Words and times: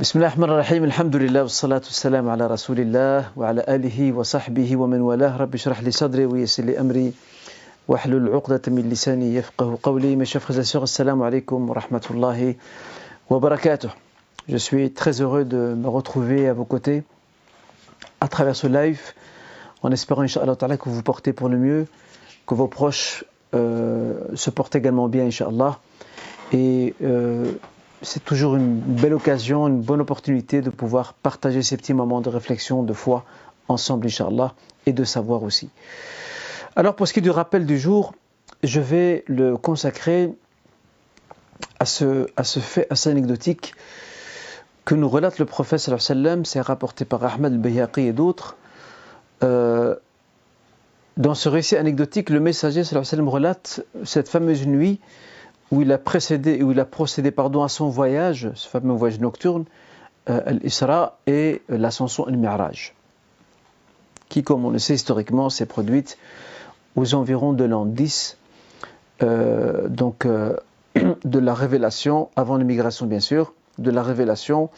بسم 0.00 0.18
الله 0.18 0.28
الرحمن 0.28 0.50
الرحيم 0.50 0.84
الحمد 0.84 1.16
لله 1.16 1.42
والصلاة 1.42 1.84
والسلام 1.84 2.24
على 2.28 2.46
رسول 2.46 2.80
الله 2.80 3.36
وعلى 3.36 3.64
آله 3.68 4.12
وصحبه 4.12 4.76
ومن 4.76 5.00
والاه 5.00 5.36
رب 5.36 5.54
اشرح 5.54 5.84
لي 5.84 5.90
صدري 5.90 6.24
ويسر 6.24 6.64
لي 6.64 6.80
أمري 6.80 7.12
واحلل 7.88 8.32
عقدة 8.32 8.62
من 8.72 8.88
لساني 8.88 9.34
يفقه 9.34 9.78
قولي 9.82 10.16
Mes 10.16 10.24
chers 10.24 10.40
frères 10.40 10.56
alaikum 10.96 11.68
wa 11.68 11.74
rahmatullahi 11.74 12.56
wa 13.28 13.38
barakatuh. 13.38 13.90
Je 14.48 14.56
suis 14.56 14.90
très 14.94 15.20
heureux 15.20 15.44
de 15.44 15.74
me 15.76 15.88
retrouver 15.88 16.48
à 16.48 16.54
vos 16.54 16.64
côtés 16.64 17.02
à 18.22 18.28
travers 18.28 18.56
ce 18.56 18.68
live 18.68 19.12
en 19.82 19.92
espérant 19.92 20.22
Inch'Allah 20.22 20.56
que 20.56 20.88
vous 20.88 21.02
portez 21.02 21.34
pour 21.34 21.50
le 21.50 21.58
mieux, 21.58 21.86
que 22.46 22.54
vos 22.54 22.66
proches 22.66 23.26
euh, 23.54 24.14
se 24.36 24.48
portent 24.48 24.74
également 24.74 25.08
bien 25.08 25.26
Inch'Allah 25.26 25.80
et 26.50 26.94
euh, 27.02 27.52
c'est 28.02 28.24
toujours 28.24 28.56
une 28.56 28.78
belle 28.78 29.14
occasion, 29.14 29.68
une 29.68 29.80
bonne 29.80 30.00
opportunité 30.00 30.60
de 30.60 30.70
pouvoir 30.70 31.14
partager 31.14 31.62
ces 31.62 31.76
petits 31.76 31.94
moments 31.94 32.20
de 32.20 32.28
réflexion, 32.28 32.82
de 32.82 32.92
foi 32.92 33.24
ensemble, 33.68 34.06
Inch'Allah, 34.06 34.54
et 34.86 34.92
de 34.92 35.04
savoir 35.04 35.42
aussi. 35.42 35.70
Alors, 36.74 36.96
pour 36.96 37.06
ce 37.06 37.12
qui 37.12 37.20
est 37.20 37.22
du 37.22 37.30
rappel 37.30 37.64
du 37.64 37.78
jour, 37.78 38.14
je 38.62 38.80
vais 38.80 39.24
le 39.28 39.56
consacrer 39.56 40.30
à 41.78 41.84
ce, 41.84 42.26
à 42.36 42.44
ce 42.44 42.60
fait 42.60 42.86
assez 42.90 43.10
anecdotique 43.10 43.74
que 44.84 44.94
nous 44.94 45.08
relate 45.08 45.38
le 45.38 45.44
prophète 45.44 45.78
c'est 45.78 46.60
rapporté 46.60 47.04
par 47.04 47.24
Ahmed 47.24 47.52
al-Bayhaqi 47.52 48.00
et 48.00 48.12
d'autres. 48.12 48.56
Euh, 49.44 49.94
dans 51.16 51.34
ce 51.34 51.48
récit 51.48 51.76
anecdotique, 51.76 52.30
le 52.30 52.40
messager 52.40 52.82
sallam 52.84 53.28
relate 53.28 53.84
cette 54.04 54.28
fameuse 54.28 54.66
nuit 54.66 54.98
où 55.72 55.80
il 55.80 55.90
a 55.90 55.98
procédé 55.98 57.30
pardon, 57.30 57.62
à 57.62 57.68
son 57.68 57.88
voyage, 57.88 58.50
ce 58.54 58.68
fameux 58.68 58.92
voyage 58.92 59.18
nocturne, 59.18 59.64
euh, 60.28 60.40
l'Isra 60.62 61.18
et 61.26 61.62
l'ascension 61.70 62.26
al-Mi'raj, 62.26 62.94
qui, 64.28 64.42
comme 64.42 64.66
on 64.66 64.70
le 64.70 64.78
sait 64.78 64.94
historiquement, 64.94 65.48
s'est 65.48 65.66
produite 65.66 66.18
aux 66.94 67.14
environs 67.14 67.54
de 67.54 67.64
l'an 67.64 67.86
10, 67.86 68.36
euh, 69.22 69.88
donc 69.88 70.26
euh, 70.26 70.56
de 71.24 71.38
la 71.38 71.54
révélation, 71.54 72.28
avant 72.36 72.58
l'immigration 72.58 73.06
bien 73.06 73.20
sûr, 73.20 73.54
de 73.78 73.90
la 73.90 74.02
révélation. 74.02 74.68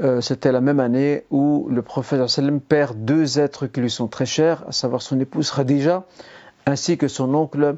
Euh, 0.00 0.20
C'était 0.20 0.52
la 0.52 0.60
même 0.60 0.78
année 0.78 1.24
où 1.32 1.66
le 1.68 1.82
prophète 1.82 2.24
sallam 2.28 2.60
perd 2.60 3.04
deux 3.04 3.40
êtres 3.40 3.66
qui 3.66 3.80
lui 3.80 3.90
sont 3.90 4.06
très 4.06 4.26
chers, 4.26 4.62
à 4.68 4.72
savoir 4.72 5.02
son 5.02 5.18
épouse 5.18 5.50
Khadija, 5.50 6.04
ainsi 6.66 6.96
que 6.96 7.08
son 7.08 7.34
oncle 7.34 7.74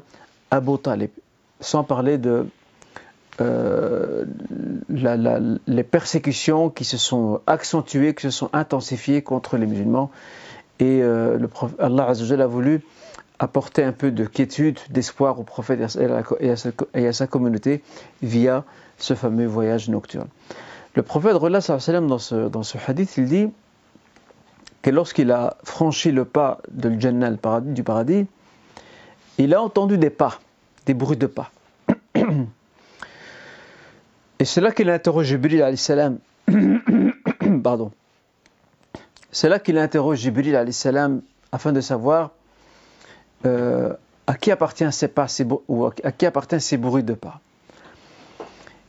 Abu 0.51 0.77
Talib 0.77 1.09
sans 1.63 1.83
parler 1.83 2.17
de 2.17 2.45
euh, 3.41 4.25
les 4.89 5.83
persécutions 5.83 6.69
qui 6.69 6.85
se 6.85 6.97
sont 6.97 7.41
accentuées, 7.47 8.13
qui 8.13 8.23
se 8.23 8.29
sont 8.29 8.49
intensifiées 8.53 9.21
contre 9.21 9.57
les 9.57 9.65
musulmans. 9.65 10.11
Et 10.79 11.01
euh, 11.01 11.37
le 11.37 11.47
prophète, 11.47 11.79
Allah 11.79 12.09
a 12.09 12.47
voulu 12.47 12.81
apporter 13.39 13.83
un 13.83 13.91
peu 13.91 14.11
de 14.11 14.25
quiétude, 14.25 14.79
d'espoir 14.89 15.39
au 15.39 15.43
prophète 15.43 15.79
et 15.99 16.49
à, 17.07 17.13
sa, 17.13 17.27
communauté 17.27 17.83
via 18.21 18.63
ce 18.97 19.15
fameux 19.15 19.47
voyage 19.47 19.89
nocturne. 19.89 20.27
Le 20.95 21.01
prophète 21.01 21.33
dans 21.33 22.19
ce, 22.19 22.47
dans 22.49 22.63
ce 22.63 22.77
hadith, 22.87 23.17
il 23.17 23.25
dit 23.25 23.47
que 24.83 24.91
lorsqu'il 24.91 25.31
a 25.31 25.57
franchi 25.63 26.11
le 26.11 26.25
pas 26.25 26.59
de 26.69 26.99
Jannah, 26.99 27.31
du 27.61 27.83
paradis, 27.83 28.27
il 29.39 29.53
a 29.55 29.61
entendu 29.61 29.97
des 29.97 30.11
pas 30.11 30.39
des 30.85 30.93
bruits 30.93 31.17
de 31.17 31.27
pas. 31.27 31.51
Et 34.43 34.45
c'est 34.45 34.59
là 34.59 34.73
qu'il 34.73 34.89
interroge 34.89 35.27
Jibril 35.27 35.77
salam. 35.77 36.19
Pardon. 37.63 37.93
C'est 39.31 39.47
là 39.47 39.57
qu'il 39.57 39.77
interroge 39.77 40.17
Jibril 40.17 40.73
salam 40.73 41.21
afin 41.53 41.71
de 41.71 41.79
savoir 41.79 42.31
euh, 43.45 43.93
à 44.27 44.33
qui 44.33 44.51
appartient 44.51 44.91
ces 44.91 45.07
pas 45.07 45.29
ces, 45.29 45.47
à 46.03 46.11
qui 46.11 46.25
appartient 46.25 46.59
ces 46.59 46.75
bruits 46.75 47.03
de 47.05 47.13
pas. 47.13 47.39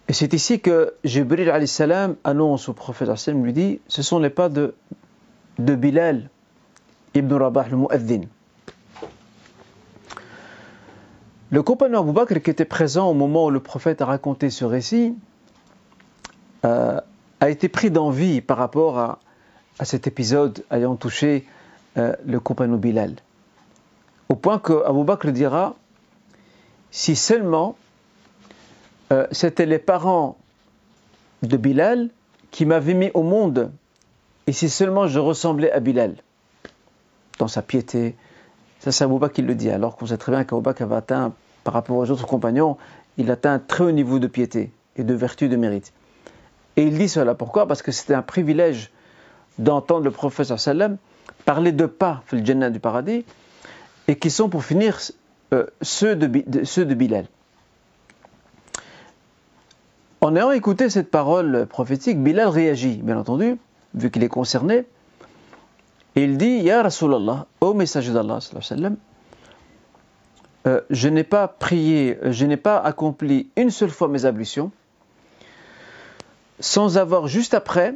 Et 0.09 0.13
c'est 0.13 0.35
ici 0.35 0.59
que 0.59 0.95
Jibril 1.05 1.69
salam 1.69 2.17
annonce 2.25 2.69
au 2.69 2.73
prophète 2.73 3.15
sallam 3.15 3.45
lui 3.45 3.53
dit 3.53 3.81
ce 3.87 4.03
sont 4.03 4.19
les 4.19 4.31
pas 4.31 4.49
de, 4.49 4.75
de 5.61 5.77
Bilal 5.77 6.31
ibn 7.15 7.33
Rabah 7.33 7.69
le 7.69 7.77
mu'adhin. 7.77 8.23
Le 11.53 11.63
compagnon 11.63 12.01
Abu 12.01 12.11
Bakr 12.11 12.43
qui 12.43 12.51
était 12.51 12.65
présent 12.65 13.09
au 13.09 13.15
moment 13.15 13.45
où 13.45 13.51
le 13.51 13.61
prophète 13.61 14.03
a 14.03 14.07
raconté 14.07 14.51
ce 14.51 14.65
récit 14.65 15.15
euh, 16.65 17.01
a 17.41 17.51
été 17.51 17.69
pris 17.69 17.91
d'envie 17.91 18.41
par 18.41 18.57
rapport 18.57 18.99
à, 18.99 19.19
cet 19.83 20.07
épisode 20.07 20.65
ayant 20.71 20.95
touché 20.95 21.45
euh, 21.99 22.15
le 22.25 22.39
compagnon 22.41 22.77
Bilal. 22.77 23.17
Au 24.29 24.37
point 24.37 24.59
que 24.59 24.85
Abu 24.87 25.05
Bakr 25.05 25.33
dira 25.33 25.75
si 26.91 27.17
seulement 27.17 27.77
euh, 29.13 29.27
c'était 29.33 29.67
les 29.67 29.81
parents 29.81 30.39
de 31.43 31.57
Bilal 31.57 32.09
qui 32.53 32.67
m'avaient 32.67 32.95
mis 32.95 33.11
au 33.15 33.23
monde 33.23 33.73
et 34.47 34.53
si 34.53 34.69
seulement 34.69 35.09
je 35.09 35.19
ressemblais 35.19 35.73
à 35.73 35.81
Bilal 35.81 36.17
dans 37.39 37.49
sa 37.49 37.63
piété. 37.63 38.15
Ça, 38.79 38.93
c'est 38.93 39.05
Abu 39.05 39.19
qui 39.31 39.43
le 39.43 39.55
dit, 39.55 39.71
alors 39.71 39.97
qu'on 39.97 40.07
sait 40.07 40.19
très 40.19 40.31
bien 40.31 40.45
qu'Abu 40.45 40.63
Bakr 40.63 40.83
avait 40.83 40.97
atteint 40.97 41.33
par 41.65 41.75
rapport 41.75 41.97
aux 41.97 42.11
autres 42.11 42.27
compagnons, 42.27 42.77
il 43.17 43.31
atteint 43.31 43.55
un 43.55 43.59
très 43.59 43.85
haut 43.85 43.93
niveau 43.93 44.19
de 44.19 44.27
piété 44.27 44.71
et 44.97 45.03
de 45.03 45.15
vertu, 45.15 45.49
de 45.49 45.57
mérite. 45.57 45.94
Et 46.77 46.85
il 46.85 46.99
dit 46.99 47.09
cela. 47.09 47.35
Pourquoi? 47.35 47.67
Parce 47.67 47.83
que 47.83 47.93
c'était 47.93 48.15
un 48.15 48.23
privilège 48.23 48.91
d'entendre 49.59 50.05
le 50.05 50.57
sallam 50.59 50.97
parler 51.45 51.73
de 51.73 51.87
pas, 51.87 52.23
le 52.33 52.45
Jannah 52.45 52.71
du 52.71 52.81
paradis, 52.81 53.25
et 54.09 54.17
qui 54.17 54.31
sont 54.31 54.49
pour 54.49 54.65
finir 54.65 54.99
euh, 55.53 55.67
ceux, 55.83 56.17
de, 56.17 56.95
Bilal. 56.95 57.27
En 60.21 60.35
ayant 60.37 60.53
écouté 60.53 60.89
cette 60.89 61.11
parole 61.11 61.67
prophétique, 61.67 62.23
Bilal 62.23 62.49
réagit, 62.49 62.97
bien 63.03 63.19
entendu, 63.19 63.59
vu 63.95 64.11
qu'il 64.11 64.25
est 64.25 64.29
concerné, 64.29 64.87
et 66.17 66.25
il 66.25 66.39
dit 66.39 66.61
Ya 66.61 66.83
Rasulallah, 66.83 67.47
ô 67.61 67.75
messager 67.75 68.13
d'Allah, 68.13 68.39
euh, 70.67 70.81
je 70.89 71.09
n'ai 71.09 71.25
pas 71.25 71.47
prié, 71.47 72.19
je 72.23 72.47
n'ai 72.47 72.57
pas 72.57 72.79
accompli 72.79 73.51
une 73.57 73.71
seule 73.71 73.91
fois 73.91 74.09
mes 74.09 74.25
ablutions, 74.25 74.73
sans 76.61 76.99
avoir 76.99 77.27
juste 77.27 77.55
après 77.55 77.95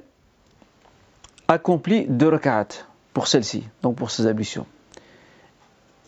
accompli 1.48 2.06
deux 2.08 2.28
rak'at 2.28 2.68
pour 3.14 3.28
celle-ci, 3.28 3.64
donc 3.82 3.96
pour 3.96 4.10
ces 4.10 4.26
ablutions. 4.26 4.66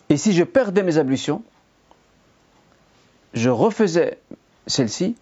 Et 0.09 0.17
si 0.17 0.33
je 0.33 0.43
perdais 0.43 0.83
mes 0.83 0.97
ablutions, 0.97 1.43
je 3.33 3.49
refaisais 3.49 4.19
celle-ci 4.67 5.15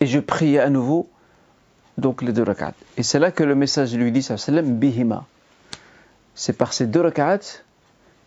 et 0.00 0.06
je 0.06 0.18
priais 0.18 0.58
à 0.58 0.68
nouveau 0.68 1.08
donc 1.98 2.22
les 2.22 2.32
deux 2.32 2.42
rak'at. 2.42 2.74
Et 2.96 3.02
c'est 3.02 3.18
là 3.18 3.30
que 3.30 3.44
le 3.44 3.54
message 3.54 3.94
lui 3.94 4.10
dit, 4.12 4.22
sallam, 4.22 4.78
bihima. 4.78 5.24
C'est 6.34 6.54
par 6.54 6.72
ces 6.72 6.86
deux 6.86 7.00
rak'at 7.00 7.40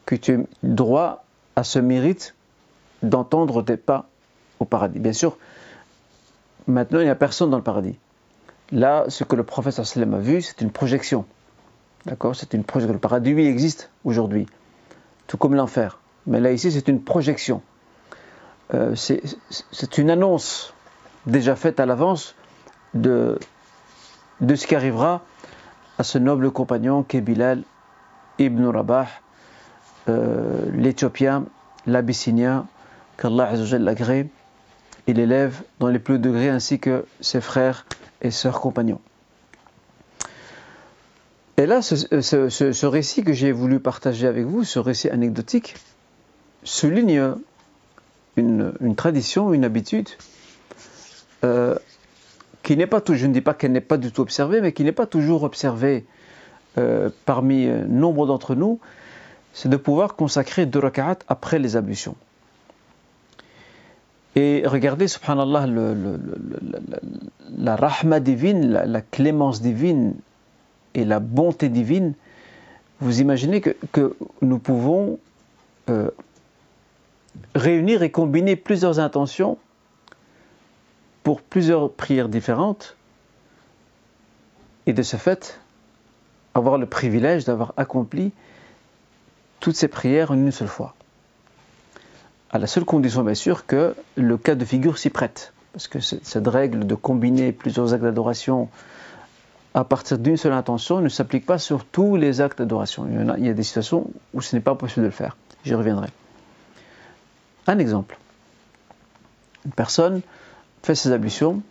que 0.06 0.16
tu 0.16 0.34
as 0.34 0.44
droit 0.64 1.26
à 1.56 1.64
ce 1.64 1.80
mérite 1.80 2.36
d'entendre 3.02 3.62
des 3.62 3.78
pas 3.78 4.08
au 4.60 4.66
paradis. 4.66 5.00
Bien 5.00 5.14
sûr, 5.14 5.38
maintenant 6.68 7.00
il 7.00 7.06
n'y 7.06 7.10
a 7.10 7.16
personne 7.16 7.50
dans 7.50 7.58
le 7.58 7.64
paradis. 7.64 7.96
Là, 8.72 9.06
ce 9.10 9.24
que 9.24 9.36
le 9.36 9.44
prophète 9.44 9.74
sallam 9.74 10.14
a 10.16 10.20
vu, 10.20 10.42
c'est 10.42 10.62
une 10.62 10.72
projection. 10.72 11.26
D'accord? 12.06 12.36
C'est 12.36 12.54
une 12.54 12.64
projection. 12.64 12.94
Le 12.94 13.00
paradis, 13.00 13.32
existe 13.32 13.92
aujourd'hui, 14.04 14.48
tout 15.28 15.38
comme 15.38 15.56
l'enfer. 15.56 16.00
Mais 16.28 16.40
là, 16.40 16.52
ici, 16.52 16.72
c'est 16.72 16.88
une 16.88 17.02
projection. 17.02 17.62
Euh, 18.74 18.96
c'est 18.96 19.98
une 19.98 20.10
annonce 20.10 20.74
déjà 21.28 21.56
faite 21.56 21.80
à 21.80 21.86
l'avance 21.86 22.36
de, 22.96 23.38
de 24.42 24.56
ce 24.56 24.66
qui 24.66 24.76
arrivera 24.76 25.22
à 26.00 26.04
ce 26.04 26.18
noble 26.18 26.52
compagnon 26.52 27.04
qu'est 27.04 27.22
Bilal 27.22 27.64
ibn 28.40 28.66
Rabah, 28.66 29.08
euh, 30.10 30.66
l'Éthiopien, 30.74 31.46
l'Abyssinien, 31.86 32.66
qu'Allah 33.18 33.54
l'agrée 33.80 34.30
et 35.08 35.14
l'élève 35.14 35.62
dans 35.80 35.88
les 35.88 36.00
plus 36.00 36.20
degrés 36.20 36.50
ainsi 36.50 36.80
que 36.80 37.06
ses 37.22 37.42
frères 37.42 37.86
et 38.22 38.32
sœurs 38.32 38.60
compagnons. 38.60 39.02
Et 41.58 41.66
là, 41.66 41.82
ce, 41.82 41.96
ce, 41.96 42.86
récit 42.86 43.24
que 43.24 43.32
j'ai 43.32 43.54
voulu 43.54 43.80
partager 43.80 44.28
avec 44.28 44.46
vous, 44.46 44.66
ce 44.66 44.78
récit 44.78 45.10
anecdotique, 45.10 45.76
souligne 46.64 47.36
une, 48.36 48.96
tradition, 48.98 49.54
une 49.54 49.64
habitude 49.64 50.10
euh, 51.46 51.76
qui 52.64 52.76
n'est 52.76 52.88
pas 52.88 53.02
je 53.08 53.26
ne 53.28 53.32
dis 53.32 53.42
pas 53.42 53.54
qu'elle 53.54 53.72
n'est 53.72 53.80
pas 53.80 53.98
du 53.98 54.12
tout 54.12 54.22
observée, 54.22 54.60
mais 54.60 54.74
qui 54.74 54.84
n'est 54.84 54.92
pas 54.92 55.06
toujours 55.06 55.44
observée 55.44 56.06
euh, 56.78 57.10
parmi 57.26 57.68
euh, 57.68 57.86
nombre 57.86 58.26
d'entre 58.26 58.56
nous, 58.56 58.80
c'est 59.54 59.70
de 59.70 59.78
pouvoir 59.78 60.16
consacrer 60.16 60.66
deux 60.66 60.80
rak'at 60.80 61.20
après 61.30 61.60
les 61.60 61.78
ablutions. 61.78 62.18
Et 64.36 64.64
regardez, 64.66 65.08
subhanallah, 65.08 65.66
la 67.58 67.76
rahma 67.76 68.20
divine, 68.20 68.70
la, 68.70 69.02
clémence 69.02 69.62
divine 69.62 70.16
et 70.94 71.06
la 71.06 71.20
bonté 71.20 71.70
divine. 71.70 72.14
Vous 73.00 73.22
imaginez 73.22 73.62
que, 73.62 74.16
nous 74.42 74.60
pouvons 74.60 75.20
euh, 75.90 76.10
réunir 77.54 78.04
et 78.04 78.12
combiner 78.12 78.58
plusieurs 78.58 79.00
intentions 79.00 79.58
pour 81.24 81.42
plusieurs 81.42 81.92
prières 81.92 82.30
différentes 82.30 82.98
et 84.86 84.94
de 84.94 85.02
ce 85.02 85.18
fait 85.18 85.60
avoir 86.54 86.78
le 86.78 86.86
privilège 86.86 87.46
d'avoir 87.46 87.74
accompli 87.78 88.32
toutes 89.60 89.76
ces 89.76 89.88
prières 89.88 90.32
en 90.32 90.36
une 90.36 90.52
seule 90.52 90.68
fois. 90.68 90.95
À 92.56 92.58
la 92.58 92.68
seule 92.68 92.86
condition, 92.86 93.22
bien 93.22 93.34
sûr, 93.34 93.66
que 93.66 93.98
le 94.16 94.38
cas 94.38 94.56
de 94.56 94.64
figure 94.64 94.98
s'y 94.98 95.10
prête. 95.10 95.52
Parce 95.74 95.90
que 95.90 96.00
cette 96.00 96.48
règle 96.48 96.88
de 96.88 96.96
combiner 96.96 97.52
plusieurs 97.52 97.94
actes 97.94 98.04
d'adoration 98.04 98.70
à 99.74 99.84
partir 99.84 100.18
d'une 100.18 100.38
seule 100.38 100.54
intention 100.54 101.02
ne 101.02 101.10
s'applique 101.10 101.46
pas 101.46 101.58
sur 101.58 101.84
tous 101.84 102.16
les 102.16 102.40
actes 102.40 102.60
d'adoration. 102.60 103.08
Il, 103.38 103.46
y 103.46 103.50
a 103.50 103.54
des 103.54 103.64
situations 103.64 104.10
où 104.34 104.40
ce 104.40 104.56
n'est 104.56 104.62
pas 104.62 104.74
possible 104.74 105.02
de 105.02 105.08
le 105.08 105.12
faire. 105.12 105.36
J'y 105.66 105.76
reviendrai. 105.76 106.08
Un 107.68 107.78
exemple. 107.78 108.18
Une 109.66 109.74
personne 109.74 110.22
fait 110.82 110.96
ses 110.96 111.12
ablutions 111.12 111.62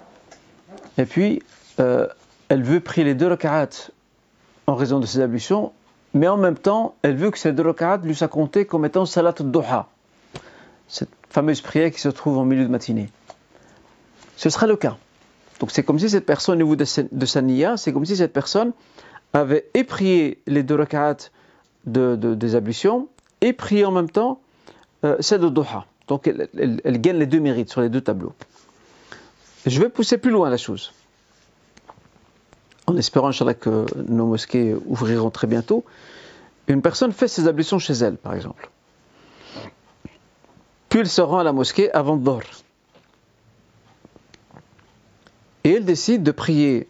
et 0.98 1.06
puis 1.06 1.42
euh, 1.80 2.08
elle 2.50 2.62
veut 2.62 2.80
prier 2.80 3.06
les 3.06 3.14
deux 3.14 3.28
rak'at 3.28 3.70
en 4.66 4.75
raison 4.75 5.00
de 5.00 5.06
ses 5.06 5.20
ablutions, 5.20 5.72
mais 6.12 6.28
en 6.28 6.37
même 6.37 6.58
temps, 6.58 6.94
elle 7.00 7.16
veut 7.16 7.30
que 7.30 7.38
ces 7.38 7.52
deux 7.52 7.62
rak'at 7.62 8.02
lui 8.04 8.14
soient 8.14 8.28
comptés 8.28 8.66
comme 8.66 8.84
étant 8.84 9.06
salat 9.06 9.32
doha, 9.32 9.88
cette 10.88 11.10
fameuse 11.31 11.60
prière 11.60 11.90
qui 11.90 12.00
se 12.00 12.08
trouve 12.08 12.38
en 12.38 12.44
milieu 12.44 12.64
de 12.64 12.70
matinée. 12.70 13.10
Ce 14.36 14.50
sera 14.50 14.66
le 14.66 14.76
cas. 14.76 14.96
Donc 15.60 15.70
c'est 15.70 15.82
comme 15.82 15.98
si 15.98 16.10
cette 16.10 16.26
personne, 16.26 16.54
au 16.54 16.64
niveau 16.64 16.76
de, 16.76 17.40
niya, 17.40 17.76
c'est 17.76 17.92
comme 17.92 18.04
si 18.04 18.16
cette 18.16 18.32
personne 18.32 18.72
avait 19.32 19.69
éprié 19.75 20.42
les 20.46 20.62
deux 20.62 20.75
rak'at 20.75 21.16
de, 21.86 22.16
des 22.16 22.54
ablutions 22.54 23.08
et 23.40 23.52
prié 23.52 23.84
en 23.84 23.92
même 23.92 24.10
temps 24.10 24.40
euh, 25.04 25.16
celle 25.20 25.40
de 25.40 25.48
doha. 25.48 25.86
Donc 26.08 26.26
elle, 26.26 27.00
gagne 27.00 27.19
les 27.19 27.26
deux 27.26 27.40
mérites 27.40 27.70
sur 27.70 27.80
les 27.80 27.88
deux 27.88 28.00
tableaux. 28.00 28.32
Je 29.66 29.80
vais 29.80 29.88
pousser 29.88 30.19
plus 30.19 30.30
loin 30.30 30.50
la 30.50 30.56
chose 30.56 30.92
en 32.87 32.96
espérant 32.96 33.30
que 33.30 33.87
nos 33.96 34.26
mosquées 34.26 34.75
ouvriront 34.87 35.30
très 35.30 35.46
bientôt, 35.46 35.84
une 36.69 36.82
personne 36.82 37.12
fait 37.12 37.28
ses 37.28 37.48
ablutions 37.48 37.78
chez 37.78 37.94
elle, 37.94 38.16
par 38.16 38.34
exemple. 38.34 38.70
Puis 40.94 41.00
elle 41.00 41.08
se 41.08 41.23
rend 41.23 41.38
à 41.38 41.43
la 41.43 41.52
mosquée 41.52 41.93
avant 41.93 42.17
dormir. 42.17 42.46
Et 45.64 45.73
elle 45.73 45.85
décide 45.85 46.23
de 46.23 46.31
prier 46.31 46.88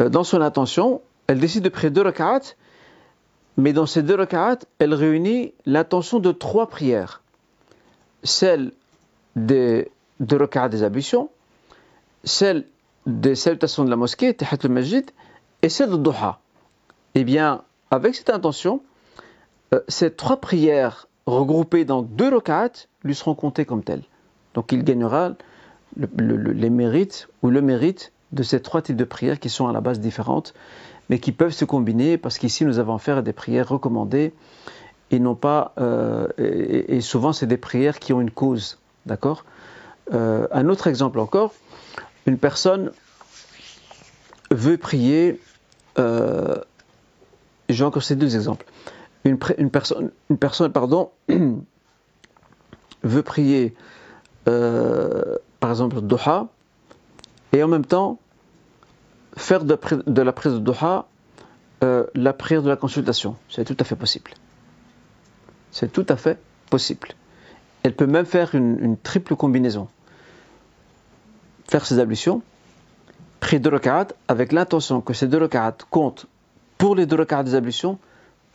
euh, 0.00 0.08
dans 0.08 0.22
son 0.22 0.40
intention, 0.40 1.02
elle 1.26 1.40
décide 1.40 1.64
de 1.64 1.70
prier 1.70 1.90
deux 1.90 2.02
rak'at, 2.02 2.54
mais 3.56 3.72
dans 3.72 3.86
ces 3.86 4.04
deux 4.04 4.14
rak'at, 4.14 4.58
elle 4.78 4.94
réunit 4.94 5.54
l'intention 5.66 6.20
de 6.20 6.30
trois 6.30 6.68
prières. 6.68 7.20
Celle 8.22 8.70
des 9.34 9.90
deux 10.20 10.36
rak'at 10.36 10.68
des 10.68 10.84
ablutions, 10.84 11.30
celle 12.22 12.64
des 13.06 13.34
salutations 13.34 13.84
de 13.84 13.90
la 13.90 13.96
mosquée, 13.96 14.36
al-Majid, 14.62 15.10
et 15.62 15.68
celle 15.68 15.90
de 15.90 15.96
Doha. 15.96 16.38
Eh 17.16 17.24
bien, 17.24 17.64
avec 17.90 18.14
cette 18.14 18.30
intention, 18.30 18.84
euh, 19.74 19.80
ces 19.88 20.12
trois 20.12 20.36
prières 20.36 21.08
regroupées 21.26 21.84
dans 21.84 22.02
deux 22.02 22.34
rak'at 22.34 22.86
lui 23.02 23.14
seront 23.14 23.34
comptées 23.34 23.64
comme 23.64 23.82
telles. 23.82 24.02
Donc 24.54 24.72
il 24.72 24.84
gagnera 24.84 25.32
les 25.96 26.70
mérites 26.70 27.28
ou 27.42 27.50
le 27.50 27.62
mérite 27.62 28.12
de 28.32 28.42
ces 28.42 28.60
trois 28.60 28.82
types 28.82 28.96
de 28.96 29.04
prières 29.04 29.38
qui 29.38 29.48
sont 29.48 29.68
à 29.68 29.72
la 29.72 29.80
base 29.80 30.00
différentes, 30.00 30.54
mais 31.08 31.18
qui 31.18 31.32
peuvent 31.32 31.52
se 31.52 31.64
combiner 31.64 32.18
parce 32.18 32.38
qu'ici 32.38 32.64
nous 32.64 32.78
avons 32.78 32.94
affaire 32.94 33.18
à 33.18 33.22
des 33.22 33.32
prières 33.32 33.68
recommandées 33.68 34.32
et 35.10 35.18
non 35.18 35.34
pas 35.34 35.72
euh, 35.78 36.28
et, 36.38 37.00
souvent 37.00 37.32
c'est 37.32 37.46
des 37.46 37.56
prières 37.56 37.98
qui 37.98 38.12
ont 38.12 38.20
une 38.20 38.30
cause, 38.30 38.78
d'accord? 39.06 39.44
Euh, 40.12 40.46
un 40.50 40.68
autre 40.68 40.86
exemple 40.86 41.18
encore, 41.18 41.54
une 42.26 42.38
personne 42.38 42.90
veut 44.50 44.76
prier, 44.76 45.40
euh, 45.98 46.56
j'ai 47.68 47.84
encore 47.84 48.02
ces 48.02 48.16
deux 48.16 48.36
exemples. 48.36 48.66
Une, 49.24 49.38
personne, 49.70 50.10
une 50.28 50.38
personne 50.38 50.70
pardon, 50.72 51.10
veut 53.02 53.22
prier, 53.22 53.74
euh, 54.48 55.36
par 55.60 55.70
exemple, 55.70 56.00
Doha, 56.02 56.48
et 57.52 57.62
en 57.62 57.68
même 57.68 57.86
temps 57.86 58.18
faire 59.36 59.64
de, 59.64 59.72
la 60.22 60.32
prière 60.32 60.54
de 60.54 60.60
Doha 60.60 61.08
euh, 61.82 62.06
la 62.14 62.32
prière 62.32 62.62
de 62.62 62.68
la 62.68 62.76
consultation. 62.76 63.36
C'est 63.48 63.64
tout 63.64 63.76
à 63.80 63.84
fait 63.84 63.96
possible. 63.96 64.32
C'est 65.70 65.92
tout 65.92 66.06
à 66.08 66.16
fait 66.16 66.38
possible. 66.70 67.08
Elle 67.82 67.94
peut 67.94 68.06
même 68.06 68.26
faire 68.26 68.54
une 68.54 68.96
triple 68.98 69.36
combinaison 69.36 69.88
faire 71.68 71.86
ses 71.86 71.98
ablutions, 71.98 72.42
prier 73.40 73.58
deux 73.58 73.70
rak'at 73.70 74.08
avec 74.28 74.52
l'intention 74.52 75.00
que 75.00 75.12
ces 75.12 75.26
deux 75.26 75.38
rak'at 75.38 75.76
comptent 75.90 76.26
pour 76.78 76.94
les 76.94 77.06
deux 77.06 77.16
rak'at 77.16 77.42
des 77.42 77.54
ablutions, 77.54 77.98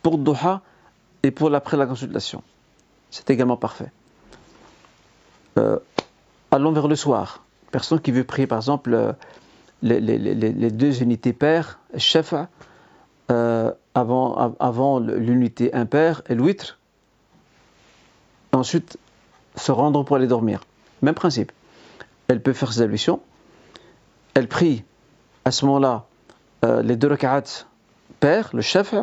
pour 0.02 0.18
Doha 0.18 0.62
et 1.22 1.30
pour 1.30 1.50
l'après 1.50 1.76
la 1.76 1.86
consultation. 1.86 2.42
C'est 3.10 3.30
également 3.30 3.56
parfait. 3.56 3.90
Euh, 5.58 5.78
allons 6.50 6.72
vers 6.72 6.88
le 6.88 6.96
soir. 6.96 7.42
Personne 7.70 8.00
qui 8.00 8.12
veut 8.12 8.24
prier 8.24 8.46
par 8.46 8.58
exemple 8.58 8.94
euh, 8.94 9.12
les, 9.82 10.70
deux 10.70 11.02
unités 11.02 11.32
paires, 11.32 11.78
chef, 11.96 12.34
euh, 13.30 13.72
avant, 13.94 14.98
l'unité 15.00 15.74
impaire 15.74 16.22
et 16.28 16.34
l'huître, 16.34 16.78
ensuite 18.52 18.98
se 19.56 19.72
rendre 19.72 20.04
pour 20.04 20.16
aller 20.16 20.26
dormir. 20.26 20.64
Même 21.02 21.14
principe 21.14 21.52
elle 22.28 22.40
peut 22.40 22.52
faire 22.52 22.72
ses 22.72 22.82
ablutions, 22.82 23.20
elle 24.34 24.46
prie 24.46 24.84
à 25.44 25.50
ce 25.50 25.66
moment-là 25.66 26.06
les 26.62 26.94
deux 26.94 27.08
rak'at 27.08 27.42
père, 28.20 28.50
le 28.52 28.62
chef, 28.62 28.94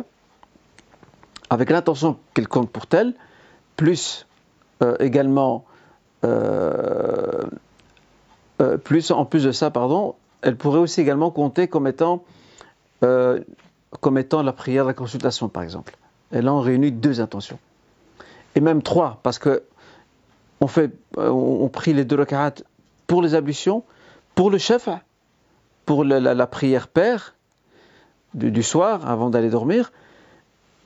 avec 1.50 1.70
l'intention 1.70 2.16
qu'elle 2.34 2.48
compte 2.48 2.70
pour 2.70 2.86
tel, 2.86 3.14
plus 3.76 4.26
euh, 4.82 4.96
également, 5.00 5.64
euh, 6.24 7.44
plus 8.84 9.10
en 9.10 9.24
plus 9.24 9.44
de 9.44 9.52
ça, 9.52 9.70
pardon, 9.70 10.14
elle 10.42 10.56
pourrait 10.56 10.80
aussi 10.80 11.00
également 11.00 11.30
compter 11.30 11.68
comme 11.68 11.86
étant, 11.86 12.24
comme 13.00 14.18
étant 14.18 14.42
la 14.42 14.52
prière 14.52 14.84
de 14.84 14.88
la 14.88 14.94
consultation, 14.94 15.48
par 15.48 15.62
exemple. 15.62 15.96
Elle 16.32 16.48
en 16.48 16.60
réunit 16.60 16.92
deux 16.92 17.20
intentions. 17.20 17.58
Et 18.54 18.60
même 18.60 18.82
trois, 18.82 19.20
parce 19.22 19.38
que 19.38 19.62
on, 20.60 20.66
fait, 20.66 20.90
on 21.16 21.68
prie 21.68 21.92
les 21.92 22.04
deux 22.04 22.16
rak'at 22.16 22.54
pour 23.06 23.22
les 23.22 23.34
ablutions, 23.34 23.84
pour 24.34 24.50
le 24.50 24.58
chef, 24.58 24.88
pour 25.84 26.04
la, 26.04 26.46
prière 26.46 26.86
père 26.86 27.34
du, 28.34 28.62
soir 28.62 29.08
avant 29.08 29.30
d'aller 29.30 29.48
dormir, 29.48 29.90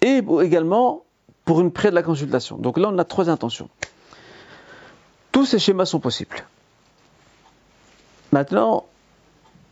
et 0.03 0.23
également 0.43 1.05
pour 1.45 1.61
une 1.61 1.71
prière 1.73 1.93
de 1.93 1.97
la 1.97 2.03
consultation. 2.03 2.59
Donc 2.59 2.77
là, 2.79 2.91
on 2.93 2.99
a 2.99 3.05
trois 3.05 3.31
intentions. 3.31 3.69
Tous 5.31 5.47
ces 5.47 5.59
schémas 5.59 5.87
sont 5.87 6.01
possibles. 6.01 6.45
Maintenant, 8.33 8.85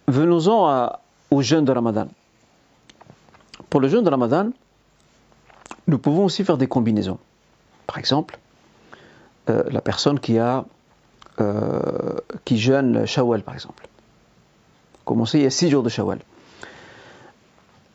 venons-en 0.09 0.93
au 1.31 1.43
jeûne 1.43 1.65
de 1.65 1.73
Ramadan. 1.73 2.09
Pour 3.69 3.81
le 3.81 3.89
jeûne 3.89 4.05
de 4.05 4.11
Ramadan, 4.11 4.51
nous 5.87 5.99
pouvons 5.99 6.25
aussi 6.25 6.45
faire 6.45 6.57
des 6.57 6.67
combinaisons. 6.67 7.19
Par 7.87 7.99
exemple, 7.99 8.39
euh, 9.49 9.65
la 9.71 9.81
personne 9.81 10.19
qui 10.21 10.39
a 10.39 10.65
euh, 11.41 12.17
qui 12.45 12.59
jeûne 12.59 13.07
Shawwal 13.07 13.43
par 13.43 13.55
exemple. 13.55 13.87
Commencer 15.05 15.39
il 15.39 15.45
y 15.45 15.47
a 15.47 15.51
six 15.51 15.71
jours 15.71 15.83
de 15.83 15.89
Shawwal. 15.89 16.19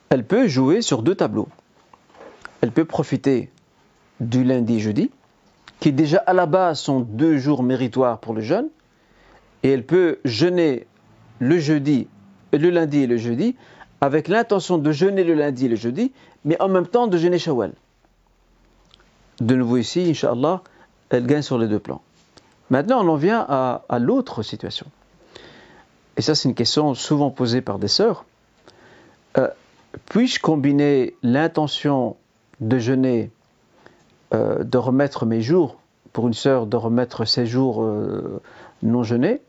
Elle 0.10 0.26
peut 0.26 0.48
jouer 0.48 0.82
sur 0.82 1.02
deux 1.02 1.16
tableaux. 1.16 1.48
Elle 2.66 2.72
peut 2.72 2.86
profiter 2.86 3.52
du 4.20 4.44
lundi 4.44 4.78
et 4.78 4.80
jeudi, 4.80 5.12
qui 5.80 5.92
déjà 5.92 6.18
à 6.26 6.34
la 6.34 6.48
base 6.48 6.80
sont 6.80 7.00
deux 7.00 7.38
jours 7.38 7.62
méritoires 7.62 8.18
pour 8.18 8.34
le 8.34 8.42
jeûne, 8.42 8.70
et 9.62 9.70
elle 9.70 9.86
peut 9.86 10.18
jeûner 10.26 10.88
le 11.38 11.60
jeudi, 11.60 12.08
le 12.52 12.72
lundi 12.72 13.02
et 13.02 13.06
le 13.06 13.18
jeudi, 13.18 13.56
avec 14.02 14.28
l'intention 14.28 14.80
de 14.80 14.92
jeûner 14.92 15.24
le 15.24 15.36
lundi 15.36 15.68
et 15.68 15.70
le 15.70 15.76
jeudi, 15.76 16.12
mais 16.44 16.60
en 16.60 16.68
même 16.68 16.88
temps 16.88 17.06
de 17.06 17.20
jeûner 17.20 17.38
Shawwal. 17.38 17.72
De 19.42 19.54
nouveau 19.54 19.78
ici, 19.78 20.10
Inch'Allah, 20.10 20.64
elle 21.12 21.28
gagne 21.28 21.44
sur 21.44 21.60
les 21.60 21.68
deux 21.68 21.78
plans. 21.78 22.02
Maintenant, 22.72 23.06
on 23.06 23.10
en 23.10 23.16
vient 23.16 23.46
à, 23.48 24.00
l'autre 24.00 24.42
situation. 24.42 24.88
Et 26.18 26.24
ça, 26.24 26.34
c'est 26.34 26.50
une 26.50 26.56
question 26.56 26.96
souvent 26.96 27.30
posée 27.30 27.62
par 27.62 27.78
des 27.78 27.90
sœurs. 27.90 28.26
Euh, 29.38 29.50
puis-je 30.10 30.40
combiner 30.40 31.14
l'intention 31.22 32.16
de 32.62 32.78
jeûner, 32.78 33.32
euh, 34.34 34.64
de 34.64 34.78
remettre 34.78 35.26
mes 35.26 35.42
jours 35.42 35.78
pour 36.14 36.28
une 36.28 36.34
sœur 36.34 36.66
de 36.66 36.78
remettre 36.78 37.26
ses 37.26 37.46
jours 37.46 37.84
euh, 37.84 38.42
non 38.82 39.04
jeûnés, 39.04 39.42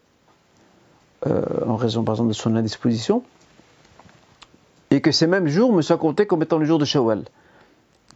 euh, 1.27 1.43
en 1.67 1.77
raison 1.77 2.03
par 2.03 2.15
exemple 2.15 2.31
de 2.31 2.35
son 2.35 2.57
indisposition, 2.57 3.23
et 4.91 5.01
que 5.01 5.13
ces 5.13 5.27
mêmes 5.27 5.49
jours 5.49 5.73
me 5.73 5.83
soient 5.83 5.99
comptés 5.99 6.27
comme 6.27 6.43
étant 6.43 6.59
le 6.59 6.65
jour 6.65 6.79
de 6.79 6.85
Shawwal, 6.85 7.25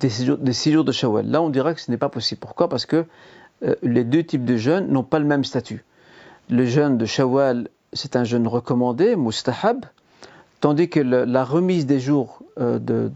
des 0.00 0.08
six 0.08 0.72
jours, 0.72 0.84
de 0.84 0.92
Shawwal. 0.92 1.26
Là, 1.26 1.42
on 1.42 1.50
dira 1.50 1.74
que 1.74 1.80
ce 1.80 1.90
n'est 1.90 1.98
pas 1.98 2.08
possible. 2.08 2.40
Pourquoi? 2.40 2.68
Parce 2.68 2.86
que 2.86 3.04
les 3.82 4.02
deux 4.02 4.24
types 4.24 4.46
de 4.46 4.56
jeûnes 4.56 4.86
n'ont 4.88 5.02
pas 5.02 5.18
le 5.18 5.26
même 5.26 5.44
statut. 5.44 5.84
Le 6.48 6.64
jeûne 6.64 6.96
de 6.96 7.04
Shawwal, 7.04 7.68
c'est 7.92 8.16
un 8.16 8.24
jeûne 8.24 8.46
recommandé, 8.46 9.14
mustahab, 9.14 9.84
tandis 10.60 10.88
que 10.88 11.00
la 11.00 11.44
remise 11.44 11.84
des 11.84 12.00
jours 12.00 12.42
de, 12.56 13.10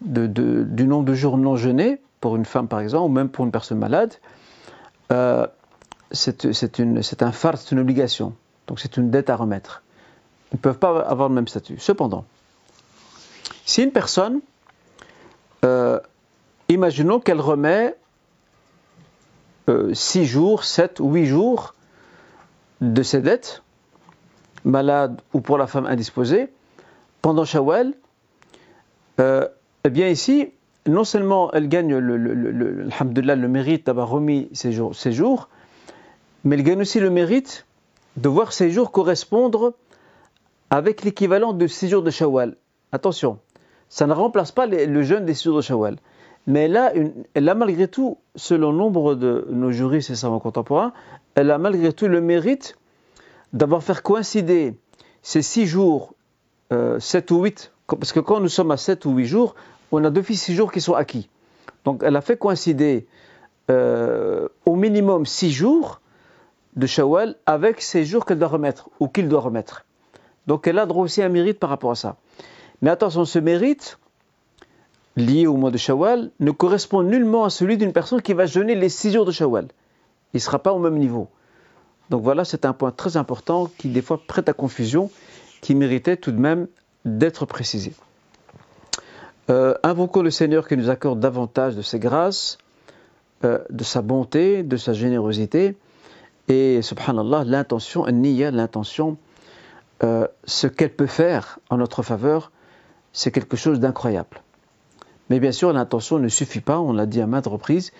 du 0.00 0.86
nombre 0.86 1.04
de 1.04 1.14
jours 1.14 1.36
non 1.36 1.56
jeûnés, 1.56 2.00
pour 2.20 2.36
une 2.36 2.44
femme 2.44 2.68
par 2.68 2.80
exemple, 2.80 3.10
ou 3.10 3.12
même 3.12 3.28
pour 3.28 3.44
une 3.44 3.50
personne 3.50 3.78
malade, 3.78 4.14
euh, 5.12 5.46
c'est 6.12 7.22
un 7.22 7.32
phare, 7.32 7.58
c'est 7.58 7.72
une 7.72 7.80
obligation. 7.80 8.34
Donc 8.66 8.80
c'est 8.80 8.96
une 8.96 9.10
dette 9.10 9.30
à 9.30 9.36
remettre. 9.36 9.82
Ils 10.52 10.56
ne 10.56 10.60
peuvent 10.60 10.78
pas 10.78 11.00
avoir 11.00 11.28
le 11.28 11.34
même 11.34 11.48
statut. 11.48 11.78
Cependant, 11.78 12.24
si 13.64 13.82
une 13.82 13.92
personne, 13.92 14.40
euh, 15.64 16.00
imaginons 16.68 17.20
qu'elle 17.20 17.40
remet 17.40 17.96
6 19.68 19.70
euh, 19.70 20.24
jours, 20.24 20.64
7 20.64 21.00
ou 21.00 21.12
8 21.12 21.26
jours 21.26 21.74
de 22.80 23.02
ses 23.02 23.20
dettes, 23.20 23.62
malade 24.64 25.20
ou 25.32 25.40
pour 25.40 25.58
la 25.58 25.66
femme 25.66 25.86
indisposée, 25.86 26.48
pendant 27.22 27.44
Shawwal, 27.44 27.94
eh 29.84 29.90
bien 29.90 30.08
ici, 30.08 30.50
non 30.86 31.04
seulement 31.04 31.50
elle 31.52 31.68
gagne 31.68 31.96
le, 31.96 32.16
le, 32.16 33.48
mérite 33.48 33.86
d'avoir 33.86 34.08
remis 34.08 34.48
ses 34.52 34.72
jours, 34.72 35.48
mais 36.44 36.56
elle 36.56 36.62
gagne 36.62 36.80
aussi 36.80 37.00
le 37.00 37.10
mérite 37.10 37.66
de 38.16 38.28
voir 38.28 38.52
ses 38.52 38.70
jours 38.70 38.90
correspondre 38.90 39.74
avec 40.70 41.02
l'équivalent 41.02 41.52
de 41.52 41.66
six 41.66 41.88
jours 41.88 42.02
de 42.02 42.10
Shawwal. 42.10 42.56
Attention, 42.92 43.38
ça 43.88 44.06
ne 44.06 44.12
remplace 44.12 44.52
pas 44.52 44.66
le 44.66 45.02
jeûne 45.02 45.24
des 45.24 45.34
six 45.34 45.44
jours 45.44 45.56
de 45.58 45.62
Shawwal. 45.62 45.96
Mais 46.46 46.64
elle 46.64 46.76
a, 46.76 46.92
elle 47.34 47.48
a 47.48 47.54
malgré 47.54 47.88
tout, 47.88 48.18
selon 48.34 48.72
nombre 48.72 49.14
de 49.14 49.46
nos 49.50 49.70
juristes 49.70 50.10
et 50.10 50.14
savants 50.14 50.40
contemporains, 50.40 50.92
elle 51.34 51.50
a 51.50 51.58
malgré 51.58 51.92
tout 51.92 52.08
le 52.08 52.20
mérite 52.20 52.78
d'avoir 53.52 53.82
fait 53.82 54.00
coïncider 54.00 54.74
ces 55.22 55.42
six 55.42 55.66
jours, 55.66 56.14
euh, 56.72 56.98
sept 56.98 57.30
ou 57.30 57.42
huit, 57.42 57.72
parce 57.96 58.12
que 58.12 58.20
quand 58.20 58.40
nous 58.40 58.48
sommes 58.48 58.70
à 58.70 58.76
7 58.76 59.04
ou 59.04 59.12
8 59.12 59.26
jours, 59.26 59.54
on 59.92 60.04
a 60.04 60.10
d'office 60.10 60.42
6 60.42 60.54
jours 60.54 60.72
qui 60.72 60.80
sont 60.80 60.94
acquis. 60.94 61.28
Donc 61.84 62.02
elle 62.04 62.16
a 62.16 62.20
fait 62.20 62.36
coïncider 62.36 63.06
euh, 63.70 64.48
au 64.66 64.76
minimum 64.76 65.26
6 65.26 65.50
jours 65.50 66.00
de 66.76 66.86
Shawwal 66.86 67.36
avec 67.46 67.80
ces 67.82 68.04
jours 68.04 68.24
qu'elle 68.24 68.38
doit 68.38 68.48
remettre 68.48 68.90
ou 69.00 69.08
qu'il 69.08 69.28
doit 69.28 69.40
remettre. 69.40 69.84
Donc 70.46 70.66
elle 70.66 70.78
a 70.78 70.86
droit 70.86 71.04
aussi 71.04 71.22
à 71.22 71.26
un 71.26 71.28
mérite 71.28 71.58
par 71.58 71.70
rapport 71.70 71.90
à 71.90 71.94
ça. 71.94 72.16
Mais 72.82 72.90
attention, 72.90 73.24
ce 73.24 73.38
mérite 73.38 73.98
lié 75.16 75.46
au 75.46 75.56
mois 75.56 75.70
de 75.70 75.76
Shawwal 75.76 76.30
ne 76.40 76.50
correspond 76.50 77.02
nullement 77.02 77.44
à 77.44 77.50
celui 77.50 77.76
d'une 77.76 77.92
personne 77.92 78.22
qui 78.22 78.32
va 78.32 78.46
jeûner 78.46 78.74
les 78.74 78.88
6 78.88 79.12
jours 79.12 79.24
de 79.24 79.32
Shawwal. 79.32 79.68
Il 80.32 80.36
ne 80.36 80.40
sera 80.40 80.58
pas 80.58 80.72
au 80.72 80.78
même 80.78 80.96
niveau. 80.96 81.28
Donc 82.10 82.22
voilà, 82.22 82.44
c'est 82.44 82.64
un 82.64 82.72
point 82.72 82.90
très 82.90 83.16
important 83.16 83.70
qui 83.78 83.88
des 83.88 84.02
fois 84.02 84.20
prête 84.26 84.48
à 84.48 84.52
confusion, 84.52 85.10
qui 85.60 85.74
méritait 85.74 86.16
tout 86.16 86.32
de 86.32 86.38
même 86.38 86.66
d'être 87.04 87.46
précisé. 87.46 87.94
Euh, 89.50 89.74
invoquons 89.82 90.22
le 90.22 90.30
Seigneur 90.30 90.68
qui 90.68 90.76
nous 90.76 90.90
accorde 90.90 91.18
davantage 91.18 91.74
de 91.74 91.82
ses 91.82 91.98
grâces, 91.98 92.58
euh, 93.44 93.58
de 93.70 93.82
sa 93.84 94.02
bonté, 94.02 94.62
de 94.62 94.76
sa 94.76 94.92
générosité, 94.92 95.76
et 96.48 96.82
subhanallah, 96.82 97.44
l'intention, 97.44 98.06
niya, 98.06 98.50
l'intention, 98.50 99.16
euh, 100.02 100.26
ce 100.44 100.66
qu'elle 100.66 100.92
peut 100.94 101.06
faire 101.06 101.58
en 101.68 101.78
notre 101.78 102.02
faveur, 102.02 102.52
c'est 103.12 103.30
quelque 103.30 103.56
chose 103.56 103.80
d'incroyable. 103.80 104.40
Mais 105.30 105.40
bien 105.40 105.52
sûr, 105.52 105.72
l'intention 105.72 106.18
ne 106.18 106.28
suffit 106.28 106.60
pas, 106.60 106.80
on 106.80 106.92
l'a 106.92 107.06
dit 107.06 107.20
à 107.20 107.26
maintes 107.26 107.46
reprises, 107.46 107.92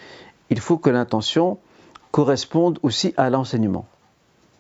il 0.51 0.61
faut 0.61 0.79
que 0.79 0.91
l'intention 0.91 1.59
corresponde 2.11 2.79
aussi 2.83 3.15
à 3.17 3.31
l'enseignement. 3.31 3.87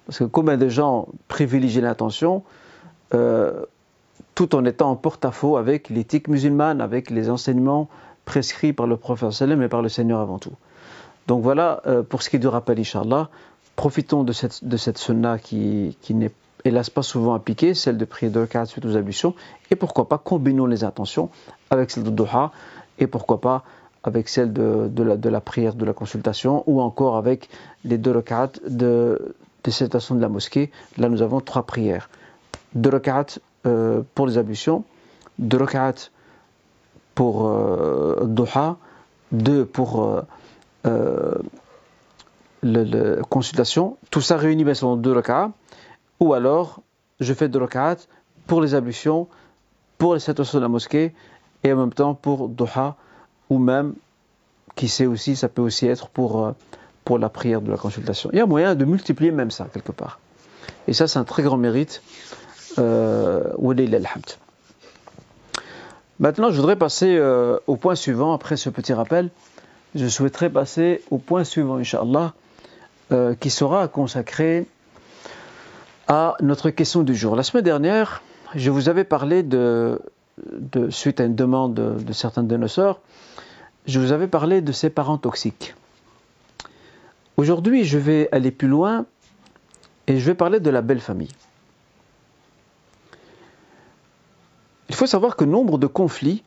Parce 0.06 0.18
que 0.18 0.24
combien 0.24 0.56
de 0.56 0.68
gens 0.68 1.08
privilégient 1.28 1.80
l'intention 1.80 2.42
tout 4.34 4.54
en 4.54 4.64
étant 4.64 4.90
en 4.90 4.96
porte-à-faux 4.96 5.56
avec 5.56 5.88
l'éthique 5.88 6.28
musulmane, 6.28 6.80
avec 6.80 7.10
les 7.10 7.30
enseignements 7.30 7.88
prescrits 8.24 8.72
par 8.72 8.86
le 8.86 8.96
prophète 8.96 9.42
et 9.42 9.68
par 9.68 9.82
le 9.82 9.88
Seigneur 9.88 10.20
avant 10.20 10.38
tout. 10.38 10.52
Donc 11.26 11.42
voilà, 11.42 11.82
euh, 11.86 12.02
pour 12.02 12.22
ce 12.22 12.30
qui 12.30 12.36
est 12.36 12.40
du 12.40 12.48
rappel, 12.48 12.78
Inch'Allah, 12.78 13.28
profitons 13.76 14.24
de 14.24 14.32
cette, 14.32 14.64
de 14.64 14.76
cette 14.76 14.98
sunna 14.98 15.38
qui, 15.38 15.96
qui 16.02 16.14
n'est 16.14 16.32
hélas 16.64 16.90
pas 16.90 17.02
souvent 17.02 17.34
appliquée, 17.34 17.74
celle 17.74 17.96
de 17.96 18.04
prier 18.04 18.30
deux 18.30 18.46
quatre 18.46 18.68
suite 18.68 18.84
aux 18.84 18.96
ablutions, 18.96 19.34
et 19.70 19.76
pourquoi 19.76 20.08
pas 20.08 20.18
combinons 20.18 20.66
les 20.66 20.84
intentions 20.84 21.30
avec 21.70 21.90
celle 21.90 22.04
de 22.04 22.10
Doha, 22.10 22.52
et 22.98 23.06
pourquoi 23.06 23.40
pas 23.40 23.64
avec 24.02 24.28
celle 24.28 24.52
de, 24.52 24.88
de, 24.88 25.02
la, 25.02 25.16
de 25.16 25.28
la, 25.28 25.40
prière 25.40 25.74
de 25.74 25.84
la 25.84 25.92
consultation, 25.92 26.64
ou 26.66 26.80
encore 26.80 27.16
avec 27.16 27.48
les 27.84 27.98
deux 27.98 28.12
rak'at 28.12 28.52
de, 28.68 29.34
de 29.64 29.70
cette 29.70 29.96
de 29.96 30.20
la 30.20 30.28
mosquée. 30.28 30.70
Là, 30.96 31.08
nous 31.08 31.22
avons 31.22 31.40
trois 31.40 31.64
prières. 31.64 32.10
Deux 32.74 32.90
rak'at 32.90 33.38
euh, 33.66 34.02
pour 34.14 34.26
les 34.26 34.38
ablutions, 34.38 34.84
deux 35.38 35.58
rak'at 35.58 36.10
pour 37.14 37.46
euh, 37.46 38.24
Doha, 38.24 38.78
deux 39.32 39.64
pour 39.64 40.02
euh, 40.02 40.22
euh 40.86 41.34
la 42.62 43.22
consultation. 43.22 43.96
Tout 44.10 44.20
ça 44.20 44.36
réuni 44.36 44.64
bien 44.64 44.74
sûr 44.74 44.96
deux 44.96 45.12
rak'at. 45.12 45.50
Ou 46.20 46.34
alors, 46.34 46.82
je 47.18 47.32
fais 47.32 47.48
deux 47.48 47.58
rak'at 47.58 47.96
pour 48.46 48.60
les 48.60 48.74
ablutions, 48.74 49.28
pour 49.96 50.14
les 50.14 50.20
situations 50.20 50.58
de 50.58 50.62
la 50.62 50.68
mosquée, 50.68 51.14
et 51.64 51.72
en 51.72 51.76
même 51.76 51.92
temps 51.92 52.14
pour 52.14 52.48
Doha, 52.48 52.96
ou 53.48 53.58
même, 53.58 53.94
qui 54.74 54.88
sait 54.88 55.06
aussi, 55.06 55.36
ça 55.36 55.48
peut 55.48 55.62
aussi 55.62 55.86
être 55.86 56.08
pour, 56.08 56.54
pour 57.04 57.18
la 57.18 57.28
prière 57.28 57.60
de 57.62 57.70
la 57.70 57.78
consultation. 57.78 58.30
Il 58.32 58.38
y 58.38 58.42
a 58.42 58.46
moyen 58.46 58.74
de 58.74 58.84
multiplier 58.84 59.30
même 59.30 59.50
ça, 59.50 59.66
quelque 59.72 59.92
part. 59.92 60.18
Et 60.86 60.92
ça, 60.92 61.06
c'est 61.06 61.18
un 61.18 61.24
très 61.24 61.42
grand 61.42 61.56
mérite 61.56 62.02
Maintenant, 66.18 66.50
je 66.50 66.56
voudrais 66.56 66.76
passer 66.76 67.16
euh, 67.16 67.58
au 67.66 67.76
point 67.76 67.94
suivant, 67.94 68.34
après 68.34 68.56
ce 68.56 68.68
petit 68.68 68.92
rappel. 68.92 69.30
Je 69.94 70.06
souhaiterais 70.06 70.50
passer 70.50 71.02
au 71.10 71.18
point 71.18 71.44
suivant, 71.44 71.76
Inch'Allah, 71.76 72.34
euh, 73.10 73.34
qui 73.34 73.50
sera 73.50 73.88
consacré 73.88 74.66
à 76.08 76.36
notre 76.40 76.70
question 76.70 77.02
du 77.02 77.14
jour. 77.14 77.36
La 77.36 77.42
semaine 77.42 77.64
dernière, 77.64 78.22
je 78.54 78.70
vous 78.70 78.88
avais 78.88 79.04
parlé 79.04 79.42
de, 79.42 79.98
suite 80.90 81.20
à 81.20 81.24
une 81.24 81.34
demande 81.34 81.74
de, 81.74 82.02
de 82.02 82.12
certains 82.12 82.42
de 82.42 82.56
nos 82.56 82.68
sœurs, 82.68 83.00
je 83.86 83.98
vous 83.98 84.12
avais 84.12 84.28
parlé 84.28 84.60
de 84.60 84.72
ces 84.72 84.90
parents 84.90 85.18
toxiques. 85.18 85.74
Aujourd'hui, 87.36 87.84
je 87.84 87.96
vais 87.96 88.28
aller 88.32 88.50
plus 88.50 88.68
loin 88.68 89.06
et 90.06 90.18
je 90.18 90.26
vais 90.26 90.34
parler 90.34 90.60
de 90.60 90.68
la 90.70 90.82
belle 90.82 91.00
famille. 91.00 91.30
Il 94.90 94.96
faut 94.96 95.06
savoir 95.06 95.36
que 95.36 95.44
nombre 95.44 95.78
de 95.78 95.86
conflits 95.86 96.42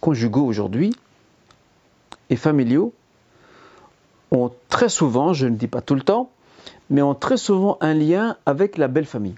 conjugaux 0.00 0.46
aujourd'hui 0.46 0.94
et 2.30 2.36
familiaux 2.36 2.94
ont 4.30 4.52
très 4.68 4.88
souvent, 4.88 5.32
je 5.32 5.48
ne 5.48 5.56
dis 5.56 5.66
pas 5.66 5.80
tout 5.80 5.96
le 5.96 6.02
temps, 6.02 6.30
mais 6.90 7.02
ont 7.02 7.16
très 7.16 7.36
souvent 7.36 7.76
un 7.80 7.94
lien 7.94 8.36
avec 8.46 8.78
la 8.78 8.86
belle 8.86 9.04
famille. 9.04 9.34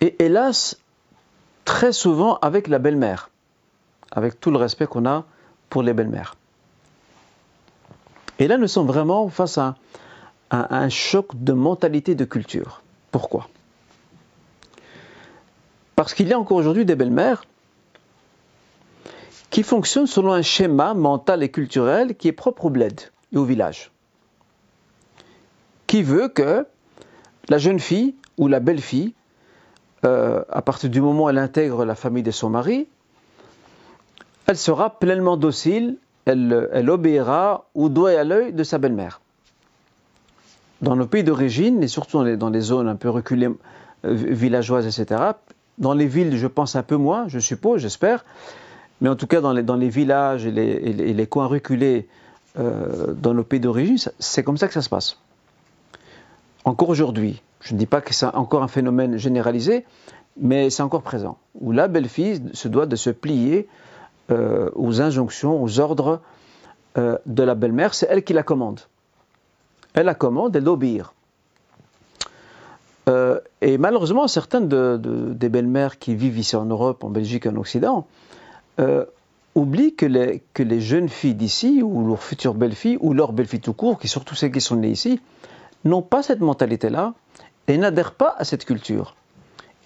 Et 0.00 0.16
hélas, 0.24 0.78
très 1.66 1.92
souvent 1.92 2.38
avec 2.38 2.66
la 2.68 2.78
belle-mère, 2.78 3.28
avec 4.10 4.40
tout 4.40 4.50
le 4.50 4.56
respect 4.56 4.86
qu'on 4.86 5.04
a 5.04 5.26
pour 5.68 5.82
les 5.82 5.92
belles-mères. 5.92 6.34
Et 8.38 8.48
là, 8.48 8.56
nous 8.56 8.68
sommes 8.68 8.86
vraiment 8.86 9.28
face 9.28 9.58
à 9.58 9.76
un 10.50 10.88
choc 10.88 11.26
de 11.34 11.52
mentalité 11.52 12.14
de 12.14 12.24
culture. 12.24 12.80
Pourquoi? 13.10 13.50
Parce 15.96 16.14
qu'il 16.14 16.28
y 16.28 16.32
a 16.32 16.38
encore 16.38 16.56
aujourd'hui 16.56 16.84
des 16.84 16.96
belles-mères 16.96 17.44
qui 19.50 19.62
fonctionnent 19.62 20.06
selon 20.06 20.32
un 20.32 20.42
schéma 20.42 20.94
mental 20.94 21.42
et 21.42 21.48
culturel 21.48 22.16
qui 22.16 22.28
est 22.28 22.32
propre 22.32 22.64
au 22.64 22.70
bled 22.70 23.00
et 23.32 23.36
au 23.36 23.44
village. 23.44 23.92
Qui 25.86 26.02
veut 26.02 26.28
que 26.28 26.66
la 27.48 27.58
jeune 27.58 27.78
fille 27.78 28.16
ou 28.36 28.48
la 28.48 28.58
belle 28.58 28.80
fille, 28.80 29.14
euh, 30.04 30.42
à 30.50 30.60
partir 30.60 30.90
du 30.90 31.00
moment 31.00 31.24
où 31.24 31.28
elle 31.28 31.38
intègre 31.38 31.84
la 31.84 31.94
famille 31.94 32.24
de 32.24 32.30
son 32.30 32.50
mari, 32.50 32.88
elle 34.46 34.56
sera 34.56 34.98
pleinement 34.98 35.36
docile, 35.36 35.98
elle, 36.24 36.68
elle 36.72 36.90
obéira 36.90 37.68
au 37.74 37.88
doigt 37.88 38.12
et 38.12 38.16
à 38.16 38.24
l'œil 38.24 38.52
de 38.52 38.64
sa 38.64 38.78
belle-mère. 38.78 39.20
Dans 40.82 40.96
nos 40.96 41.06
pays 41.06 41.24
d'origine, 41.24 41.82
et 41.82 41.88
surtout 41.88 42.24
dans 42.36 42.50
les, 42.50 42.60
zones 42.60 42.88
un 42.88 42.96
peu 42.96 43.08
reculées, 43.08 43.48
euh, 44.04 44.12
villageoises, 44.12 44.86
etc., 44.86 45.32
dans 45.78 45.94
les 45.94 46.06
villes, 46.06 46.36
je 46.36 46.46
pense 46.46 46.76
un 46.76 46.82
peu 46.82 46.96
moins, 46.96 47.28
je 47.28 47.38
suppose, 47.38 47.80
j'espère. 47.80 48.24
Mais 49.00 49.08
en 49.08 49.16
tout 49.16 49.26
cas, 49.26 49.40
dans 49.40 49.52
les, 49.52 49.88
villages 49.88 50.46
et 50.46 50.52
les, 50.52 51.26
coins 51.26 51.46
reculés 51.46 52.08
dans 52.56 53.34
nos 53.34 53.42
pays 53.42 53.60
d'origine, 53.60 53.98
c'est 54.18 54.44
comme 54.44 54.56
ça 54.56 54.68
que 54.68 54.74
ça 54.74 54.82
se 54.82 54.88
passe. 54.88 55.18
Encore 56.64 56.88
aujourd'hui, 56.88 57.42
je 57.60 57.74
ne 57.74 57.78
dis 57.78 57.86
pas 57.86 58.00
que 58.00 58.14
c'est 58.14 58.26
encore 58.26 58.62
un 58.62 58.68
phénomène 58.68 59.18
généralisé, 59.18 59.84
mais 60.36 60.70
c'est 60.70 60.82
encore 60.82 61.02
présent, 61.02 61.38
où 61.60 61.72
la 61.72 61.88
belle-fille 61.88 62.42
se 62.52 62.68
doit 62.68 62.86
de 62.86 62.96
se 62.96 63.10
plier 63.10 63.68
aux 64.30 65.00
injonctions, 65.02 65.60
aux 65.60 65.80
ordres 65.80 66.20
de 66.96 67.42
la 67.42 67.54
belle-mère, 67.56 67.94
c'est 67.94 68.06
elle 68.08 68.22
qui 68.22 68.32
la 68.32 68.44
commande. 68.44 68.80
Elle 69.94 70.06
la 70.06 70.14
commande, 70.14 70.54
elle 70.56 70.68
obéir. 70.68 71.14
Euh, 73.08 73.38
et 73.66 73.78
malheureusement, 73.78 74.28
certaines 74.28 74.68
des 74.68 75.48
belles-mères 75.48 75.98
qui 75.98 76.14
vivent 76.14 76.36
ici 76.36 76.54
en 76.54 76.66
Europe, 76.66 77.02
en 77.02 77.08
Belgique, 77.08 77.46
en 77.46 77.56
Occident, 77.56 78.06
euh, 78.78 79.06
oublient 79.54 79.94
que 79.94 80.04
les, 80.04 80.80
jeunes 80.80 81.08
filles 81.08 81.34
d'ici, 81.34 81.82
ou 81.82 82.06
leurs 82.06 82.22
futures 82.22 82.52
belles-filles, 82.52 82.98
ou 83.00 83.14
leurs 83.14 83.32
belles-filles 83.32 83.60
tout 83.60 83.72
court, 83.72 83.98
qui 83.98 84.06
surtout 84.06 84.34
celles 84.34 84.52
qui 84.52 84.60
sont 84.60 84.76
nées 84.76 84.90
ici, 84.90 85.18
n'ont 85.86 86.02
pas 86.02 86.22
cette 86.22 86.40
mentalité-là 86.40 87.14
et 87.66 87.78
n'adhèrent 87.78 88.12
pas 88.12 88.34
à 88.36 88.44
cette 88.44 88.66
culture. 88.66 89.16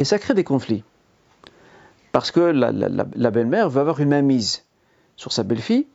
Et 0.01 0.05
ça 0.05 0.19
crée 0.19 0.35
des 0.35 0.43
conflits. 0.43 0.83
Parce 2.11 2.33
que 2.33 2.41
la, 2.41 2.73
la 2.73 3.31
belle-mère 3.31 3.71
veut 3.71 3.81
avoir 3.81 4.01
une 4.01 4.09
mainmise 4.09 4.65
sur 5.15 5.31
sa 5.31 5.45
belle-fille, 5.45 5.87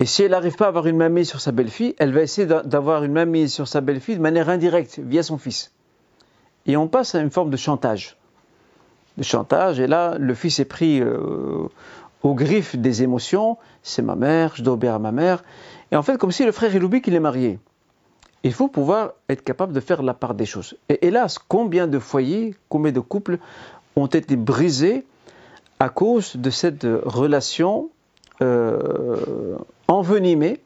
et 0.00 0.04
si 0.04 0.22
elle 0.22 0.32
n'arrive 0.32 0.56
pas 0.56 0.66
à 0.66 0.68
avoir 0.68 0.86
une 0.86 0.98
mainmise 0.98 1.30
sur 1.30 1.40
sa 1.40 1.50
belle-fille, 1.50 1.94
elle 1.98 2.12
va 2.12 2.20
essayer 2.20 2.46
d'avoir 2.46 3.04
une 3.04 3.12
mainmise 3.12 3.54
sur 3.54 3.68
sa 3.68 3.80
belle-fille 3.80 4.16
de 4.16 4.20
manière 4.20 4.50
indirecte, 4.50 4.98
via 4.98 5.22
son 5.22 5.38
fils. 5.38 5.73
Et 6.66 6.76
on 6.76 6.88
passe 6.88 7.14
à 7.14 7.20
une 7.20 7.30
forme 7.30 7.50
de 7.50 7.56
chantage. 7.56 8.16
De 9.16 9.22
chantage, 9.22 9.78
et 9.80 9.86
là, 9.86 10.16
le 10.18 10.34
fils 10.34 10.58
est 10.58 10.64
pris 10.64 11.00
euh, 11.00 11.68
au 12.22 12.34
griffe 12.34 12.76
des 12.76 13.02
émotions. 13.02 13.58
C'est 13.82 14.02
ma 14.02 14.16
mère, 14.16 14.52
je 14.56 14.62
dois 14.62 14.74
obéir 14.74 14.94
à 14.94 14.98
ma 14.98 15.12
mère. 15.12 15.44
Et 15.92 15.96
en 15.96 16.02
fait, 16.02 16.18
comme 16.18 16.32
si 16.32 16.44
le 16.44 16.52
frère, 16.52 16.74
il 16.74 16.82
oublie 16.82 17.02
qu'il 17.02 17.14
est 17.14 17.20
marié. 17.20 17.58
Il 18.42 18.52
faut 18.52 18.68
pouvoir 18.68 19.12
être 19.28 19.42
capable 19.42 19.72
de 19.72 19.80
faire 19.80 20.02
la 20.02 20.14
part 20.14 20.34
des 20.34 20.46
choses. 20.46 20.76
Et 20.88 21.06
hélas, 21.06 21.38
combien 21.38 21.86
de 21.86 21.98
foyers, 21.98 22.54
combien 22.68 22.92
de 22.92 23.00
couples 23.00 23.38
ont 23.96 24.06
été 24.06 24.36
brisés 24.36 25.04
à 25.78 25.88
cause 25.88 26.36
de 26.36 26.50
cette 26.50 26.86
relation 27.04 27.90
euh, 28.42 29.56
envenimée 29.88 30.60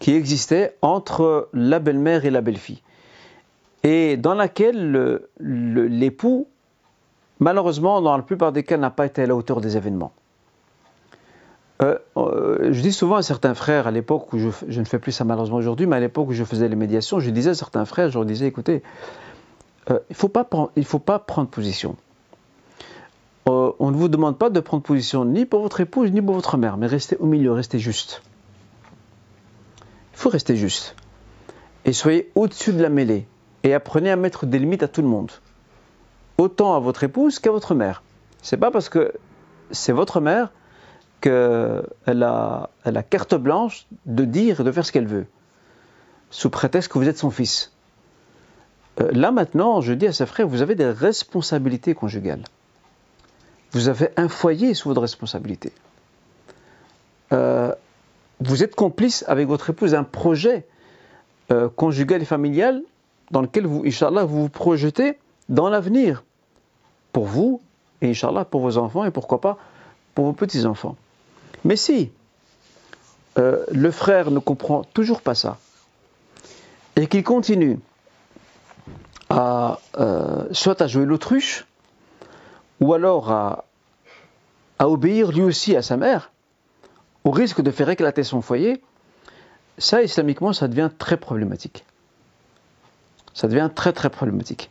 qui 0.00 0.14
existait 0.14 0.76
entre 0.82 1.48
la 1.52 1.78
belle-mère 1.78 2.24
et 2.24 2.30
la 2.30 2.40
belle-fille 2.40 2.82
et 3.82 4.16
dans 4.16 4.34
laquelle 4.34 5.20
l'époux, 5.40 6.48
malheureusement, 7.40 8.00
dans 8.00 8.16
la 8.16 8.22
plupart 8.22 8.52
des 8.52 8.62
cas, 8.62 8.76
n'a 8.76 8.90
pas 8.90 9.06
été 9.06 9.22
à 9.22 9.26
la 9.26 9.34
hauteur 9.34 9.60
des 9.60 9.76
événements. 9.76 10.12
Euh, 11.82 11.98
euh, 12.16 12.72
je 12.72 12.80
dis 12.80 12.92
souvent 12.92 13.16
à 13.16 13.22
certains 13.22 13.54
frères, 13.54 13.88
à 13.88 13.90
l'époque 13.90 14.32
où 14.32 14.38
je, 14.38 14.80
ne 14.80 14.84
fais 14.84 15.00
plus 15.00 15.10
ça 15.10 15.24
malheureusement 15.24 15.56
aujourd'hui, 15.56 15.86
mais 15.86 15.96
à 15.96 16.00
l'époque 16.00 16.28
où 16.28 16.32
je 16.32 16.44
faisais 16.44 16.68
les 16.68 16.76
médiations, 16.76 17.18
je 17.18 17.30
disais 17.30 17.50
à 17.50 17.54
certains 17.54 17.84
frères, 17.84 18.08
je 18.08 18.14
leur 18.14 18.24
disais, 18.24 18.46
écoutez, 18.46 18.82
euh, 19.90 19.98
il 20.08 20.12
ne 20.12 20.84
faut 20.84 20.98
pas 20.98 21.18
prendre 21.18 21.48
position. 21.48 21.96
on 23.46 23.90
ne 23.90 23.96
vous 23.96 24.08
demande 24.08 24.38
pas 24.38 24.48
de 24.48 24.60
prendre 24.60 24.84
position 24.84 25.24
ni 25.24 25.44
pour 25.44 25.62
votre 25.62 25.80
épouse, 25.80 26.12
ni 26.12 26.22
pour 26.22 26.34
votre 26.34 26.56
mère, 26.56 26.76
mais 26.76 26.86
restez 26.86 27.16
au 27.16 27.26
milieu, 27.26 27.50
restez 27.50 27.80
juste. 27.80 28.22
Il 30.12 30.18
faut 30.18 30.28
rester 30.28 30.54
juste. 30.54 30.94
Et 31.84 31.92
soyez 31.92 32.30
au-dessus 32.36 32.72
de 32.72 32.80
la 32.80 32.90
mêlée 32.90 33.26
et 33.62 33.74
apprenez 33.74 34.10
à 34.10 34.16
mettre 34.16 34.46
des 34.46 34.58
limites 34.58 34.82
à 34.82 34.88
tout 34.88 35.02
le 35.02 35.08
monde. 35.08 35.30
Autant 36.38 36.74
à 36.74 36.80
votre 36.80 37.04
épouse 37.04 37.38
qu'à 37.38 37.50
votre 37.50 37.74
mère. 37.74 38.02
C'est 38.42 38.56
pas 38.56 38.70
parce 38.70 38.88
que 38.88 39.12
c'est 39.70 39.92
votre 39.92 40.20
mère 40.20 40.50
qu'elle 41.20 42.22
a, 42.22 42.70
elle 42.84 42.96
a 42.96 43.02
carte 43.02 43.34
blanche 43.34 43.86
de 44.06 44.24
dire 44.24 44.60
et 44.60 44.64
de 44.64 44.72
faire 44.72 44.84
ce 44.84 44.92
qu'elle 44.92 45.06
veut, 45.06 45.26
sous 46.30 46.50
prétexte 46.50 46.90
que 46.90 46.98
vous 46.98 47.08
êtes 47.08 47.18
son 47.18 47.30
fils. 47.30 47.72
Euh, 49.00 49.08
là 49.12 49.30
maintenant, 49.30 49.80
je 49.80 49.92
dis 49.92 50.06
à 50.06 50.12
ses 50.12 50.26
frères, 50.26 50.48
vous 50.48 50.62
avez 50.62 50.74
des 50.74 50.90
responsabilités 50.90 51.94
conjugales. 51.94 52.42
Vous 53.70 53.88
avez 53.88 54.10
un 54.16 54.28
foyer 54.28 54.74
sous 54.74 54.88
votre 54.88 55.00
responsabilité. 55.00 55.72
Euh, 57.32 57.72
vous 58.40 58.62
êtes 58.62 58.74
complice 58.74 59.24
avec 59.28 59.46
votre 59.46 59.70
épouse 59.70 59.92
d'un 59.92 60.04
projet 60.04 60.66
euh, 61.50 61.68
conjugal 61.68 62.20
et 62.20 62.26
familial 62.26 62.82
dans 63.32 63.40
lequel 63.40 63.66
vous, 63.66 63.82
Inch'Allah, 63.84 64.24
vous 64.24 64.42
vous 64.42 64.48
projetez 64.48 65.18
dans 65.48 65.68
l'avenir. 65.68 66.22
Pour 67.12 67.24
vous, 67.24 67.60
et 68.00 68.10
Inch'Allah, 68.10 68.44
pour 68.44 68.60
vos 68.60 68.78
enfants, 68.78 69.04
et 69.04 69.10
pourquoi 69.10 69.40
pas 69.40 69.58
pour 70.14 70.26
vos 70.26 70.32
petits-enfants. 70.32 70.96
Mais 71.64 71.76
si 71.76 72.12
euh, 73.38 73.64
le 73.70 73.90
frère 73.90 74.30
ne 74.30 74.38
comprend 74.38 74.84
toujours 74.84 75.22
pas 75.22 75.34
ça, 75.34 75.58
et 76.96 77.06
qu'il 77.06 77.24
continue 77.24 77.80
euh, 79.30 79.74
soit 80.52 80.82
à 80.82 80.86
jouer 80.86 81.06
l'autruche, 81.06 81.66
ou 82.80 82.92
alors 82.92 83.30
à, 83.30 83.64
à 84.78 84.88
obéir 84.88 85.32
lui 85.32 85.42
aussi 85.42 85.74
à 85.74 85.80
sa 85.80 85.96
mère, 85.96 86.32
au 87.24 87.30
risque 87.30 87.62
de 87.62 87.70
faire 87.70 87.88
éclater 87.88 88.24
son 88.24 88.42
foyer, 88.42 88.82
ça, 89.78 90.02
islamiquement, 90.02 90.52
ça 90.52 90.68
devient 90.68 90.90
très 90.98 91.16
problématique 91.16 91.86
ça 93.34 93.48
devient 93.48 93.70
très 93.74 93.92
très 93.92 94.10
problématique. 94.10 94.70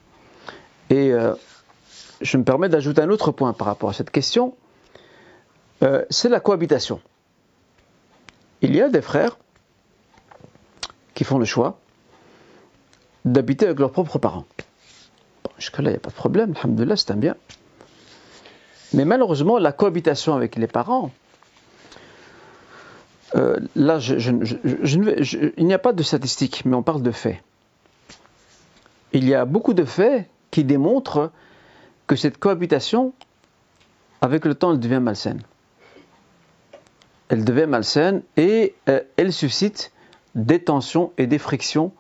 Et 0.90 1.12
euh, 1.12 1.34
je 2.22 2.38
me 2.38 2.44
permets 2.44 2.70
d'ajouter 2.70 3.02
un 3.02 3.10
autre 3.10 3.32
point 3.32 3.54
par 3.54 3.68
rapport 3.68 3.90
à 3.90 3.94
cette 3.94 4.12
question, 4.12 4.56
euh, 5.84 6.06
c'est 6.10 6.30
la 6.30 6.40
cohabitation. 6.40 7.02
Il 8.62 8.76
y 8.76 8.82
a 8.82 8.90
des 8.90 9.02
frères 9.02 9.38
qui 11.14 11.24
font 11.24 11.40
le 11.40 11.46
choix 11.46 11.80
d'habiter 13.26 13.66
avec 13.66 13.80
leurs 13.80 13.92
propres 13.92 14.20
parents. 14.20 14.46
Bon, 15.44 15.52
jusque-là, 15.58 15.90
il 15.90 15.94
n'y 15.94 15.98
a 15.98 16.00
pas 16.00 16.10
de 16.10 16.16
problème, 16.16 16.54
alhamdoulilah, 16.56 16.96
c'est 16.96 17.12
un 17.12 17.16
bien. 17.16 17.36
Mais 18.94 19.06
malheureusement, 19.06 19.58
la 19.58 19.72
cohabitation 19.72 20.36
avec 20.36 20.56
les 20.58 20.68
parents, 20.68 21.12
euh, 23.36 23.60
là, 23.76 24.00
il 24.00 25.66
n'y 25.66 25.74
a 25.74 25.80
pas 25.80 25.94
de 25.94 26.04
statistiques, 26.04 26.64
mais 26.66 26.76
on 26.76 26.84
parle 26.84 27.02
de 27.02 27.12
faits 27.12 27.38
il 29.14 29.28
y 29.28 29.36
a 29.36 29.46
beaucoup 29.46 29.74
de 29.74 29.86
faits 29.86 30.28
qui 30.52 30.64
démontrent 30.64 31.32
que 32.08 32.16
cette 32.16 32.38
cohabitation, 32.38 33.14
avec 34.22 34.46
le 34.46 34.56
temps, 34.56 34.72
elle 34.72 34.80
devient 34.80 35.00
malsaine. 35.02 35.42
Elle 37.30 37.46
devient 37.46 37.68
malsaine 37.68 38.24
et 38.38 38.76
euh, 38.90 39.02
elle 39.18 39.32
suscite 39.32 39.92
des 40.36 40.64
tensions 40.64 41.12
et 41.18 41.28
des 41.28 41.38
frictions 41.38 41.92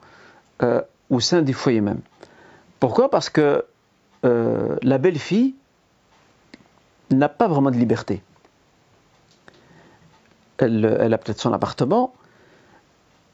euh, 0.61 0.81
au 1.09 1.19
sein 1.19 1.41
du 1.41 1.53
foyer 1.53 1.81
même. 1.81 2.01
Pourquoi? 2.79 3.09
Parce 3.09 3.29
que 3.29 3.65
euh, 4.25 4.75
la 4.81 4.97
belle-fille 4.97 5.55
n'a 7.09 7.29
pas 7.29 7.47
vraiment 7.47 7.71
de 7.71 7.77
liberté. 7.77 8.21
Elle, 10.57 10.97
elle 10.99 11.13
a 11.13 11.17
peut-être 11.17 11.39
son 11.39 11.53
appartement, 11.53 12.13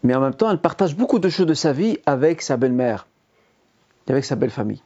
mais 0.04 0.16
en 0.16 0.22
même 0.22 0.34
temps, 0.34 0.50
elle 0.50 0.62
partage 0.62 0.96
beaucoup 0.96 1.20
de 1.20 1.30
choses 1.30 1.46
de 1.46 1.54
sa 1.54 1.74
vie 1.74 1.98
avec 2.06 2.42
sa 2.42 2.58
belle-mère 2.58 3.08
avec 4.14 4.26
sa 4.26 4.36
belle 4.36 4.50
famille. 4.50 4.82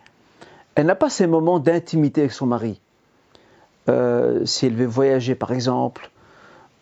Elle 0.75 0.86
n'a 0.86 0.95
pas 0.95 1.10
ces 1.10 1.27
moments 1.27 1.60
d'intimité 1.60 2.21
avec 2.21 2.31
son 2.31 2.45
mari. 2.45 2.79
Euh, 3.89 4.45
si 4.45 4.67
elle 4.67 4.75
veut 4.75 4.86
voyager 4.86 5.36
par 5.36 5.51
exemple, 5.51 6.12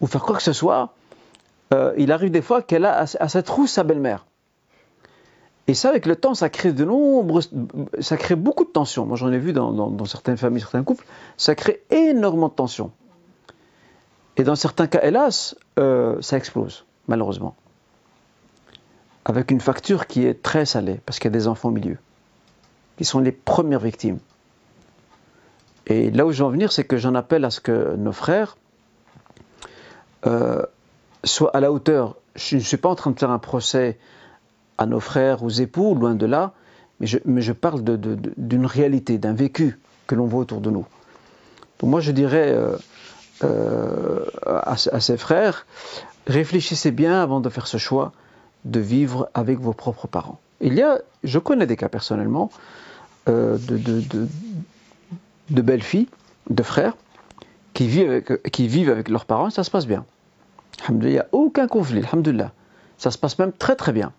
ou 0.02 0.08
faire 0.08 0.22
quoi 0.22 0.36
que 0.36 0.44
ce 0.44 0.54
soit, 0.54 0.94
euh, 1.74 1.94
il 1.98 2.12
arrive 2.12 2.32
des 2.32 2.42
fois 2.42 2.62
qu'elle 2.62 2.86
a 2.86 3.00
à, 3.00 3.06
sa 3.06 3.44
trousse 3.44 3.72
sa 3.72 3.84
belle-mère. 3.84 4.26
Et 5.68 5.76
ça, 5.76 5.90
avec 5.90 6.08
le 6.08 6.16
temps, 6.16 6.34
ça 6.34 6.50
crée 6.50 6.74
de 6.74 6.84
nombreuses, 6.84 7.52
ça 8.00 8.18
crée 8.18 8.36
beaucoup 8.36 8.64
de 8.64 8.70
tensions. 8.70 9.06
Moi, 9.06 9.18
j'en 9.18 9.32
ai 9.32 9.38
vu 9.38 9.54
dans, 9.54 10.06
certaines 10.06 10.38
familles, 10.38 10.62
certains 10.62 10.84
couples, 10.84 11.06
ça 11.38 11.54
crée 11.54 11.84
énormément 11.92 12.48
de 12.48 12.54
tensions. 12.54 12.92
Et 14.38 14.44
dans 14.44 14.56
certains 14.56 14.88
cas, 14.88 15.02
hélas, 15.04 15.56
euh, 15.78 16.20
ça 16.22 16.38
explose, 16.38 16.86
malheureusement. 17.08 17.56
Avec 19.26 19.52
une 19.52 19.62
facture 19.62 20.08
qui 20.08 20.26
est 20.26 20.42
très 20.42 20.66
salée, 20.66 21.02
parce 21.06 21.20
qu'il 21.20 21.30
y 21.30 21.34
a 21.36 21.38
des 21.38 21.48
enfants 21.48 21.70
au 21.70 21.74
milieu 21.74 21.98
qui 23.00 23.06
sont 23.06 23.20
les 23.20 23.32
premières 23.32 23.80
victimes. 23.80 24.20
Et 25.88 26.12
là 26.12 26.26
où 26.26 26.34
je 26.34 26.40
veux 26.40 26.44
en 26.44 26.50
venir, 26.50 26.74
c'est 26.74 26.84
que 26.84 26.98
j'en 26.98 27.16
appelle 27.16 27.46
à 27.46 27.50
ce 27.50 27.62
que 27.62 27.96
nos 27.96 28.12
frères 28.12 28.58
euh, 30.28 30.64
soient 31.24 31.56
à 31.56 31.62
la 31.62 31.72
hauteur. 31.72 32.18
Je 32.36 32.58
ne 32.58 32.60
suis 32.60 32.76
pas 32.76 32.90
en 32.90 32.96
train 32.96 33.12
de 33.12 33.18
faire 33.18 33.32
un 33.32 33.40
procès 33.40 33.98
à 34.78 34.86
nos 34.86 35.00
frères, 35.00 35.44
aux 35.44 35.50
époux, 35.50 35.96
loin 35.96 36.14
de 36.14 36.26
là, 36.26 36.52
mais 37.00 37.08
je, 37.08 37.54
parle 37.54 37.86
d'une 37.86 38.66
réalité, 38.66 39.18
d'un 39.18 39.34
vécu 39.34 39.80
que 40.06 40.16
l'on 40.16 40.26
voit 40.26 40.42
autour 40.42 40.60
de 40.60 40.70
nous. 40.70 40.86
Donc 41.80 41.90
moi, 41.92 42.02
je 42.02 42.12
dirais 42.12 42.52
euh, 42.52 42.76
euh, 43.46 44.26
à, 44.46 44.74
à 44.74 45.00
ces 45.00 45.16
frères, 45.16 45.66
réfléchissez 46.28 46.92
bien 46.92 47.24
avant 47.24 47.40
de 47.40 47.48
faire 47.48 47.66
ce 47.66 47.78
choix 47.78 48.12
de 48.66 48.82
vivre 48.82 49.30
avec 49.34 49.58
vos 49.58 49.72
propres 49.72 50.08
parents. 50.08 50.42
Il 50.60 50.74
y 50.74 50.82
a, 50.82 51.00
je 51.24 51.40
connais 51.40 51.66
des 51.66 51.78
cas 51.78 51.88
personnellement, 51.88 52.52
euh, 53.30 53.58
de, 55.50 55.62
belles 55.62 55.84
filles, 55.84 56.08
de 56.50 56.64
frères, 56.64 56.96
qui 57.74 57.88
vivent, 57.88 58.90
avec, 58.90 59.10
leurs 59.10 59.26
parents 59.26 59.50
ça 59.50 59.64
se 59.64 59.72
passe 59.72 59.86
bien. 59.86 60.06
Il 60.90 60.96
n'y 60.96 61.20
a 61.20 61.28
aucun 61.32 61.68
conflit, 61.68 62.04
alhamdulillah. 62.04 62.52
Ça 62.98 63.12
se 63.12 63.18
passe 63.18 63.38
même 63.40 63.52
très 63.52 63.76
très 63.76 63.94
bien. 63.94 64.12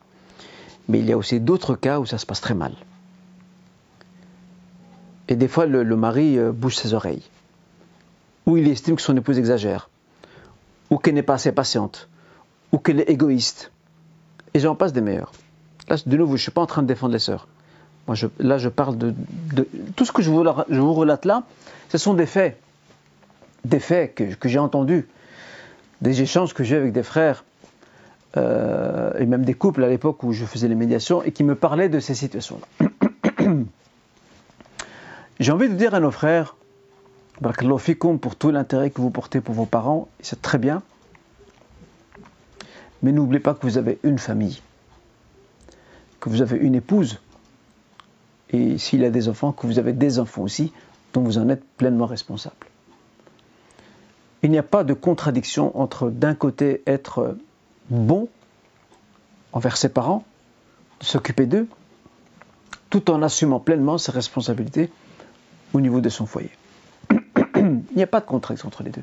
Mais 0.89 1.01
il 1.01 1.07
y 1.07 1.13
a 1.13 1.17
aussi 1.17 1.41
d'autres 1.41 1.75
cas 1.75 1.99
où 1.99 2.07
ça 2.07 2.19
se 2.19 2.27
passe 2.27 2.41
très 2.41 2.55
mal. 2.55 2.73
Et 5.29 5.37
des 5.37 5.49
fois, 5.49 5.67
le, 5.67 5.85
mari 5.97 6.39
euh, 6.39 6.53
bouge 6.53 6.77
ses 6.77 6.95
oreilles. 6.95 7.23
Ou 8.47 8.57
il 8.57 8.69
estime 8.69 8.97
que 8.97 9.03
son 9.03 9.17
épouse 9.17 9.39
exagère. 9.39 9.89
Ou 10.91 10.99
qu'elle 10.99 11.15
n'est 11.15 11.23
pas 11.23 11.35
assez 11.35 11.53
patiente. 11.53 12.09
Ou 12.73 12.79
qu'elle 12.79 13.01
est 13.01 13.09
égoïste. 13.09 13.71
Et 14.55 14.59
j'en 14.59 14.75
passe 14.75 14.93
des 14.93 15.01
meilleurs. 15.01 15.33
Là, 15.89 15.97
de 16.05 16.17
nouveau, 16.17 16.33
je 16.33 16.41
ne 16.41 16.43
suis 16.43 16.51
pas 16.51 16.63
en 16.63 16.67
train 16.67 16.83
de 16.83 16.89
défendre 16.89 17.13
les 17.13 17.21
sœurs. 17.21 17.47
Moi, 18.07 18.17
là, 18.39 18.59
je 18.59 18.69
parle 18.69 18.99
de, 18.99 19.15
Tout 19.97 20.05
ce 20.05 20.13
que 20.13 20.23
je 20.23 20.31
vous, 20.31 20.95
relate 20.95 21.25
là, 21.25 21.45
ce 21.89 21.99
sont 21.99 22.15
des 22.15 22.27
faits. 22.27 22.59
Des 23.65 23.81
faits 23.81 24.15
que, 24.15 24.49
j'ai 24.49 24.59
entendus. 24.59 25.07
Des 26.01 26.23
échanges 26.23 26.55
que 26.55 26.65
j'ai 26.65 26.77
avec 26.77 26.93
des 26.93 27.03
frères. 27.03 27.45
Euh, 28.37 29.13
et 29.19 29.27
même 29.27 29.45
des 29.45 29.55
couples 29.55 29.83
à 29.83 29.89
l'époque 29.89 30.23
où 30.23 30.33
je 30.33 30.45
faisais 30.45 30.69
les 30.69 30.77
médiations 30.77 31.23
et 31.23 31.33
qui 31.33 31.43
me 31.45 31.55
parlaient 31.55 31.89
de 31.89 31.99
ces 31.99 32.15
situations-là. 32.15 32.89
j'ai 35.41 35.53
envie 35.53 35.69
de 35.69 35.75
dire 35.75 35.95
à 35.95 36.01
nos 36.01 36.13
frères, 36.13 36.55
pour 38.21 38.37
tout 38.37 38.51
l'intérêt 38.51 38.91
que 38.91 39.01
vous 39.01 39.11
portez 39.11 39.41
pour 39.41 39.55
vos 39.55 39.67
parents, 39.67 40.09
c'est 40.21 40.41
très 40.41 40.59
bien. 40.59 40.83
Mais 43.03 43.13
n'oubliez 43.13 43.41
pas 43.41 43.55
que 43.55 43.63
vous 43.63 43.79
avez 43.79 43.99
une 44.03 44.19
famille, 44.19 44.61
que 46.21 46.29
vous 46.29 46.43
avez 46.43 46.59
une 46.59 46.75
épouse, 46.75 47.21
et 48.53 48.79
s'il 48.79 49.05
a 49.05 49.11
des 49.11 49.29
enfants, 49.29 49.53
que 49.53 49.67
vous 49.67 49.79
avez 49.79 49.93
des 49.93 50.19
enfants 50.19 50.43
aussi, 50.43 50.73
dont 51.13 51.23
vous 51.23 51.39
en 51.39 51.49
êtes 51.49 51.65
pleinement 51.77 52.07
responsable. 52.07 52.67
Il 54.43 54.51
n'y 54.51 54.59
a 54.59 54.63
pas 54.63 54.85
de 54.85 54.95
contradiction 54.95 55.79
entre 55.79 56.11
d'un 56.11 56.35
côté 56.35 56.83
être 56.87 57.37
bon 57.91 58.29
envers 59.53 59.77
ses 59.77 59.89
parents, 59.89 60.25
s'occuper 61.01 61.47
d'eux, 61.47 61.69
tout 62.89 63.11
en 63.11 63.23
assumant 63.23 63.61
pleinement 63.61 63.99
ses 63.99 64.13
responsabilités 64.13 64.91
au 65.73 65.81
niveau 65.81 66.01
de 66.01 66.09
son 66.09 66.27
foyer. 66.27 66.51
Il 67.57 67.83
n'y 67.97 68.03
a 68.03 68.07
pas 68.07 68.21
de 68.21 68.27
contradiction 68.27 68.69
entre 68.69 68.83
les 68.83 68.91
deux. 68.91 69.03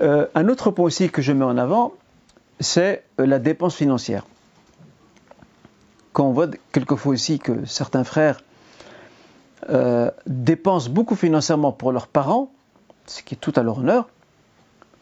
Euh, 0.00 0.26
un 0.34 0.48
autre 0.48 0.70
point 0.70 0.84
aussi 0.84 1.10
que 1.10 1.22
je 1.22 1.32
mets 1.32 1.44
en 1.44 1.58
avant, 1.58 1.94
c'est 2.60 3.04
la 3.18 3.38
dépense 3.38 3.74
financière. 3.74 4.24
Quand 6.16 6.24
on 6.24 6.32
voit 6.32 6.48
quelquefois 6.72 7.12
aussi 7.12 7.38
que 7.38 7.66
certains 7.66 8.02
frères 8.02 8.40
euh, 9.68 10.10
dépensent 10.26 10.88
beaucoup 10.88 11.14
financièrement 11.14 11.72
pour 11.72 11.92
leurs 11.92 12.06
parents, 12.06 12.50
ce 13.04 13.22
qui 13.22 13.34
est 13.34 13.36
tout 13.36 13.52
à 13.54 13.62
leur 13.62 13.80
honneur, 13.80 14.08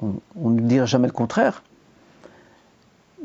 on 0.02 0.50
ne 0.50 0.60
dira 0.62 0.86
jamais 0.86 1.06
le 1.06 1.12
contraire, 1.12 1.62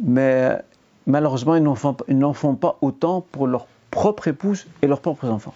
mais 0.04 0.62
malheureusement, 1.08 1.56
ils 1.56 1.64
n'en 1.64 2.34
font, 2.34 2.54
pas 2.54 2.78
autant 2.82 3.26
pour 3.32 3.48
leur 3.48 3.66
propre 3.90 4.28
épouse 4.28 4.68
et 4.84 4.88
leurs 4.88 5.02
propres 5.02 5.28
enfants. 5.28 5.56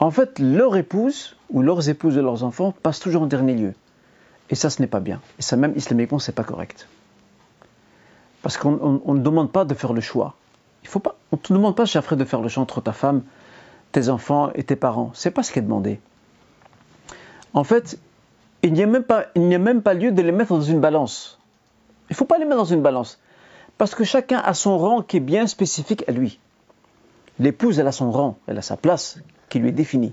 En 0.00 0.10
fait, 0.10 0.40
leur 0.40 0.76
épouse 0.76 1.36
ou 1.50 1.62
leurs 1.62 1.88
épouses 1.88 2.16
de 2.16 2.20
leurs 2.20 2.42
enfants 2.42 2.74
passent 2.82 2.98
toujours 2.98 3.22
en 3.22 3.26
dernier 3.26 3.54
lieu. 3.54 3.74
Et 4.50 4.56
ça, 4.56 4.68
ce 4.68 4.82
n'est 4.82 4.88
pas 4.88 4.98
bien. 4.98 5.20
Et 5.38 5.42
ça, 5.42 5.54
même 5.54 5.74
islamiquement, 5.76 6.18
ce 6.18 6.32
n'est 6.32 6.34
pas 6.34 6.42
correct. 6.42 6.88
Parce 8.42 8.56
qu'on 8.56 9.00
ne 9.06 9.20
demande 9.20 9.52
pas 9.52 9.64
de 9.64 9.74
faire 9.74 9.92
le 9.92 10.00
choix. 10.00 10.34
On 10.94 11.00
ne 11.32 11.36
te 11.36 11.52
demande 11.52 11.76
pas, 11.76 11.84
cher 11.84 12.02
frère, 12.04 12.18
de 12.18 12.24
faire 12.24 12.40
le 12.40 12.48
choix 12.48 12.62
entre 12.62 12.80
ta 12.80 12.92
femme, 12.92 13.22
tes 13.92 14.08
enfants 14.08 14.50
et 14.54 14.64
tes 14.64 14.76
parents. 14.76 15.10
Ce 15.14 15.28
n'est 15.28 15.32
pas 15.32 15.42
ce 15.42 15.52
qui 15.52 15.58
est 15.58 15.62
demandé. 15.62 16.00
En 17.54 17.64
fait, 17.64 17.98
il 18.62 18.72
n'y 18.72 18.82
a, 18.82 18.86
même 18.86 19.04
pas, 19.04 19.26
il 19.34 19.42
n'y 19.42 19.54
a 19.54 19.58
même 19.58 19.82
pas 19.82 19.94
lieu 19.94 20.12
de 20.12 20.22
les 20.22 20.32
mettre 20.32 20.54
dans 20.54 20.60
une 20.60 20.80
balance. 20.80 21.38
Il 22.10 22.12
ne 22.12 22.16
faut 22.16 22.24
pas 22.24 22.38
les 22.38 22.44
mettre 22.44 22.58
dans 22.58 22.64
une 22.64 22.82
balance. 22.82 23.20
Parce 23.76 23.94
que 23.94 24.04
chacun 24.04 24.38
a 24.38 24.54
son 24.54 24.78
rang 24.78 25.02
qui 25.02 25.18
est 25.18 25.20
bien 25.20 25.46
spécifique 25.46 26.04
à 26.08 26.12
lui. 26.12 26.40
L'épouse, 27.38 27.78
elle 27.78 27.86
a 27.86 27.92
son 27.92 28.10
rang, 28.10 28.36
elle 28.46 28.58
a 28.58 28.62
sa 28.62 28.76
place 28.76 29.20
qui 29.48 29.60
lui 29.60 29.68
est 29.68 29.72
définie. 29.72 30.12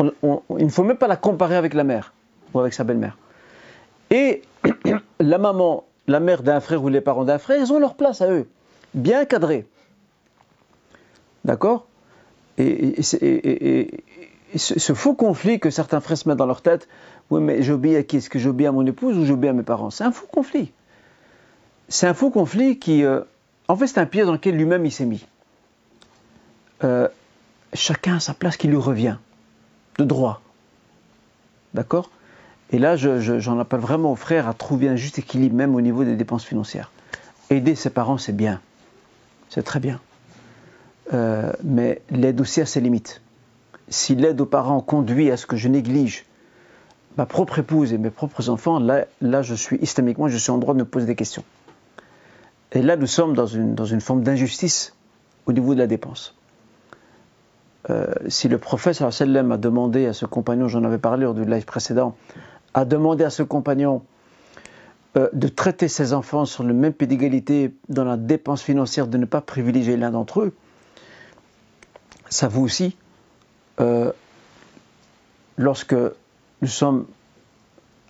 il 0.00 0.12
ne 0.18 0.68
faut 0.68 0.82
même 0.82 0.96
pas 0.96 1.06
la 1.06 1.16
comparer 1.16 1.56
avec 1.56 1.74
la 1.74 1.84
mère 1.84 2.12
ou 2.52 2.60
avec 2.60 2.74
sa 2.74 2.82
belle-mère. 2.82 3.16
Et 4.10 4.42
la 5.20 5.38
maman, 5.38 5.84
la 6.08 6.18
mère 6.18 6.42
d'un 6.42 6.60
frère 6.60 6.82
ou 6.82 6.88
les 6.88 7.00
parents 7.00 7.24
d'un 7.24 7.38
frère, 7.38 7.60
ils 7.60 7.72
ont 7.72 7.78
leur 7.78 7.94
place 7.94 8.20
à 8.20 8.30
eux, 8.30 8.48
bien 8.94 9.24
cadrée. 9.24 9.66
D'accord? 11.44 11.86
Et, 12.58 13.00
ce 14.56 14.92
faux 14.94 15.14
conflit 15.14 15.60
que 15.60 15.70
certains 15.70 16.00
frères 16.00 16.18
se 16.18 16.28
mettent 16.28 16.38
dans 16.38 16.46
leur 16.46 16.62
tête, 16.62 16.88
oui, 17.30 17.40
mais 17.40 17.62
j'obéis 17.62 17.96
à 17.96 18.02
qui? 18.02 18.16
Est-ce 18.16 18.28
que 18.28 18.38
j'obéis 18.38 18.66
à 18.66 18.72
mon 18.72 18.84
épouse 18.84 19.16
ou 19.16 19.24
j'obéis 19.24 19.50
à 19.50 19.52
mes 19.52 19.62
parents? 19.62 19.90
C'est 19.90 20.04
un 20.04 20.12
faux 20.12 20.26
conflit. 20.26 20.72
C'est 21.88 22.06
un 22.06 22.14
faux 22.14 22.30
conflit 22.30 22.78
qui, 22.78 23.04
euh, 23.04 23.20
en 23.68 23.76
fait, 23.76 23.86
c'est 23.86 24.00
un 24.00 24.06
piège 24.06 24.26
dans 24.26 24.32
lequel 24.32 24.56
lui-même 24.56 24.84
il 24.84 24.90
s'est 24.90 25.06
mis. 25.06 25.24
Euh, 26.82 27.08
chacun 27.72 28.16
a 28.16 28.20
sa 28.20 28.34
place 28.34 28.56
qui 28.56 28.66
lui 28.66 28.76
revient, 28.76 29.16
de 29.98 30.04
droit. 30.04 30.40
D'accord? 31.74 32.10
Et 32.72 32.78
là, 32.78 32.96
j'en 32.96 33.58
appelle 33.58 33.80
vraiment 33.80 34.12
aux 34.12 34.16
frères 34.16 34.48
à 34.48 34.54
trouver 34.54 34.88
un 34.88 34.96
juste 34.96 35.18
équilibre, 35.18 35.56
même 35.56 35.74
au 35.74 35.80
niveau 35.80 36.04
des 36.04 36.16
dépenses 36.16 36.44
financières. 36.44 36.90
Aider 37.50 37.74
ses 37.74 37.90
parents, 37.90 38.18
c'est 38.18 38.34
bien. 38.34 38.60
C'est 39.50 39.64
très 39.64 39.80
bien. 39.80 40.00
Euh, 41.12 41.52
mais 41.62 42.00
l'aide 42.10 42.40
aussi 42.40 42.60
a 42.60 42.66
ses 42.66 42.80
limites. 42.80 43.20
Si 43.88 44.14
l'aide 44.14 44.40
aux 44.40 44.46
parents 44.46 44.80
conduit 44.80 45.30
à 45.30 45.36
ce 45.36 45.46
que 45.46 45.56
je 45.56 45.68
néglige 45.68 46.24
ma 47.16 47.26
propre 47.26 47.58
épouse 47.58 47.92
et 47.92 47.98
mes 47.98 48.10
propres 48.10 48.48
enfants, 48.48 48.78
là, 48.78 49.42
je 49.42 49.54
suis 49.54 49.76
islamiquement, 49.78 50.28
je 50.28 50.38
suis 50.38 50.52
en 50.52 50.58
droit 50.58 50.74
de 50.74 50.78
me 50.78 50.84
poser 50.84 51.06
des 51.06 51.16
questions. 51.16 51.42
Et 52.72 52.82
là, 52.82 52.96
nous 52.96 53.08
sommes 53.08 53.34
dans 53.34 53.46
une, 53.46 54.00
forme 54.00 54.22
d'injustice 54.22 54.94
au 55.46 55.52
niveau 55.52 55.74
de 55.74 55.80
la 55.80 55.88
dépense. 55.88 56.36
Euh, 57.90 58.06
si 58.28 58.46
le 58.46 58.58
prophète 58.58 59.02
a 59.02 59.10
demandé 59.56 60.06
à 60.06 60.12
ce 60.12 60.26
compagnon, 60.26 60.68
j'en 60.68 60.84
avais 60.84 60.98
parlé 60.98 61.24
lors 61.24 61.34
du 61.34 61.44
live 61.44 61.64
précédent, 61.64 62.14
a 62.74 62.84
demandé 62.84 63.24
à 63.24 63.30
ce 63.30 63.42
compagnon 63.42 64.02
euh, 65.16 65.28
de 65.32 65.48
traiter 65.48 65.88
ses 65.88 66.12
enfants 66.12 66.44
sur 66.44 66.62
le 66.62 66.72
même 66.72 66.92
pied 66.92 67.06
d'égalité 67.06 67.74
dans 67.88 68.04
la 68.04 68.16
dépense 68.16 68.62
financière, 68.62 69.08
de 69.08 69.18
ne 69.18 69.24
pas 69.24 69.40
privilégier 69.40 69.96
l'un 69.96 70.10
d'entre 70.10 70.42
eux, 70.42 70.54
ça 72.28 72.46
vaut 72.46 72.62
aussi 72.62 72.96
euh, 73.80 74.12
lorsque 75.56 75.96
nous 76.62 76.68
sommes 76.68 77.06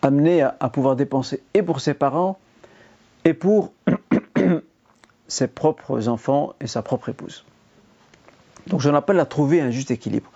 amenés 0.02 0.42
à, 0.42 0.68
pouvoir 0.68 0.94
dépenser 0.94 1.42
et 1.54 1.62
pour 1.62 1.80
ses 1.80 1.94
parents 1.94 2.38
et 3.24 3.32
pour 3.32 3.72
ses 5.28 5.46
propres 5.46 6.08
enfants 6.08 6.54
et 6.60 6.66
sa 6.66 6.82
propre 6.82 7.08
épouse. 7.08 7.44
Donc 8.66 8.80
j'en 8.80 8.94
appelle 8.94 9.20
à 9.20 9.26
trouver 9.26 9.62
un 9.62 9.70
juste 9.70 9.90
équilibre. 9.90 10.30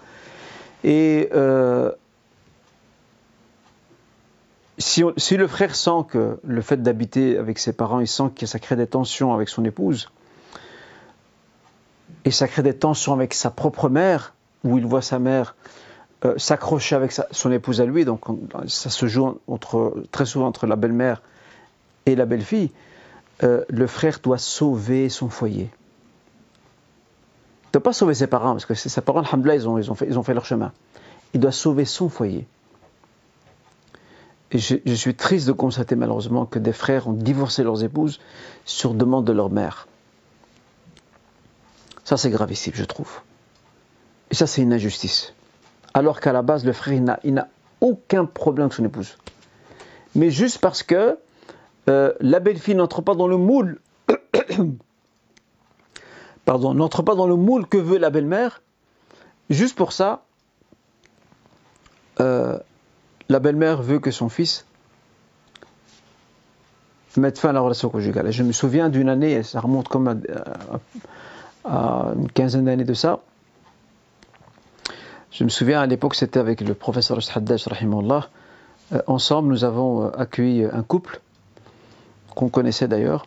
Et 0.83 1.29
euh, 1.35 1.93
si, 4.79 5.37
le 5.37 5.47
frère 5.47 5.75
sent 5.77 6.05
que 6.09 6.39
le 6.43 6.61
fait 6.61 6.83
d'habiter 6.83 7.39
avec 7.39 7.59
ses 7.59 7.73
parents, 7.73 8.01
il 8.01 8.09
sent 8.09 8.31
que 8.35 8.47
ça 8.47 8.59
crée 8.59 8.77
des 8.77 8.87
tensions 8.87 9.33
avec 9.33 9.49
son 9.49 9.65
épouse, 9.65 10.11
et 12.25 12.31
ça 12.31 12.49
crée 12.49 12.63
des 12.63 12.75
tensions 12.75 13.13
avec 13.13 13.35
sa 13.35 13.51
propre 13.51 13.89
mère, 13.89 14.35
où 14.65 14.79
il 14.79 14.87
voit 14.87 15.03
sa 15.03 15.19
mère 15.19 15.55
euh, 16.25 16.39
s'accrocher 16.39 16.97
avec 16.97 17.13
son 17.31 17.53
épouse 17.53 17.81
à 17.81 17.85
lui, 17.85 18.05
donc 18.05 18.25
ça 18.67 18.91
se 18.91 19.07
joue 19.07 19.39
entre, 19.47 20.03
très 20.11 20.25
souvent 20.25 20.47
entre 20.47 20.67
la 20.67 20.77
belle-mère 20.77 21.23
et 22.07 22.17
la 22.17 22.25
belle-fille, 22.25 22.71
euh, 23.43 23.65
le 23.69 23.87
frère 23.87 24.19
doit 24.23 24.39
sauver 24.39 25.09
son 25.09 25.29
foyer. 25.29 25.71
Il 27.65 27.79
ne 27.79 27.81
doit 27.81 27.83
pas 27.83 27.93
sauver 27.93 28.15
ses 28.15 28.27
parents, 28.27 28.53
parce 28.53 28.67
que 28.67 28.75
ses 28.75 29.01
parents, 29.01 29.21
alhamdoulilah, 29.21 29.57
ils 29.57 29.69
ont, 29.69 29.79
ils 29.79 30.19
ont 30.19 30.23
fait 30.23 30.35
leur 30.35 30.47
chemin. 30.47 30.73
Il 31.33 31.41
doit 31.41 31.53
sauver 31.53 31.85
son 31.85 32.09
foyer. 32.09 32.47
Et 34.55 34.59
je, 34.59 34.95
suis 34.95 35.15
triste 35.15 35.47
de 35.47 35.53
constater 35.53 35.97
malheureusement 35.97 36.47
que 36.47 36.59
des 36.59 36.73
frères 36.73 37.09
ont 37.09 37.13
divorcé 37.13 37.63
leurs 37.63 37.85
épouses 37.85 38.21
sur 38.65 38.95
demande 38.95 39.27
de 39.27 39.33
leur 39.33 39.51
mère. 39.51 39.89
Ça, 42.05 42.17
c'est 42.17 42.31
gravissime, 42.31 42.73
je 42.75 42.85
trouve. 42.85 43.21
Et 44.31 44.35
ça, 44.35 44.47
c'est 44.47 44.63
une 44.63 44.73
injustice 44.73 45.35
alors 45.95 46.21
qu'à 46.21 46.33
la 46.33 46.43
base, 46.43 46.65
le 46.67 46.73
frère, 46.73 47.19
il 47.23 47.35
n'a 47.35 47.49
aucun 47.81 48.27
problème 48.27 48.67
avec 48.67 48.75
son 48.75 48.85
épouse. 48.85 49.17
Mais 50.17 50.31
juste 50.31 50.59
parce 50.59 50.83
que 50.83 51.17
euh, 51.89 52.13
la 52.21 52.41
belle-fille 52.41 52.75
n'entre 52.75 53.01
pas 53.01 53.15
dans 53.15 53.29
le 53.29 53.37
moule, 53.37 53.81
pardon, 56.45 56.75
n'entre 56.75 57.03
pas 57.03 57.15
dans 57.15 57.29
le 57.29 57.37
moule 57.37 57.67
que 57.67 57.79
veut 57.79 57.99
la 57.99 58.11
belle-mère, 58.11 58.61
juste 59.51 59.77
pour 59.77 59.93
ça, 59.93 60.25
euh, 62.21 62.59
la 63.29 63.39
belle-mère 63.39 63.83
veut 63.83 63.99
que 63.99 64.11
son 64.11 64.29
fils 64.29 64.67
mette 67.17 67.39
fin 67.39 67.51
à 67.51 67.53
la 67.53 67.61
relation 67.61 67.89
conjugale. 67.89 68.29
Et 68.29 68.33
je 68.33 68.43
me 68.43 68.53
souviens 68.53 68.89
d'une 68.89 69.09
année, 69.09 69.43
ça 69.43 69.61
remonte 69.61 69.89
comme 69.89 70.21
à, 71.65 72.13
une 72.17 72.31
quinzaine 72.31 72.65
d'années 72.65 72.85
de 72.85 72.95
ça, 72.95 73.21
je 75.31 75.45
me 75.45 75.49
souviens 75.49 75.81
à 75.81 75.87
l'époque, 75.87 76.15
c'était 76.15 76.39
avec 76.39 76.61
le 76.61 76.75
professeur 76.75 77.19
Haddad, 77.35 77.59
euh, 78.93 79.03
ensemble, 79.07 79.49
nous 79.49 79.65
avons 79.65 80.05
euh, 80.05 80.11
accueilli 80.17 80.65
un 80.65 80.83
couple 80.83 81.21
qu'on 82.35 82.49
connaissait 82.49 82.87
d'ailleurs, 82.87 83.27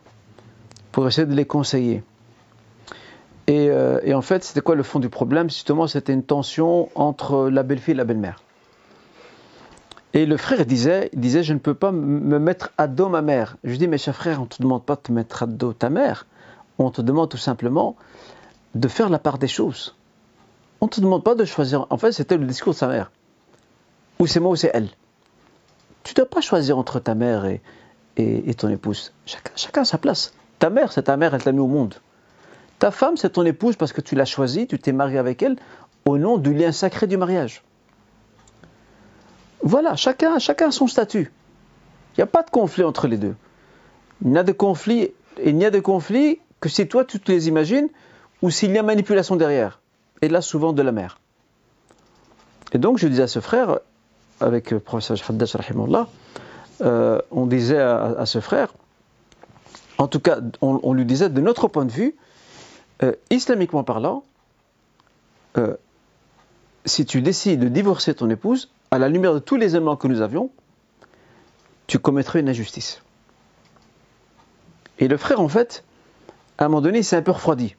pour 0.92 1.08
essayer 1.08 1.28
de 1.28 1.34
les 1.34 1.46
conseiller. 1.46 2.04
Et, 3.48 3.70
euh, 3.70 4.00
et 4.04 4.14
en 4.14 4.22
fait, 4.22 4.44
c'était 4.44 4.62
quoi 4.62 4.76
le 4.76 4.84
fond 4.84 5.00
du 5.00 5.10
problème? 5.10 5.50
Justement, 5.50 5.88
c'était 5.88 6.14
une 6.14 6.24
tension 6.24 6.90
entre 6.96 7.50
la 7.50 7.64
belle-fille 7.64 7.94
et 7.94 7.98
la 7.98 8.04
belle-mère. 8.04 8.42
Et 10.14 10.26
le 10.26 10.38
frère 10.38 10.66
disait, 10.66 11.10
disait, 11.14 11.44
je 11.44 11.54
ne 11.54 11.60
peux 11.60 11.74
pas 11.74 11.92
me 11.92 12.40
mettre 12.40 12.72
à 12.78 12.88
dos 12.88 13.10
ma 13.10 13.22
mère. 13.22 13.58
Je 13.64 13.76
dis, 13.76 13.88
mais 13.88 13.98
cher 13.98 14.16
frère, 14.16 14.40
on 14.40 14.44
ne 14.44 14.50
te 14.50 14.62
demande 14.62 14.84
pas 14.84 14.96
de 14.96 15.02
te 15.02 15.12
mettre 15.12 15.44
à 15.44 15.46
dos 15.46 15.74
ta 15.74 15.90
mère. 15.90 16.26
On 16.80 16.90
te 16.92 17.02
demande 17.02 17.30
tout 17.30 17.38
simplement 17.38 17.96
de 18.76 18.88
faire 18.88 19.10
la 19.10 19.20
part 19.20 19.38
des 19.38 19.48
choses. 19.48 19.96
On 20.82 20.86
ne 20.86 20.92
te 20.92 21.02
demande 21.02 21.24
pas 21.24 21.36
de 21.36 21.46
choisir. 21.46 21.88
En 21.90 21.98
fait, 21.98 22.12
c'était 22.12 22.38
le 22.38 22.46
discours 22.46 22.74
de 22.74 22.78
sa 22.78 22.88
mère. 22.88 23.12
Ou 24.20 24.28
c'est 24.28 24.40
moi 24.40 24.52
ou 24.52 24.56
c'est 24.56 24.72
elle. 24.74 24.90
Tu 26.04 26.14
ne 26.14 26.16
dois 26.16 26.30
pas 26.30 26.42
choisir 26.42 26.78
entre 26.78 27.00
ta 27.00 27.16
mère 27.16 27.46
et, 27.46 27.62
et, 28.16 28.54
ton 28.54 28.70
épouse. 28.70 29.12
Chacun, 29.26 29.52
chacun 29.56 29.82
a 29.82 29.86
sa 29.86 29.98
place. 29.98 30.34
Ta 30.60 30.70
mère, 30.70 30.92
c'est 30.92 31.04
ta 31.04 31.18
mère, 31.18 31.34
elle 31.34 31.44
t'a 31.44 31.52
mis 31.52 31.60
au 31.60 31.68
monde. 31.68 31.96
Ta 32.80 32.92
femme, 32.92 33.18
c'est 33.18 33.32
ton 33.32 33.46
épouse 33.46 33.76
parce 33.76 33.92
que 33.92 34.02
tu 34.02 34.16
l'as 34.16 34.26
choisie, 34.26 34.68
tu 34.68 34.80
t'es 34.80 34.92
marié 34.92 35.18
avec 35.18 35.42
elle 35.42 35.58
au 36.06 36.18
nom 36.18 36.38
du 36.38 36.54
lien 36.54 36.72
sacré 36.72 37.08
du 37.08 37.18
mariage. 37.18 37.64
Voilà, 39.62 39.96
chacun, 39.96 40.40
chacun 40.40 40.68
a 40.68 40.72
son 40.72 40.88
statut. 40.88 41.32
Il 42.14 42.20
n'y 42.20 42.24
a 42.24 42.28
pas 42.28 42.44
de 42.44 42.50
conflit 42.50 42.84
entre 42.84 43.08
les 43.08 43.18
deux. 43.18 43.36
Il 44.24 44.32
n'y 44.32 44.38
a 44.38 44.44
de 44.44 44.52
conflit, 44.52 45.12
il 45.44 45.56
n'y 45.56 45.66
a 45.66 45.72
de 45.72 45.80
conflit 45.80 46.40
que 46.60 46.70
si 46.70 46.88
toi 46.88 47.06
tu 47.06 47.20
te 47.20 47.32
les 47.32 47.48
imagines 47.48 47.90
ou 48.42 48.50
s'il 48.50 48.72
y 48.72 48.78
a 48.78 48.84
manipulation 48.84 49.36
derrière. 49.36 49.80
Et 50.22 50.30
là, 50.30 50.42
souvent 50.42 50.74
de 50.74 50.82
la 50.82 50.92
mère. 50.92 51.20
Et 52.74 52.78
donc, 52.78 52.98
je 52.98 53.08
disais 53.08 53.24
à 53.24 53.28
ce 53.28 53.40
frère, 53.40 53.80
avec 54.40 54.72
le 54.72 54.80
professeur 54.80 55.18
Haddash 55.30 55.56
euh, 56.82 57.20
on 57.32 57.48
disait 57.48 57.80
à, 57.80 58.26
ce 58.26 58.40
frère, 58.40 58.74
en 59.98 60.08
tout 60.08 60.20
cas, 60.20 60.40
on, 60.62 60.94
lui 60.94 61.06
disait 61.06 61.30
de 61.30 61.42
notre 61.42 61.68
point 61.68 61.86
de 61.86 61.92
vue, 61.92 62.16
euh, 63.02 63.14
islamiquement 63.32 63.84
parlant, 63.84 64.24
euh, 65.58 65.76
si 66.86 67.06
tu 67.06 67.22
décides 67.22 67.60
de 67.60 67.68
divorcer 67.68 68.14
ton 68.14 68.30
épouse, 68.30 68.70
à 68.92 69.00
la 69.00 69.10
lumière 69.10 69.34
de 69.34 69.40
tous 69.40 69.58
les 69.58 69.76
éléments 69.76 69.96
que 69.96 70.08
nous 70.08 70.22
avions, 70.22 70.50
tu 71.88 72.00
commettrais 72.00 72.40
une 72.40 72.50
injustice. 72.50 73.02
Et 75.00 75.08
le 75.08 75.18
frère, 75.18 75.42
en 75.42 75.48
fait, 75.48 75.84
à 76.58 76.66
un 76.66 76.68
moment 76.70 76.82
donné, 76.82 77.00
il 77.00 77.04
s'est 77.04 77.16
un 77.16 77.22
peu 77.22 77.32
refroidi. 77.32 77.76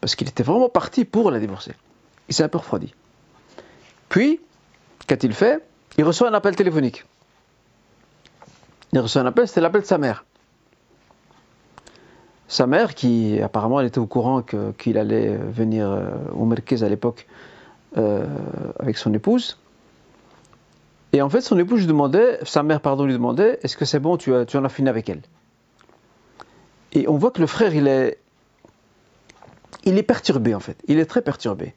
Parce 0.00 0.16
qu'il 0.16 0.28
était 0.28 0.42
vraiment 0.42 0.68
parti 0.68 1.04
pour 1.04 1.30
la 1.30 1.38
divorcer. 1.38 1.72
Il 2.28 2.34
s'est 2.34 2.42
un 2.42 2.48
peu 2.48 2.58
refroidi. 2.58 2.94
Puis, 4.08 4.40
qu'a-t-il 5.06 5.32
fait? 5.32 5.62
Il 5.96 6.04
reçoit 6.04 6.28
un 6.28 6.34
appel 6.34 6.56
téléphonique. 6.56 7.04
Il 8.92 9.00
reçoit 9.00 9.22
un 9.22 9.26
appel, 9.26 9.48
c'était 9.48 9.60
l'appel 9.60 9.82
de 9.82 9.86
sa 9.86 9.98
mère. 9.98 10.24
Sa 12.48 12.66
mère, 12.66 12.94
qui 12.94 13.40
apparemment 13.40 13.80
elle 13.80 13.86
était 13.86 13.98
au 13.98 14.06
courant 14.06 14.42
qu'il 14.78 14.98
allait 14.98 15.36
venir 15.36 15.90
euh, 15.90 16.10
au 16.32 16.44
Merkez 16.44 16.82
à 16.82 16.88
l'époque 16.88 17.26
euh, 17.96 18.26
avec 18.78 18.98
son 18.98 19.12
épouse, 19.14 19.58
et 21.14 21.22
en 21.22 21.30
fait, 21.30 21.42
son 21.42 21.56
épouse 21.60 21.78
lui 21.78 21.86
demandait, 21.86 22.40
sa 22.42 22.64
mère 22.64 22.80
pardon, 22.80 23.04
lui 23.04 23.12
demandait, 23.12 23.60
est-ce 23.62 23.76
que 23.76 23.84
c'est 23.84 24.00
bon, 24.00 24.16
tu, 24.16 24.34
en 24.34 24.64
as 24.64 24.68
fini 24.68 24.88
avec 24.88 25.08
elle? 25.08 25.22
Et 26.92 27.06
on 27.06 27.16
voit 27.16 27.30
que 27.30 27.40
le 27.40 27.46
frère, 27.46 27.72
il 27.72 27.86
est, 27.86 28.18
il 29.84 29.96
est 29.96 30.02
perturbé 30.02 30.56
en 30.56 30.60
fait. 30.60 30.76
Il 30.88 30.98
est 30.98 31.04
très 31.04 31.22
perturbé. 31.22 31.72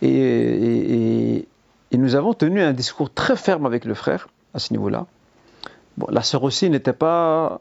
Et, 0.00 1.46
nous 1.92 2.14
avons 2.14 2.32
tenu 2.32 2.62
un 2.62 2.72
discours 2.72 3.12
très 3.12 3.36
ferme 3.36 3.66
avec 3.66 3.84
le 3.84 3.92
frère 3.92 4.28
à 4.54 4.58
ce 4.58 4.72
niveau-là. 4.72 5.04
Bon, 5.98 6.06
la 6.10 6.22
sœur 6.22 6.42
aussi 6.42 6.70
n'était 6.70 6.94
pas, 6.94 7.60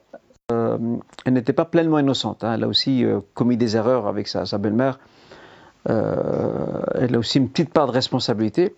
euh, 0.54 0.78
elle 1.26 1.34
n'était 1.34 1.52
pas 1.52 1.66
pleinement 1.66 2.00
innocente. 2.00 2.46
Hein. 2.46 2.54
Elle 2.54 2.64
a 2.64 2.68
aussi 2.70 3.04
euh, 3.04 3.20
commis 3.34 3.58
des 3.58 3.76
erreurs 3.76 4.08
avec 4.08 4.30
sa, 4.30 4.46
belle-mère. 4.58 5.00
Euh, 5.90 6.82
elle 6.96 7.14
a 7.16 7.20
aussi 7.20 7.40
une 7.40 7.50
petite 7.50 7.74
part 7.74 7.88
de 7.88 7.92
responsabilité. 7.92 8.74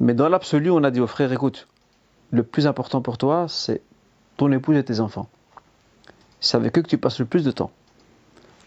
Mais 0.00 0.14
dans 0.14 0.28
l'absolu, 0.28 0.70
on 0.70 0.82
a 0.82 0.90
dit 0.90 1.00
au 1.00 1.06
frère, 1.06 1.30
écoute, 1.30 1.68
le 2.30 2.42
plus 2.42 2.66
important 2.66 3.02
pour 3.02 3.18
toi, 3.18 3.46
c'est 3.48 3.82
ton 4.38 4.50
épouse 4.50 4.76
et 4.76 4.84
tes 4.84 5.00
enfants. 5.00 5.28
C'est 6.40 6.56
avec 6.56 6.78
eux 6.78 6.82
que 6.82 6.88
tu 6.88 6.96
passes 6.96 7.18
le 7.18 7.26
plus 7.26 7.44
de 7.44 7.50
temps. 7.50 7.70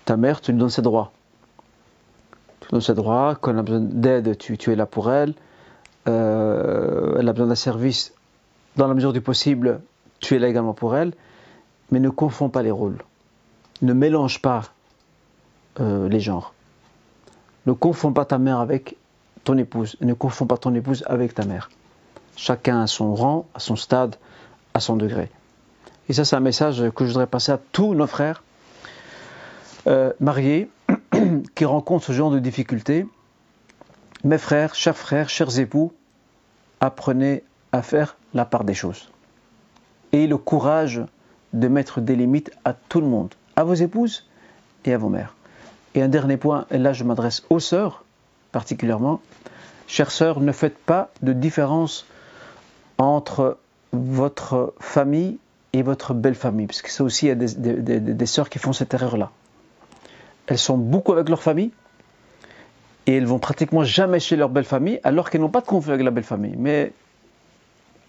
Ta 0.05 0.15
mère, 0.15 0.41
tu 0.41 0.51
lui 0.51 0.59
donnes 0.59 0.69
ses 0.69 0.83
droits. 0.83 1.11
Tu 2.59 2.67
lui 2.67 2.71
donnes 2.73 2.81
ses 2.81 2.93
droits, 2.93 3.35
quand 3.41 3.51
elle 3.51 3.59
a 3.59 3.63
besoin 3.63 3.79
d'aide, 3.79 4.37
tu, 4.37 4.71
es 4.71 4.75
là 4.75 4.85
pour 4.85 5.11
elle. 5.11 5.33
Euh, 6.07 7.15
elle 7.17 7.27
a 7.27 7.33
besoin 7.33 7.47
d'un 7.47 7.55
service, 7.55 8.13
dans 8.75 8.87
la 8.87 8.93
mesure 8.93 9.13
du 9.13 9.21
possible, 9.21 9.81
tu 10.19 10.35
es 10.35 10.39
là 10.39 10.49
également 10.49 10.73
pour 10.73 10.95
elle. 10.95 11.13
Mais 11.89 11.99
ne 11.99 12.09
confonds 12.09 12.49
pas 12.49 12.61
les 12.61 12.71
rôles. 12.71 12.97
Ne 13.81 13.93
mélange 13.93 14.39
pas 14.39 14.61
euh, 15.79 16.07
les 16.09 16.19
genres. 16.19 16.53
Ne 17.65 17.73
confonds 17.73 18.13
pas 18.13 18.25
ta 18.25 18.37
mère 18.37 18.59
avec 18.59 18.97
ton 19.43 19.57
épouse. 19.57 19.97
ne 20.01 20.13
confonds 20.13 20.45
pas 20.45 20.57
ton 20.57 20.73
épouse 20.73 21.03
avec 21.07 21.33
ta 21.33 21.45
mère. 21.45 21.69
Chacun 22.35 22.81
a 22.81 22.87
son 22.87 23.13
rang, 23.13 23.45
à 23.53 23.59
son 23.59 23.75
stade, 23.75 24.15
à 24.73 24.79
son 24.79 24.95
degré. 24.95 25.29
Et 26.09 26.13
ça, 26.13 26.25
c'est 26.25 26.35
un 26.35 26.41
message 26.41 26.83
que 26.95 27.05
je 27.05 27.09
voudrais 27.09 27.27
passer 27.27 27.51
à 27.51 27.59
tous 27.71 27.93
nos 27.93 28.07
frères 28.07 28.43
euh, 29.87 30.11
mariés 30.19 30.69
qui 31.55 31.65
rencontrent 31.65 32.05
ce 32.05 32.11
genre 32.11 32.31
de 32.31 32.39
difficultés. 32.39 33.05
Mes 34.23 34.37
frères, 34.37 34.75
chers 34.75 34.97
frères, 34.97 35.29
chers 35.29 35.59
époux, 35.59 35.93
apprenez 36.79 37.43
à 37.71 37.81
faire 37.81 38.15
la 38.33 38.45
part 38.45 38.63
des 38.63 38.73
choses. 38.73 39.09
Ayez 40.11 40.27
le 40.27 40.37
courage 40.37 41.01
de 41.53 41.67
mettre 41.67 42.01
des 42.01 42.15
limites 42.15 42.51
à 42.65 42.73
tout 42.73 43.01
le 43.01 43.07
monde, 43.07 43.33
à 43.55 43.63
vos 43.63 43.73
épouses 43.73 44.27
et 44.85 44.93
à 44.93 44.97
vos 44.97 45.09
mères. 45.09 45.35
Et 45.95 46.01
un 46.01 46.07
dernier 46.07 46.37
point, 46.37 46.65
et 46.71 46.77
là 46.77 46.93
je 46.93 47.03
m'adresse 47.03 47.43
aux 47.49 47.59
sœurs, 47.59 48.02
particulièrement, 48.53 49.19
chères 49.87 50.11
sœurs, 50.11 50.39
ne 50.39 50.53
faites 50.53 50.77
pas 50.77 51.09
de 51.21 51.33
différence 51.33 52.05
entre 52.97 53.57
votre 53.91 54.73
famille 54.79 55.37
et 55.73 55.81
votre 55.81 56.13
belle 56.13 56.35
famille, 56.35 56.67
parce 56.67 56.81
que 56.81 56.89
ça 56.89 57.03
aussi, 57.03 57.25
il 57.25 57.29
y 57.29 57.31
a 57.31 57.35
des, 57.35 58.25
sœurs 58.25 58.49
qui 58.49 58.59
font 58.59 58.71
cette 58.71 58.93
erreur-là. 58.93 59.31
Elles 60.47 60.59
sont 60.59 60.77
beaucoup 60.77 61.11
avec 61.11 61.27
leur 61.27 61.41
famille, 61.41 61.71
et 63.07 63.17
elles 63.17 63.25
vont 63.25 63.39
pratiquement 63.39 63.83
jamais 63.83 64.19
chez 64.19 64.37
leur 64.37 64.49
belle 64.49 64.63
famille, 64.63 64.99
alors 65.03 65.29
qu'elles 65.29 65.41
n'ont 65.41 65.49
pas 65.49 65.61
de 65.61 65.65
conflit 65.65 65.91
avec 65.91 66.05
la 66.05 66.11
belle 66.11 66.23
famille, 66.23 66.55
mais 66.57 66.93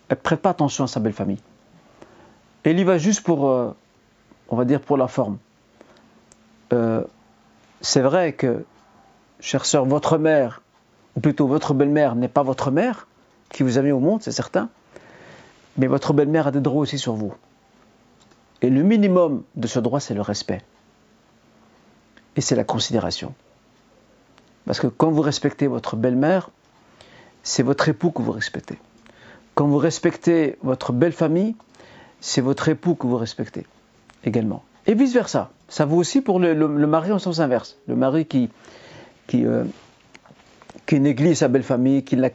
elles 0.09 0.17
ne 0.19 0.23
prêtent 0.23 0.43
pas 0.43 0.51
attention 0.51 0.85
à 0.85 0.87
sa 0.87 1.01
belle 1.01 1.15
famille. 1.15 1.41
Elle 2.63 2.79
y 2.79 2.85
va 2.85 2.99
juste 2.99 3.23
pour, 3.23 3.49
euh, 3.49 3.75
on 4.49 4.57
va 4.57 4.65
dire, 4.65 4.81
pour 4.81 4.97
la 4.97 5.09
forme. 5.09 5.39
Euh, 6.73 7.03
c'est 7.81 8.01
vrai 8.01 8.33
que 8.33 8.65
chère 9.41 9.65
sœur, 9.65 9.85
votre 9.85 10.19
mère, 10.19 10.63
ou 11.17 11.21
plutôt 11.21 11.47
votre 11.47 11.75
belle-mère, 11.75 12.15
n'est 12.15 12.29
pas 12.29 12.43
votre 12.43 12.71
mère 12.71 13.07
qui 13.51 13.63
vous 13.63 13.79
a 13.79 13.83
mis 13.83 13.93
au 13.93 14.01
monde, 14.01 14.23
c'est 14.23 14.33
certain, 14.33 14.69
mais 15.77 15.87
votre 15.87 16.13
belle-mère 16.13 16.49
a 16.49 16.51
des 16.51 16.61
droits 16.61 16.83
aussi 16.83 16.99
sur 16.99 17.15
vous. 17.15 17.35
Et 18.63 18.71
le 18.71 18.83
minimum 18.83 19.43
de 19.57 19.67
ce 19.67 19.79
droit, 19.79 20.01
c'est 20.01 20.15
le 20.15 20.23
respect. 20.23 20.63
Et 22.37 22.41
c'est 22.41 22.57
la 22.57 22.65
considération. 22.65 23.35
Parce 24.67 24.81
que 24.81 24.87
quand 24.87 25.11
vous 25.11 25.21
respectez 25.21 25.67
votre 25.67 25.97
belle-mère, 25.97 26.51
c'est 27.43 27.63
votre 27.63 27.89
époux 27.89 28.11
que 28.11 28.23
vous 28.23 28.33
respectez. 28.33 28.79
Quand 29.55 29.67
vous 29.67 29.79
respectez 29.79 30.57
votre 30.63 30.93
belle 30.93 31.13
famille, 31.13 31.55
c'est 32.21 32.41
votre 32.41 32.69
époux 32.69 32.95
que 32.95 33.07
vous 33.07 33.19
respectez 33.19 33.67
également. 34.25 34.65
Et 34.87 34.95
vice-versa. 34.95 35.51
Ça 35.69 35.85
vaut 35.85 35.97
aussi 35.97 36.21
pour 36.21 36.41
le, 36.41 36.55
mari 36.87 37.13
en 37.13 37.19
sens 37.19 37.41
inverse. 37.41 37.77
Le 37.87 37.97
mari 37.97 38.27
qui, 38.27 38.51
qui, 39.27 39.47
euh, 39.47 39.65
qui 40.87 41.01
néglige 41.01 41.39
sa 41.39 41.49
belle 41.49 41.63
famille, 41.63 42.03
qui 42.05 42.17
ne 42.17 42.23
la 42.23 42.31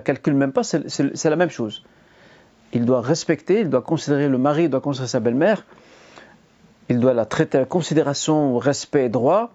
calcule, 0.00 0.34
même 0.34 0.52
pas, 0.52 0.62
c'est 0.62 1.24
la 1.24 1.36
même 1.36 1.50
chose. 1.50 1.84
Il 2.72 2.84
doit 2.84 3.00
respecter, 3.00 3.60
il 3.60 3.70
doit 3.70 3.82
considérer 3.82 4.28
le 4.28 4.38
mari, 4.38 4.64
il 4.64 4.70
doit 4.70 4.80
considérer 4.80 5.08
sa 5.08 5.20
belle-mère, 5.20 5.64
il 6.88 7.00
doit 7.00 7.14
la 7.14 7.24
traiter 7.24 7.58
avec 7.58 7.68
considération, 7.68 8.58
respect 8.58 9.06
et 9.06 9.08
droit. 9.08 9.50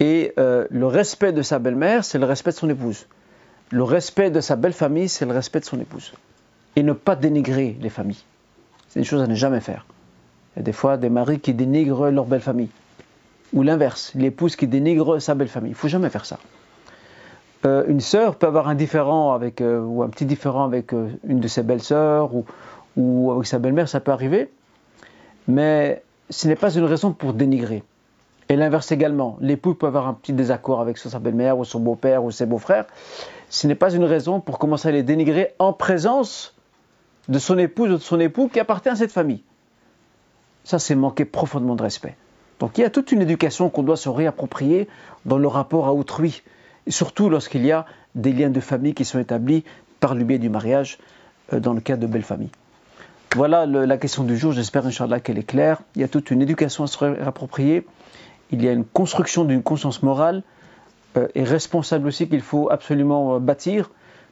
Et 0.00 0.32
euh, 0.38 0.66
le 0.70 0.86
respect 0.86 1.32
de 1.32 1.42
sa 1.42 1.58
belle-mère, 1.58 2.04
c'est 2.04 2.18
le 2.18 2.26
respect 2.26 2.50
de 2.50 2.56
son 2.56 2.68
épouse. 2.68 3.06
Le 3.70 3.84
respect 3.84 4.30
de 4.30 4.40
sa 4.40 4.56
belle 4.56 4.72
famille, 4.72 5.08
c'est 5.08 5.24
le 5.24 5.32
respect 5.32 5.60
de 5.60 5.64
son 5.64 5.80
épouse. 5.80 6.12
Et 6.76 6.82
ne 6.82 6.92
pas 6.92 7.16
dénigrer 7.16 7.76
les 7.80 7.90
familles. 7.90 8.24
C'est 8.88 8.98
une 8.98 9.04
chose 9.04 9.22
à 9.22 9.26
ne 9.26 9.34
jamais 9.34 9.60
faire. 9.60 9.86
Il 10.54 10.58
y 10.58 10.60
a 10.60 10.64
des 10.64 10.72
fois 10.72 10.96
des 10.96 11.08
maris 11.08 11.40
qui 11.40 11.54
dénigrent 11.54 12.10
leur 12.10 12.26
belle 12.26 12.40
famille 12.40 12.68
ou 13.52 13.62
l'inverse, 13.62 14.12
l'épouse 14.14 14.56
qui 14.56 14.66
dénigre 14.66 15.18
sa 15.18 15.34
belle 15.34 15.48
famille. 15.48 15.72
Il 15.72 15.76
faut 15.76 15.88
jamais 15.88 16.10
faire 16.10 16.24
ça. 16.24 16.38
Euh, 17.64 17.84
une 17.86 18.00
sœur 18.00 18.36
peut 18.36 18.46
avoir 18.46 18.68
un 18.68 18.74
différent 18.74 19.32
avec, 19.34 19.60
euh, 19.60 19.80
ou 19.80 20.02
un 20.02 20.08
petit 20.08 20.26
différent 20.26 20.64
avec 20.64 20.92
euh, 20.92 21.10
une 21.24 21.38
de 21.38 21.46
ses 21.46 21.62
belles-sœurs 21.62 22.30
ou, 22.96 23.30
avec 23.30 23.46
sa 23.46 23.58
belle-mère, 23.58 23.88
ça 23.88 24.00
peut 24.00 24.10
arriver, 24.10 24.50
mais 25.46 26.02
ce 26.28 26.48
n'est 26.48 26.56
pas 26.56 26.74
une 26.74 26.84
raison 26.84 27.12
pour 27.12 27.34
dénigrer. 27.34 27.84
Et 28.48 28.56
l'inverse 28.56 28.90
également, 28.90 29.36
l'époux 29.40 29.74
peut 29.74 29.86
avoir 29.86 30.08
un 30.08 30.14
petit 30.14 30.32
désaccord 30.32 30.80
avec 30.80 30.98
sa 30.98 31.18
belle-mère 31.18 31.56
ou 31.56 31.64
son 31.64 31.80
beau-père 31.80 32.24
ou 32.24 32.30
ses 32.30 32.46
beaux-frères. 32.46 32.86
Ce 33.48 33.66
n'est 33.66 33.76
pas 33.76 33.92
une 33.94 34.04
raison 34.04 34.40
pour 34.40 34.58
commencer 34.58 34.88
à 34.88 34.92
les 34.92 35.02
dénigrer 35.02 35.54
en 35.58 35.72
présence 35.72 36.54
de 37.28 37.38
son 37.38 37.56
épouse 37.58 37.92
ou 37.92 37.96
de 37.96 38.02
son 38.02 38.18
époux 38.18 38.48
qui 38.48 38.60
appartient 38.60 38.88
à 38.88 38.96
cette 38.96 39.12
famille. 39.12 39.42
Ça, 40.64 40.78
c'est 40.78 40.94
manquer 40.94 41.24
profondément 41.24 41.76
de 41.76 41.82
respect. 41.82 42.16
Donc 42.62 42.78
il 42.78 42.82
y 42.82 42.84
a 42.84 42.90
toute 42.90 43.10
une 43.10 43.20
éducation 43.20 43.70
qu'on 43.70 43.82
doit 43.82 43.96
se 43.96 44.08
réapproprier 44.08 44.86
dans 45.24 45.36
le 45.36 45.48
rapport 45.48 45.88
à 45.88 45.92
autrui, 45.92 46.44
surtout 46.86 47.28
lorsqu'il 47.28 47.66
y 47.66 47.72
a 47.72 47.86
des 48.14 48.32
liens 48.32 48.50
de 48.50 48.60
famille 48.60 48.94
qui 48.94 49.04
sont 49.04 49.18
établis 49.18 49.64
par 49.98 50.14
le 50.14 50.22
biais 50.22 50.38
du 50.38 50.48
mariage 50.48 50.98
euh, 51.52 51.58
dans 51.58 51.72
le 51.72 51.80
cadre 51.80 52.02
de 52.02 52.06
belles 52.06 52.22
familles. 52.22 52.52
Voilà 53.34 53.66
la 53.66 53.98
question 53.98 54.22
du 54.22 54.36
jour, 54.36 54.52
j'espère 54.52 54.86
Inch'Allah 54.86 55.18
qu'elle 55.18 55.38
est 55.38 55.42
claire. 55.42 55.82
Il 55.96 56.02
y 56.02 56.04
a 56.04 56.08
toute 56.08 56.30
une 56.30 56.40
éducation 56.40 56.84
à 56.84 56.86
se 56.86 56.98
réapproprier, 56.98 57.84
il 58.52 58.62
y 58.62 58.68
a 58.68 58.72
une 58.72 58.84
construction 58.84 59.44
d'une 59.44 59.64
conscience 59.64 60.04
morale 60.04 60.44
euh, 61.16 61.26
et 61.34 61.42
responsable 61.42 62.06
aussi 62.06 62.28
qu'il 62.28 62.42
faut 62.42 62.70
absolument 62.70 63.34
euh, 63.34 63.38
bâtir 63.40 63.90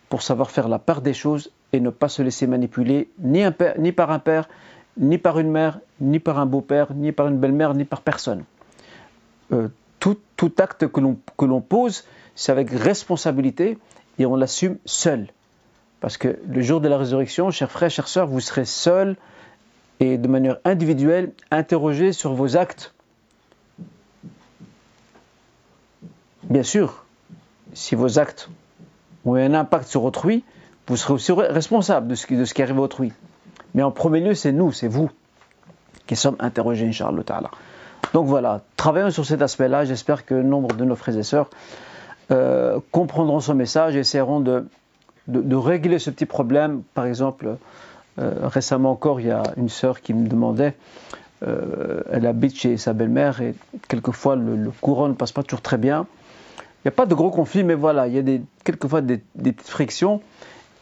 pour 0.09 0.23
savoir 0.23 0.53
faire 0.53 0.69
la 0.69 0.79
part 0.79 1.01
des 1.01 1.15
choses 1.15 1.51
et 1.73 1.81
ne 1.81 1.91
pas 1.91 2.09
se 2.09 2.23
laisser 2.23 2.47
manipuler 2.47 3.11
ni, 3.19 3.43
ni 3.79 3.91
par 3.91 4.13
un 4.13 4.21
père, 4.21 4.49
ni 5.01 5.19
par 5.19 5.39
une 5.39 5.51
mère, 5.51 5.81
ni 6.01 6.21
par 6.21 6.39
un 6.39 6.47
beau-père, 6.47 6.95
ni 6.95 7.11
par 7.11 7.27
une 7.27 7.39
belle-mère, 7.39 7.75
ni 7.75 7.85
par 7.85 8.03
personne. 8.03 8.45
Euh, 9.53 9.69
tout, 9.99 10.53
acte 10.59 10.87
que 10.87 11.45
l'on 11.45 11.61
pose, 11.61 12.05
c'est 12.35 12.53
avec 12.53 12.71
responsabilité 12.71 13.77
et 14.19 14.27
on 14.27 14.37
l'assume 14.37 14.79
seul. 14.85 15.27
Parce 16.01 16.17
que 16.17 16.39
le 16.49 16.63
jour 16.63 16.81
de 16.81 16.89
la 16.89 16.97
résurrection, 16.97 17.51
chers 17.51 17.71
frères, 17.71 17.91
chères 17.91 18.09
sœurs, 18.09 18.27
vous 18.27 18.41
serez 18.41 18.65
seul 18.65 19.17
et 20.01 20.17
de 20.17 20.29
manière 20.29 20.59
individuelle 20.65 21.33
interrogé 21.51 22.13
sur 22.13 22.33
vos 22.33 22.57
actes. 22.57 22.95
Bien 26.45 26.63
sûr, 26.63 27.05
si 27.75 27.95
vos 27.95 28.19
actes 28.19 28.49
ont 29.27 29.35
un 29.35 29.53
impact 29.53 29.89
sur 29.89 30.05
autrui, 30.05 30.43
vous 30.87 30.97
serez 30.97 31.13
aussi 31.13 31.33
responsable 31.33 32.09
de 32.09 32.15
ce 32.15 32.27
qui, 32.27 32.37
de 32.37 32.45
ce 32.45 32.55
qui 32.55 32.63
arrive 32.63 32.79
autrui. 32.79 33.13
Mais 33.75 33.83
en 33.83 33.91
premier 33.91 34.21
lieu, 34.21 34.35
c'est 34.35 34.53
nous, 34.53 34.73
c'est 34.73 34.89
vous 34.89 35.11
qui 36.07 36.17
sommes 36.17 36.37
interrogés, 36.41 36.87
Inch'Allah 36.89 37.23
Ta'ala. 37.23 37.51
Donc 38.15 38.27
voilà, 38.27 38.63
travaillons 38.77 39.11
sur 39.11 39.25
cet 39.25 39.43
aspect-là. 39.43 39.85
J'espère 39.85 40.27
que 40.27 40.35
nombre 40.35 40.75
de 40.75 40.85
nos 40.85 40.97
frères 40.97 41.17
et 41.17 41.23
sœurs 41.23 41.49
euh, 42.33 42.81
comprendront 42.91 43.41
ce 43.41 43.53
message 43.53 43.95
et 43.95 44.01
essaieront 44.01 44.41
de, 44.41 44.67
régler 45.55 46.01
ce 46.01 46.11
petit 46.11 46.27
problème. 46.27 46.83
Par 46.95 47.07
exemple, 47.07 47.57
euh, 48.19 48.33
récemment 48.43 48.91
encore, 48.91 49.21
il 49.21 49.29
y 49.29 49.31
a 49.31 49.43
une 49.57 49.69
sœur 49.69 50.01
qui 50.01 50.13
me 50.15 50.27
demandait, 50.27 50.75
euh, 51.47 52.03
elle 52.11 52.27
habite 52.27 52.57
chez 52.57 52.77
sa 52.77 52.93
belle-mère 52.93 53.41
et 53.41 53.55
quelquefois 53.87 54.35
le, 54.35 54.71
courant 54.81 55.09
ne 55.09 55.15
passe 55.15 55.31
pas 55.31 55.45
toujours 55.45 55.63
très 55.63 55.79
bien. 55.79 56.07
Il 56.79 56.89
n'y 56.89 56.89
a 56.89 56.93
pas 56.93 57.07
de 57.07 57.15
gros 57.15 57.31
conflits, 57.31 57.63
mais 57.63 57.75
voilà, 57.75 58.09
il 58.09 58.15
y 58.15 58.37
a 58.37 58.39
quelquefois 58.65 59.01
des 59.01 59.19
petites 59.19 59.69
frictions. 59.69 60.21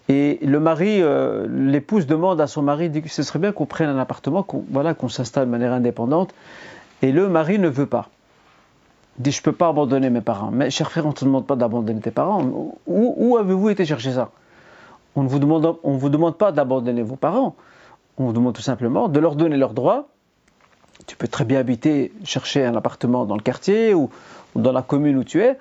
Et 0.09 0.39
le 0.43 0.59
mari, 0.59 1.03
euh, 1.03 1.47
l'épouse 1.51 2.07
demande 2.07 2.41
à 2.41 2.47
son 2.47 2.63
mari, 2.63 2.89
dit 2.89 3.03
que 3.03 3.09
ce 3.09 3.23
serait 3.23 3.39
bien 3.39 3.53
qu'on 3.53 3.67
prenne 3.67 3.91
un 3.91 3.99
appartement, 3.99 4.43
qu'on 4.43 4.65
voilà, 4.71 4.95
qu'on 4.95 5.09
s'installe 5.09 5.47
de 5.47 5.51
manière 5.51 5.73
indépendante. 5.73 6.35
Et 7.03 7.13
le 7.13 7.29
mari 7.29 7.59
ne 7.59 7.69
veut 7.69 7.87
pas. 7.87 8.09
Il 9.19 9.23
dit, 9.23 9.33
je 9.33 9.41
ne 9.41 9.43
peux 9.43 9.53
pas 9.53 9.69
abandonner 9.69 10.11
mes 10.11 10.21
parents. 10.21 10.51
Mais 10.51 10.71
cher 10.71 10.91
frère, 10.91 11.05
on 11.05 11.11
ne 11.11 11.15
te 11.15 11.25
demande 11.25 11.47
pas 11.47 11.57
d'abandonner 11.57 12.01
tes 12.01 12.11
parents. 12.11 12.43
Où, 12.43 13.15
où 13.17 13.37
avez-vous 13.37 13.69
été 13.69 13.85
chercher 13.85 14.13
ça? 14.13 14.31
On 15.15 15.25
ne 15.25 15.29
vous 15.29 15.39
demande, 15.39 15.77
vous 15.83 16.09
demande 16.09 16.37
pas 16.37 16.53
d'abandonner 16.53 17.03
vos 17.03 17.17
parents. 17.17 17.57
On 18.17 18.27
vous 18.27 18.33
demande 18.33 18.55
tout 18.55 18.63
simplement 18.63 19.09
de 19.09 19.21
leur 19.21 19.35
donner 19.35 19.57
leurs 19.57 19.75
droits. 19.75 20.09
Tu 21.07 21.17
peux 21.17 21.29
très 21.29 21.45
bien 21.45 21.59
habiter, 21.59 22.13
chercher 22.25 22.65
un 22.65 22.75
appartement 22.77 23.25
dans 23.27 23.37
le 23.37 23.43
quartier 23.43 23.95
ou 23.95 24.11
dans 24.57 24.73
la 24.73 24.83
commune 24.83 25.17
où 25.17 25.25
tu 25.25 25.43
es. 25.43 25.59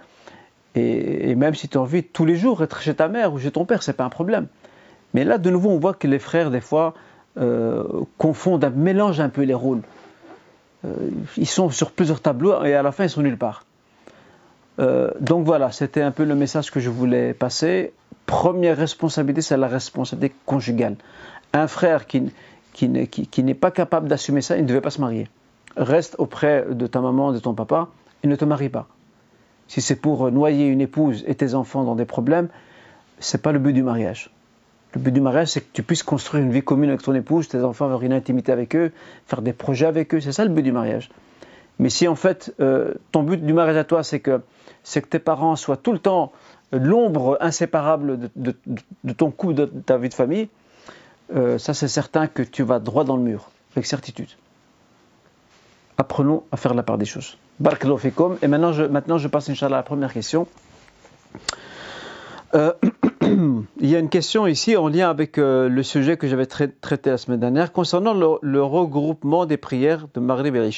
Et, 0.77 1.35
même 1.35 1.55
si 1.55 1.67
tu 1.67 1.77
as 1.77 1.81
envie 1.81 2.03
tous 2.03 2.25
les 2.25 2.35
jours 2.35 2.59
d'être 2.59 2.81
chez 2.81 2.93
ta 2.93 3.07
mère 3.07 3.33
ou 3.33 3.39
chez 3.39 3.51
ton 3.51 3.65
père, 3.65 3.81
c'est 3.81 3.93
pas 3.93 4.03
un 4.03 4.09
problème. 4.09 4.47
Mais 5.13 5.23
là, 5.23 5.37
de 5.37 5.49
nouveau, 5.49 5.71
on 5.71 5.79
voit 5.79 5.93
que 5.93 6.07
les 6.07 6.19
frères, 6.19 6.51
des 6.51 6.61
fois, 6.61 6.93
euh, 7.39 7.83
confondent, 8.17 8.71
mélangent 8.75 9.19
un 9.19 9.29
peu 9.29 9.41
les 9.43 9.53
rôles. 9.53 9.81
Euh, 10.85 10.93
ils 11.37 11.47
sont 11.47 11.69
sur 11.69 11.91
plusieurs 11.91 12.21
tableaux 12.21 12.63
et 12.63 12.75
à 12.75 12.83
la 12.83 12.91
fin, 12.91 13.05
ils 13.05 13.09
sont 13.09 13.21
nulle 13.21 13.37
part. 13.37 13.63
Euh, 14.79 15.09
donc 15.19 15.45
voilà, 15.45 15.71
c'était 15.71 16.01
un 16.01 16.11
peu 16.11 16.23
le 16.23 16.35
message 16.35 16.69
que 16.69 16.79
je 16.79 16.91
voulais 16.91 17.33
passer. 17.33 17.93
Première 18.27 18.77
responsabilité, 18.77 19.41
c'est 19.41 19.57
la 19.57 19.67
responsabilité 19.67 20.35
conjugale. 20.45 20.95
Un 21.53 21.67
frère 21.67 22.05
qui 22.05 22.31
n'est 22.87 23.53
pas 23.55 23.71
capable 23.71 24.07
d'assumer 24.07 24.41
ça, 24.41 24.57
il 24.57 24.63
ne 24.63 24.67
devait 24.67 24.81
pas 24.81 24.91
se 24.91 25.01
marier. 25.01 25.27
Reste 25.75 26.15
auprès 26.19 26.65
de 26.69 26.85
ta 26.85 27.01
maman, 27.01 27.31
de 27.31 27.39
ton 27.39 27.53
papa, 27.53 27.87
et 28.23 28.27
ne 28.27 28.35
te 28.35 28.45
marie 28.45 28.69
pas 28.69 28.87
si 29.67 29.81
c'est 29.81 29.95
pour 29.95 30.31
noyer 30.31 30.67
une 30.67 30.81
épouse 30.81 31.23
et 31.27 31.35
tes 31.35 31.53
enfants 31.53 31.83
dans 31.83 31.95
des 31.95 32.05
problèmes, 32.05 32.49
c'est 33.19 33.41
pas 33.41 33.51
le 33.51 33.59
but 33.59 33.73
du 33.73 33.83
mariage. 33.83 34.29
Le 34.93 35.01
but 35.01 35.11
du 35.11 35.21
mariage, 35.21 35.49
c'est 35.49 35.61
que 35.61 35.71
tu 35.73 35.83
puisses 35.83 36.03
construire 36.03 36.43
une 36.43 36.51
vie 36.51 36.61
commune 36.61 36.89
avec 36.89 37.01
ton 37.01 37.13
épouse, 37.13 37.47
tes 37.47 37.61
enfants, 37.63 37.85
avoir 37.85 38.03
une 38.03 38.13
intimité 38.13 38.51
avec 38.51 38.75
eux, 38.75 38.91
faire 39.25 39.41
des 39.41 39.53
projets 39.53 39.85
avec 39.85 40.13
eux. 40.13 40.21
C'est 40.21 40.31
ça 40.31 40.43
le 40.43 40.49
but 40.49 40.63
du 40.63 40.71
mariage. 40.71 41.09
Mais 41.79 41.89
si 41.89 42.07
en 42.07 42.15
fait 42.15 42.53
euh, 42.59 42.93
ton 43.11 43.23
but 43.23 43.45
du 43.45 43.53
mariage 43.53 43.77
à 43.77 43.83
toi, 43.83 44.03
c'est 44.03 44.19
que, 44.19 44.41
tes 44.83 45.19
parents 45.19 45.55
soient 45.55 45.77
tout 45.77 45.91
le 45.91 45.99
temps 45.99 46.31
l'ombre 46.71 47.37
inséparable 47.41 48.31
de, 48.35 49.11
ton 49.13 49.31
couple, 49.31 49.53
de, 49.53 49.65
ta 49.65 49.97
vie 49.97 50.09
de 50.09 50.13
famille, 50.13 50.49
euh, 51.35 51.57
ça 51.57 51.73
c'est 51.73 51.87
certain 51.87 52.27
que 52.27 52.41
tu 52.41 52.63
vas 52.63 52.79
droit 52.79 53.03
dans 53.03 53.17
le 53.17 53.23
mur, 53.23 53.49
avec 53.73 53.85
certitude. 53.85 54.29
Apprenons 55.97 56.43
à 56.51 56.57
faire 56.57 56.73
la 56.73 56.83
part 56.83 56.97
des 56.97 57.05
choses. 57.05 57.37
Et 57.59 58.47
maintenant 58.47 58.71
je, 58.71 58.83
maintenant, 58.83 59.17
je 59.17 59.27
passe, 59.27 59.49
Inch'Allah, 59.49 59.77
à 59.77 59.79
la 59.79 59.83
première 59.83 60.13
question. 60.13 60.47
Euh, 62.55 62.73
il 63.21 63.89
y 63.89 63.95
a 63.95 63.99
une 63.99 64.09
question 64.09 64.47
ici 64.47 64.77
en 64.77 64.87
lien 64.87 65.09
avec 65.09 65.37
euh, 65.37 65.67
le 65.67 65.83
sujet 65.83 66.17
que 66.17 66.27
j'avais 66.27 66.45
traité 66.45 67.09
la 67.09 67.17
semaine 67.17 67.39
dernière 67.39 67.73
concernant 67.73 68.13
le, 68.13 68.63
regroupement 68.63 69.45
des 69.45 69.57
prières 69.57 70.07
de 70.13 70.19
Maghrib 70.19 70.55
et 70.55 70.69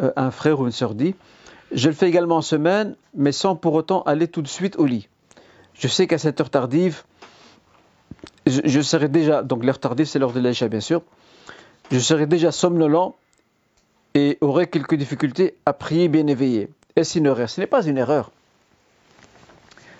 euh, 0.00 0.12
un 0.14 0.30
frère 0.30 0.60
ou 0.60 0.66
une 0.66 0.72
sœur 0.72 0.94
dit 0.94 1.14
Je 1.72 1.88
le 1.88 1.94
fais 1.94 2.08
également 2.08 2.36
en 2.36 2.42
semaine, 2.42 2.94
mais 3.14 3.32
sans 3.32 3.56
pour 3.56 3.72
autant 3.74 4.02
aller 4.02 4.28
tout 4.28 4.42
de 4.42 4.48
suite 4.48 4.76
au 4.76 4.84
lit. 4.84 5.08
Je 5.72 5.88
sais 5.88 6.06
qu'à 6.06 6.18
cette 6.18 6.40
heure 6.40 6.50
tardive, 6.50 7.02
je, 8.46 8.80
serai 8.82 9.08
déjà, 9.08 9.42
donc 9.42 9.64
l'heure 9.64 9.80
tardive 9.80 10.06
c'est 10.06 10.18
l'heure 10.18 10.32
de 10.32 10.40
l'Aïcha 10.40 10.68
bien 10.68 10.80
sûr, 10.80 11.02
je 11.90 11.98
serai 11.98 12.26
déjà 12.26 12.52
somnolent 12.52 13.16
et 14.16 14.38
aurait 14.40 14.66
quelques 14.66 14.94
difficultés 14.94 15.56
à 15.66 15.74
prier 15.74 16.08
bien 16.08 16.26
éveillé. 16.26 16.70
Est-ce 16.96 17.18
une 17.18 17.26
erreur 17.26 17.50
Ce 17.50 17.60
n'est 17.60 17.66
pas 17.66 17.84
une 17.84 17.98
erreur. 17.98 18.30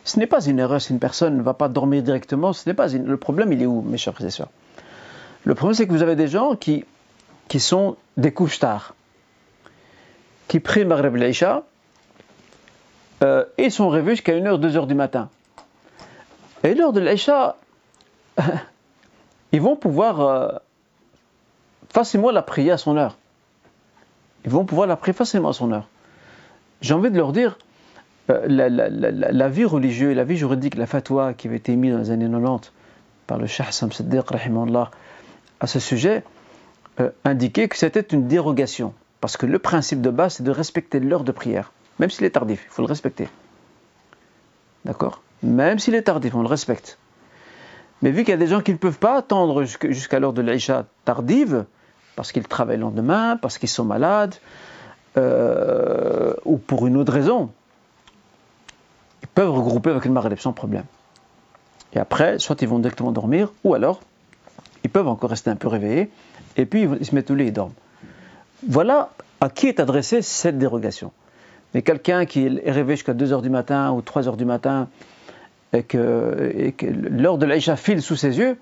Ce 0.05 0.19
n'est 0.19 0.27
pas 0.27 0.43
une 0.43 0.59
erreur 0.59 0.81
si 0.81 0.93
une 0.95 0.99
personne 0.99 1.37
ne 1.37 1.43
va 1.43 1.53
pas 1.53 1.69
dormir 1.69 2.03
directement. 2.03 2.55
Ce 2.55 2.67
n'est 2.67 2.75
pas 2.75 2.89
Le 2.89 3.17
problème, 3.19 3.53
il 3.53 3.61
est 3.61 3.67
où, 3.67 3.83
mes 3.83 3.99
chers 3.99 4.15
frères 4.15 4.29
et 4.29 4.31
sœurs? 4.31 4.49
Le 5.45 5.55
problème, 5.55 5.75
c'est 5.75 5.87
que 5.87 5.93
vous 5.93 6.01
avez 6.01 6.17
des 6.17 6.29
gens 6.29 6.57
qui, 6.57 6.87
qui 7.49 7.61
sont 7.61 7.97
des 8.17 8.33
couches 8.33 8.59
tard, 8.59 8.95
qui 10.49 10.61
prient 10.61 10.87
Maghreb 10.87 11.17
l'Aïcha 11.17 11.65
euh, 13.23 13.45
et 13.59 13.69
sont 13.69 13.91
réveillés 13.91 14.17
jusqu'à 14.17 14.33
1h, 14.33 14.59
2h 14.59 14.87
du 14.87 14.95
matin. 14.95 15.29
Et 16.65 16.75
l'heure 16.75 16.95
de 16.95 17.01
l'Aïcha, 17.01 17.57
ils 19.53 19.61
vont 19.61 19.77
pouvoir 19.77 20.21
euh, 20.23 20.49
facilement 21.91 22.31
la 22.31 22.41
prier 22.41 22.71
à 22.71 22.79
son 22.79 22.97
heure 22.97 23.19
ils 24.47 24.53
vont 24.53 24.65
pouvoir 24.65 24.87
la 24.87 24.97
prier 24.97 25.13
facilement 25.13 25.51
à 25.51 25.53
son 25.53 25.73
heure. 25.73 25.89
J'ai 26.81 26.95
envie 26.95 27.11
de 27.11 27.17
leur 27.17 27.33
dire, 27.33 27.59
euh, 28.31 28.47
la, 28.49 29.49
vie 29.49 29.65
religieuse, 29.65 30.15
la 30.15 30.25
vie 30.25 30.37
juridique, 30.37 30.77
la 30.77 30.87
fatwa 30.87 31.35
qui 31.35 31.49
avait 31.49 31.57
été 31.57 31.73
émise 31.73 31.93
dans 31.93 31.99
les 31.99 32.11
années 32.11 32.31
90 32.31 32.73
par 33.27 33.39
le 33.39 33.47
Shah 33.47 33.73
Sam 33.73 33.91
Siddiq 33.91 34.25
à 35.59 35.67
ce 35.67 35.81
sujet, 35.81 36.23
euh, 37.01 37.11
indiquait 37.25 37.69
que 37.69 37.77
c'était 37.77 38.01
une 38.01 38.29
dérogation. 38.29 38.95
Parce 39.21 39.37
que 39.37 39.47
le 39.47 39.59
principe 39.59 40.01
de 40.01 40.11
base, 40.11 40.35
c'est 40.35 40.45
de 40.45 40.51
respecter 40.51 41.01
l'heure 41.01 41.25
de 41.25 41.33
prière. 41.33 41.73
Même 41.99 42.11
s'il 42.11 42.25
est 42.25 42.31
tardif, 42.31 42.63
il 42.67 42.71
faut 42.71 42.83
le 42.83 42.89
respecter. 42.89 43.29
D'accord? 44.85 45.23
Même 45.43 45.79
s'il 45.79 45.95
est 45.95 46.03
tardif, 46.03 46.35
on 46.35 46.43
le 46.43 46.49
respecte. 46.49 46.99
Mais 48.03 48.11
vu 48.11 48.23
qu'il 48.23 48.31
y 48.31 48.35
a 48.35 48.39
des 48.39 48.47
gens 48.47 48.61
qui 48.61 48.73
ne 48.73 48.77
peuvent 48.77 48.99
pas 48.99 49.17
attendre 49.17 49.65
jusqu'à 49.65 50.21
l'heure 50.21 50.35
de 50.35 50.43
l'Aïcha 50.43 50.85
tardive, 51.05 51.65
parce 52.17 52.33
qu'ils 52.33 52.49
travaillent 52.49 52.77
le 52.77 52.83
lendemain, 52.83 53.37
parce 53.37 53.59
qu'ils 53.59 53.69
sont 53.69 53.85
malades, 53.85 54.35
euh, 55.17 56.35
ou 56.45 56.57
pour 56.57 56.87
une 56.87 56.97
autre 56.97 57.13
raison, 57.13 57.51
ils 59.23 59.29
peuvent 59.29 59.53
regrouper 59.53 59.91
avec 59.91 60.05
le 60.05 60.11
Maghreb 60.11 60.39
sans 60.39 60.53
problème. 60.53 60.85
Et 61.93 61.99
après, 61.99 62.39
soit 62.39 62.61
ils 62.63 62.69
vont 62.69 62.79
directement 62.79 63.13
dormir, 63.13 63.53
ou 63.65 63.75
alors, 63.75 64.01
ils 64.83 64.91
peuvent 64.91 65.09
encore 65.09 65.31
rester 65.31 65.51
un 65.51 65.57
peu 65.57 65.69
réveillés, 65.69 66.11
et 66.57 66.67
puis 66.67 66.89
ils 67.01 67.07
se 67.07 67.15
mettent 67.15 67.31
au 67.31 67.35
lit 67.35 67.47
et 67.47 67.51
dorment. 67.51 67.73
Voilà 68.67 69.11
à 69.41 69.51
qui 69.51 69.69
est 69.69 69.81
adressée 69.81 70.23
cette 70.23 70.59
dérogation. 70.59 71.13
Mais 71.75 71.83
quelqu'un 71.83 72.25
qui 72.25 72.47
est 72.47 72.71
réveillé 72.71 72.97
jusqu'à 72.97 73.13
2h 73.13 73.43
du 73.43 73.51
matin 73.51 73.93
ou 73.93 74.01
3h 74.01 74.37
du 74.37 74.45
matin, 74.45 74.89
et 75.73 75.83
que, 75.83 76.73
l'heure 77.11 77.39
de 77.39 77.47
l'Aïcha 77.47 77.77
file 77.77 78.01
sous 78.01 78.17
ses 78.17 78.39
yeux, 78.39 78.57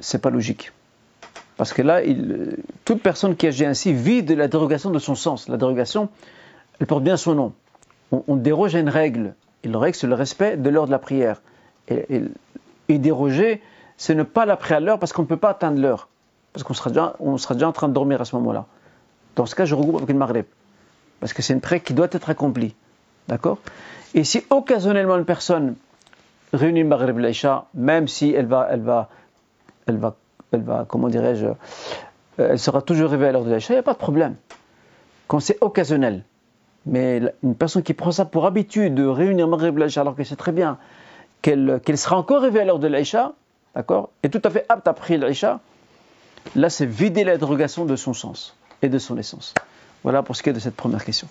c'est 0.00 0.20
pas 0.20 0.30
logique. 0.30 0.72
Parce 1.56 1.72
que 1.72 1.82
là, 1.82 2.00
toute 2.84 3.02
personne 3.02 3.34
qui 3.34 3.46
agit 3.46 3.64
ainsi 3.64 3.92
vit 3.92 4.22
de 4.22 4.34
la 4.34 4.48
dérogation 4.48 4.90
de 4.90 4.98
son 4.98 5.14
sens. 5.14 5.48
La 5.48 5.56
dérogation, 5.56 6.08
elle 6.80 6.86
porte 6.86 7.02
bien 7.02 7.16
son 7.16 7.34
nom. 7.34 7.52
On, 8.12 8.36
déroge 8.36 8.76
à 8.76 8.80
une 8.80 8.88
règle. 8.88 9.34
Et 9.64 9.68
la 9.68 9.78
règle, 9.78 9.96
c'est 9.96 10.06
le 10.06 10.14
respect 10.14 10.56
de 10.56 10.68
l'heure 10.70 10.86
de 10.86 10.90
la 10.90 10.98
prière. 10.98 11.40
Et, 11.88 12.98
déroger 12.98 13.62
c'est 13.96 14.14
ne 14.14 14.22
pas 14.22 14.44
la 14.44 14.54
à 14.54 14.80
l'heure 14.80 14.98
parce 14.98 15.12
qu'on 15.12 15.22
ne 15.22 15.26
peut 15.26 15.38
pas 15.38 15.50
atteindre 15.50 15.80
l'heure. 15.80 16.08
Parce 16.52 16.62
qu'on 16.62 16.74
sera, 16.74 16.90
déjà, 16.90 17.16
déjà 17.52 17.68
en 17.68 17.72
train 17.72 17.88
de 17.88 17.94
dormir 17.94 18.20
à 18.20 18.24
ce 18.24 18.36
moment-là. 18.36 18.66
Dans 19.34 19.46
ce 19.46 19.54
cas, 19.54 19.64
je 19.64 19.74
regroupe 19.74 19.96
avec 19.96 20.08
le 20.08 20.14
maghrib. 20.14 20.44
Parce 21.20 21.32
que 21.32 21.42
c'est 21.42 21.54
une 21.54 21.60
prière 21.60 21.82
qui 21.82 21.94
doit 21.94 22.08
être 22.12 22.28
accomplie. 22.28 22.74
D'accord? 23.28 23.58
Et 24.14 24.24
si 24.24 24.44
occasionnellement 24.50 25.16
une 25.16 25.24
personne 25.24 25.76
réunit 26.52 26.82
le 26.82 26.88
maghrib 26.88 27.18
l'Aïcha, 27.18 27.66
même 27.74 28.06
si 28.08 28.32
elle 28.32 28.46
va, 28.46 28.68
elle 28.70 28.80
va, 28.80 29.08
elle 29.86 29.96
va, 29.96 30.14
elle 30.52 30.62
va, 30.62 30.84
comment 30.88 31.08
dirais-je, 31.08 31.46
euh, 31.46 31.54
elle 32.38 32.58
sera 32.58 32.82
toujours 32.82 33.10
réveillée 33.10 33.30
à 33.30 33.32
l'heure 33.32 33.44
de 33.44 33.50
l'Aïcha, 33.50 33.72
il 33.74 33.76
n'y 33.76 33.80
a 33.80 33.82
pas 33.82 33.94
de 33.94 33.98
problème. 33.98 34.36
Quand 35.26 35.40
c'est 35.40 35.58
occasionnel. 35.60 36.24
Mais 36.84 37.20
une 37.42 37.56
personne 37.56 37.82
qui 37.82 37.94
prend 37.94 38.12
ça 38.12 38.24
pour 38.24 38.46
habitude 38.46 38.94
de 38.94 39.04
réunir 39.04 39.48
maghrib 39.48 39.76
l'Aïcha 39.76 40.02
alors 40.02 40.14
que 40.14 40.22
c'est 40.22 40.36
très 40.36 40.52
bien 40.52 40.78
qu'elle 41.42 41.98
sera 41.98 42.16
encore 42.16 42.42
réveillée 42.42 42.62
à 42.62 42.64
l'heure 42.64 42.78
de 42.78 42.88
l'Aïcha, 42.88 43.32
d'accord, 43.74 44.10
et 44.22 44.30
tout 44.30 44.42
à 44.44 44.50
fait 44.50 44.66
apte 44.68 44.88
à 44.88 44.92
prier 44.92 45.18
l'Aïcha, 45.18 45.60
là 46.56 46.70
c'est 46.70 46.86
vider 46.86 47.24
l'interrogation 47.24 47.84
de 47.84 47.94
son 47.94 48.14
sens 48.14 48.56
et 48.82 48.88
de 48.88 48.98
son 48.98 49.16
essence. 49.16 49.54
Voilà 50.02 50.22
pour 50.22 50.34
ce 50.34 50.42
qui 50.42 50.50
est 50.50 50.52
de 50.52 50.58
cette 50.58 50.76
première 50.76 51.04
question. 51.04 51.28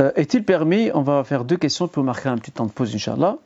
Euh, 0.00 0.12
est-il 0.16 0.44
permis, 0.44 0.90
on 0.92 1.02
va 1.02 1.24
faire 1.24 1.44
deux 1.44 1.56
questions 1.56 1.88
pour 1.88 2.04
marquer 2.04 2.28
un 2.28 2.36
petit 2.36 2.52
temps 2.52 2.66
de 2.66 2.72
pause, 2.72 2.94
Inch'Allah. 2.94 3.38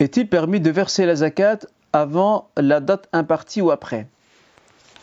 Est-il 0.00 0.28
permis 0.28 0.60
de 0.60 0.70
verser 0.70 1.06
la 1.06 1.16
zakat 1.16 1.58
avant 1.92 2.48
la 2.56 2.80
date 2.80 3.08
impartie 3.12 3.60
ou 3.60 3.70
après? 3.70 4.06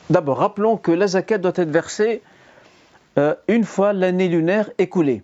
D'abord, 0.09 0.37
rappelons 0.37 0.77
que 0.77 0.91
la 0.91 1.07
zakat 1.07 1.37
doit 1.37 1.53
être 1.55 1.69
versée 1.69 2.21
euh, 3.17 3.35
une 3.47 3.63
fois 3.63 3.93
l'année 3.93 4.27
lunaire 4.27 4.69
écoulée. 4.77 5.23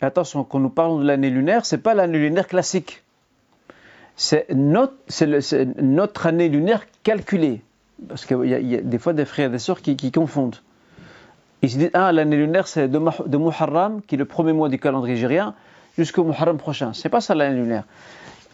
attention, 0.00 0.44
quand 0.44 0.58
nous 0.58 0.70
parlons 0.70 0.98
de 0.98 1.06
l'année 1.06 1.30
lunaire, 1.30 1.64
ce 1.64 1.76
n'est 1.76 1.82
pas 1.82 1.94
l'année 1.94 2.18
lunaire 2.18 2.46
classique. 2.46 3.02
C'est 4.16 4.46
notre, 4.50 6.26
année 6.26 6.48
lunaire 6.48 6.86
calculée. 7.02 7.62
Parce 8.08 8.26
qu'il 8.26 8.44
y, 8.44 8.76
a 8.76 8.80
des 8.80 8.98
fois 8.98 9.12
des 9.12 9.24
frères 9.24 9.48
et 9.48 9.52
des 9.52 9.58
sœurs 9.58 9.80
qui 9.80 10.12
confondent. 10.12 10.56
Ils 11.62 11.70
se 11.70 11.78
disent, 11.78 11.90
ah, 11.94 12.12
l'année 12.12 12.36
lunaire, 12.36 12.68
c'est 12.68 12.88
de, 12.88 12.98
Muharram, 13.38 14.02
qui 14.02 14.14
est 14.14 14.18
le 14.18 14.24
premier 14.24 14.52
mois 14.52 14.68
du 14.68 14.78
calendrier 14.78 15.14
nigérien, 15.14 15.54
jusqu'au 15.96 16.24
Muharram 16.24 16.58
prochain. 16.58 16.92
C'est 16.92 17.08
pas 17.08 17.20
ça 17.20 17.34
l'année 17.34 17.56
lunaire. 17.56 17.84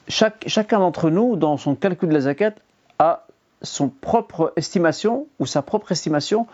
Chaque, 0.09 0.45
chacun 0.47 0.79
d'entre 0.79 1.11
nous, 1.11 1.37
dans 1.37 1.57
son 1.57 1.75
calcul 1.75 2.09
de 2.09 2.15
la 2.15 2.21
zakat, 2.21 2.53
a 2.99 3.27
son 3.63 3.89
propre 3.89 4.53
estimation 4.57 5.27
ou 5.39 5.47
sa 5.47 5.63
propre 5.63 5.93
estimation 5.93 6.47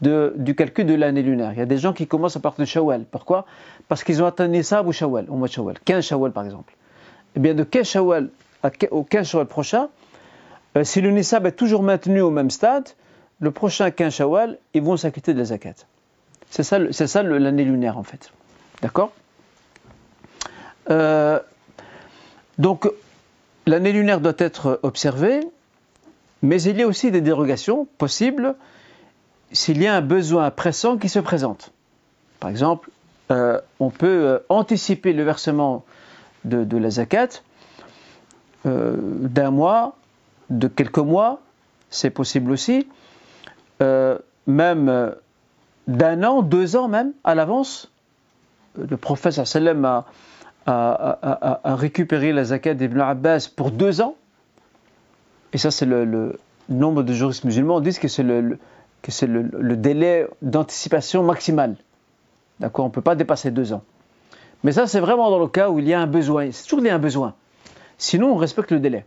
de, 0.00 0.34
du 0.36 0.54
calcul 0.54 0.86
de 0.86 0.94
l'année 0.94 1.22
lunaire. 1.22 1.52
Il 1.52 1.58
y 1.58 1.62
a 1.62 1.66
des 1.66 1.78
gens 1.78 1.92
qui 1.92 2.06
commencent 2.06 2.36
à 2.36 2.40
partir 2.40 2.62
de 2.62 2.66
Shawwal. 2.68 3.04
Pourquoi? 3.10 3.46
Parce 3.88 4.04
qu'ils 4.04 4.22
ont 4.22 4.26
atteint 4.26 4.48
Nisab 4.48 4.86
ou 4.86 4.92
Shawwal, 4.92 5.26
au 5.28 5.34
mois 5.34 5.48
de 5.48 5.52
Shawwal. 5.52 5.78
15 5.84 6.04
Shawwal 6.04 6.32
par 6.32 6.44
exemple. 6.44 6.74
Eh 7.36 7.40
bien, 7.40 7.54
de 7.54 7.64
15 7.64 7.86
Shawwal 7.86 8.30
au 8.90 9.04
15 9.04 9.28
Shawwal 9.28 9.46
prochain, 9.46 9.88
euh, 10.76 10.84
si 10.84 11.00
le 11.00 11.10
Nisab 11.10 11.46
est 11.46 11.52
toujours 11.52 11.82
maintenu 11.82 12.20
au 12.20 12.30
même 12.30 12.50
stade, 12.50 12.88
le 13.40 13.50
prochain 13.50 13.90
15 13.90 14.14
Shawwal, 14.14 14.58
ils 14.74 14.82
vont 14.82 14.96
s'acquitter 14.96 15.32
de 15.32 15.38
la 15.38 15.46
zakat. 15.46 15.74
C'est 16.50 16.62
ça, 16.62 16.78
ça 16.92 17.22
l'année 17.22 17.64
lunaire 17.64 17.96
en 17.96 18.02
fait. 18.02 18.32
D'accord? 18.82 19.12
Euh, 20.90 21.38
Donc, 22.60 22.86
l'année 23.66 23.90
lunaire 23.90 24.20
doit 24.20 24.34
être 24.36 24.80
observée, 24.82 25.40
mais 26.42 26.60
il 26.62 26.76
y 26.76 26.82
a 26.82 26.86
aussi 26.86 27.10
des 27.10 27.22
dérogations 27.22 27.88
possibles 27.96 28.54
s'il 29.50 29.80
y 29.80 29.86
a 29.86 29.96
un 29.96 30.02
besoin 30.02 30.50
pressant 30.50 30.98
qui 30.98 31.08
se 31.08 31.20
présente. 31.20 31.72
Par 32.38 32.50
exemple, 32.50 32.90
euh, 33.30 33.58
on 33.78 33.88
peut 33.88 34.26
euh, 34.26 34.38
anticiper 34.50 35.14
le 35.14 35.22
versement 35.22 35.86
de, 36.44 36.76
la 36.76 36.90
zakat 36.90 37.28
d'un 38.66 39.50
mois, 39.50 39.96
de 40.50 40.68
quelques 40.68 40.98
mois, 40.98 41.40
c'est 41.88 42.10
possible 42.10 42.52
aussi. 42.52 42.86
même 44.46 45.14
d'un 45.86 46.24
an, 46.24 46.42
deux 46.42 46.76
ans 46.76 46.88
même 46.88 47.12
à 47.24 47.34
l'avance. 47.34 47.90
Le 48.76 48.98
prophète 48.98 49.44
sallam 49.46 49.82
a, 49.86 50.04
a, 50.66 51.60
récupéré 51.64 52.32
la 52.32 52.44
zakat 52.44 52.74
d'Ibn 52.74 53.00
Abbas 53.00 53.48
pour 53.54 53.70
deux 53.70 54.00
ans. 54.00 54.16
Et 55.52 55.58
ça, 55.58 55.70
c'est 55.70 55.86
le, 55.86 56.38
nombre 56.68 57.02
de 57.02 57.12
juristes 57.12 57.44
musulmans 57.44 57.80
disent 57.80 57.98
que 57.98 58.08
c'est 58.08 58.22
le, 58.22 58.58
que 59.02 59.10
c'est 59.10 59.26
le, 59.26 59.76
délai 59.76 60.26
d'anticipation 60.42 61.22
maximal. 61.22 61.76
D'accord 62.60 62.84
On 62.84 62.88
ne 62.88 62.92
peut 62.92 63.00
pas 63.00 63.14
dépasser 63.14 63.50
deux 63.50 63.72
ans. 63.72 63.82
Mais 64.62 64.72
ça, 64.72 64.86
c'est 64.86 65.00
vraiment 65.00 65.30
dans 65.30 65.38
le 65.38 65.48
cas 65.48 65.70
où 65.70 65.78
il 65.78 65.88
y 65.88 65.94
a 65.94 66.00
un 66.00 66.06
besoin. 66.06 66.50
C'est 66.52 66.64
toujours 66.64 66.80
il 66.80 66.86
y 66.86 66.90
a 66.90 66.94
un 66.94 66.98
besoin. 66.98 67.34
Sinon, 67.98 68.32
on 68.32 68.36
respecte 68.36 68.72
le 68.72 68.78
délai. 68.78 69.04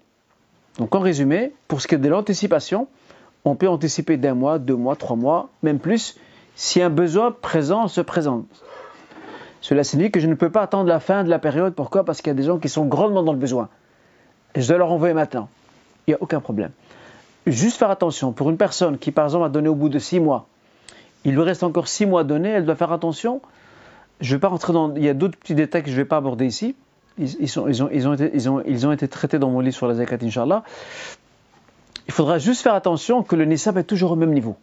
Donc, 0.80 0.94
en 0.96 1.00
résumé, 1.00 1.54
pour 1.68 1.82
ce 1.82 1.88
qui 1.88 1.96
est 1.96 2.00
de 2.00 2.10
l'anticipation, 2.10 2.88
on 3.46 3.56
peut 3.56 3.70
anticiper 3.70 4.18
d'un 4.18 4.34
mois, 4.34 4.58
deux 4.58 4.76
mois, 4.76 4.96
trois 4.96 5.16
mois, 5.16 5.50
même 5.62 5.80
plus, 5.80 6.18
si 6.56 6.82
un 6.82 6.90
besoin 6.90 7.32
présent 7.32 7.88
se 7.88 8.02
présente. 8.02 8.46
Cela 9.64 9.86
signifie 9.86 10.12
que 10.12 10.20
je 10.20 10.28
ne 10.28 10.34
peux 10.34 10.50
pas 10.50 10.62
attendre 10.62 10.90
la 10.90 11.00
fin 11.00 11.24
de 11.24 11.30
la 11.30 11.40
période. 11.40 11.74
Pourquoi? 11.74 12.04
Parce 12.04 12.22
qu'il 12.22 12.28
y 12.28 12.32
a 12.32 12.34
des 12.34 12.44
gens 12.44 12.60
qui 12.60 12.68
sont 12.68 12.86
grandement 12.86 13.24
dans 13.24 13.32
le 13.32 13.40
besoin. 13.40 13.70
Je 14.58 14.68
dois 14.68 14.78
leur 14.78 14.92
envoyer 14.92 15.14
maintenant. 15.14 15.48
Il 16.06 16.12
n'y 16.12 16.16
a 16.16 16.18
aucun 16.20 16.42
problème. 16.42 16.72
Juste 17.48 17.78
faire 17.78 17.90
attention. 17.90 18.34
Pour 18.34 18.50
une 18.50 18.58
personne 18.58 18.98
qui, 18.98 19.12
par 19.14 19.24
exemple, 19.24 19.46
a 19.46 19.50
donné 19.50 19.70
au 19.70 19.76
bout 19.76 19.88
de 19.88 20.00
six 20.00 20.20
mois, 20.20 20.48
il 21.24 21.34
lui 21.34 21.42
reste 21.44 21.64
encore 21.64 21.88
six 21.88 22.06
mois 22.06 22.22
à 22.22 22.24
donner, 22.26 22.50
elle 22.50 22.66
doit 22.66 22.76
faire 22.76 22.92
attention. 22.92 23.42
Je 24.20 24.36
vais 24.36 24.40
pas 24.42 24.50
rentrer 24.50 24.74
dans. 24.74 24.94
Il 24.96 25.04
y 25.04 25.08
a 25.08 25.14
d'autres 25.14 25.38
petits 25.38 25.56
détails 25.56 25.84
que 25.84 25.90
je 25.90 25.96
ne 25.96 26.02
vais 26.02 26.06
pas 26.06 26.18
aborder 26.18 26.46
ici. 26.46 26.76
Ils, 27.18 27.58
ont, 27.58 28.92
été, 28.92 29.08
traités 29.08 29.40
dans 29.40 29.50
mon 29.50 29.62
livre 29.62 29.76
sur 29.78 29.88
la 29.88 29.94
zakat, 29.94 30.18
Inch'Allah. 30.24 30.64
Il 32.08 32.14
faudra 32.14 32.38
juste 32.38 32.64
faire 32.64 32.74
attention 32.74 33.24
que 33.24 33.38
le 33.38 33.46
nisab 33.46 33.78
est 33.78 33.86
toujours 33.86 34.12
au 34.12 34.18
même 34.18 34.34
niveau. 34.34 34.58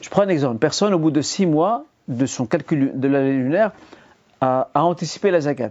Je 0.00 0.08
prends 0.08 0.22
un 0.22 0.28
exemple. 0.28 0.54
Une 0.54 0.60
personne, 0.60 0.94
au 0.94 0.98
bout 0.98 1.10
de 1.10 1.20
six 1.20 1.44
mois 1.44 1.84
de 2.16 2.26
son 2.26 2.46
calcul 2.46 2.92
de 2.94 3.08
l'année 3.08 3.32
lunaire, 3.32 3.72
a, 4.40 4.68
anticipé 4.74 5.30
la 5.30 5.40
zakat. 5.40 5.70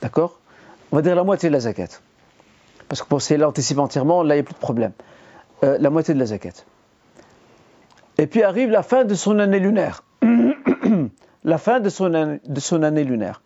D'accord? 0.00 0.38
On 0.90 0.96
va 0.96 1.02
dire 1.02 1.14
la 1.14 1.24
moitié 1.24 1.48
de 1.48 1.54
la 1.54 1.60
zakat. 1.60 1.88
Parce 2.88 3.02
que 3.02 3.06
pour 3.06 3.22
si 3.22 3.34
elle 3.34 3.44
anticipe 3.44 3.78
entièrement, 3.78 4.22
là, 4.22 4.34
il 4.34 4.38
n'y 4.38 4.42
a 4.42 4.44
plus 4.44 4.54
de 4.54 4.58
problème. 4.58 4.92
Euh, 5.64 5.78
la 5.78 5.90
moitié 5.90 6.14
de 6.14 6.18
la 6.18 6.26
zakat. 6.26 6.64
Et 8.18 8.26
puis 8.26 8.42
arrive 8.42 8.70
la 8.70 8.82
fin 8.82 9.04
de 9.04 9.14
son 9.14 9.38
année 9.38 9.58
lunaire. 9.58 10.04
la 11.44 11.58
fin 11.58 11.80
de 11.80 11.88
son, 11.88 12.12
année, 12.14 13.04
lunaire. 13.04 13.42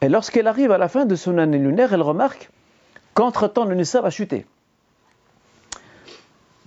Et 0.00 0.08
lorsqu'elle 0.08 0.46
arrive 0.46 0.70
à 0.70 0.78
la 0.78 0.88
fin 0.88 1.06
de 1.06 1.14
son 1.14 1.38
année 1.38 1.58
lunaire, 1.58 1.92
elle 1.92 2.02
remarque 2.02 2.50
qu'entre-temps, 3.14 3.64
le 3.64 3.74
nisab 3.74 4.04
a 4.04 4.10
chuté. 4.10 4.46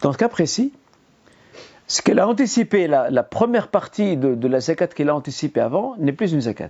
Dans 0.01 0.11
ce 0.13 0.17
cas 0.17 0.29
précis, 0.29 0.73
ce 1.89 2.03
qu'elle 2.03 2.19
a 2.19 2.27
anticipé, 2.27 2.87
la, 2.87 3.23
première 3.23 3.67
partie 3.67 4.15
de, 4.15 4.47
la 4.47 4.59
zakat 4.59 4.87
qu'elle 4.87 5.09
a 5.09 5.15
anticipée 5.15 5.59
avant, 5.59 5.95
n'est 5.97 6.13
plus 6.13 6.33
une 6.33 6.41
zakat. 6.41 6.69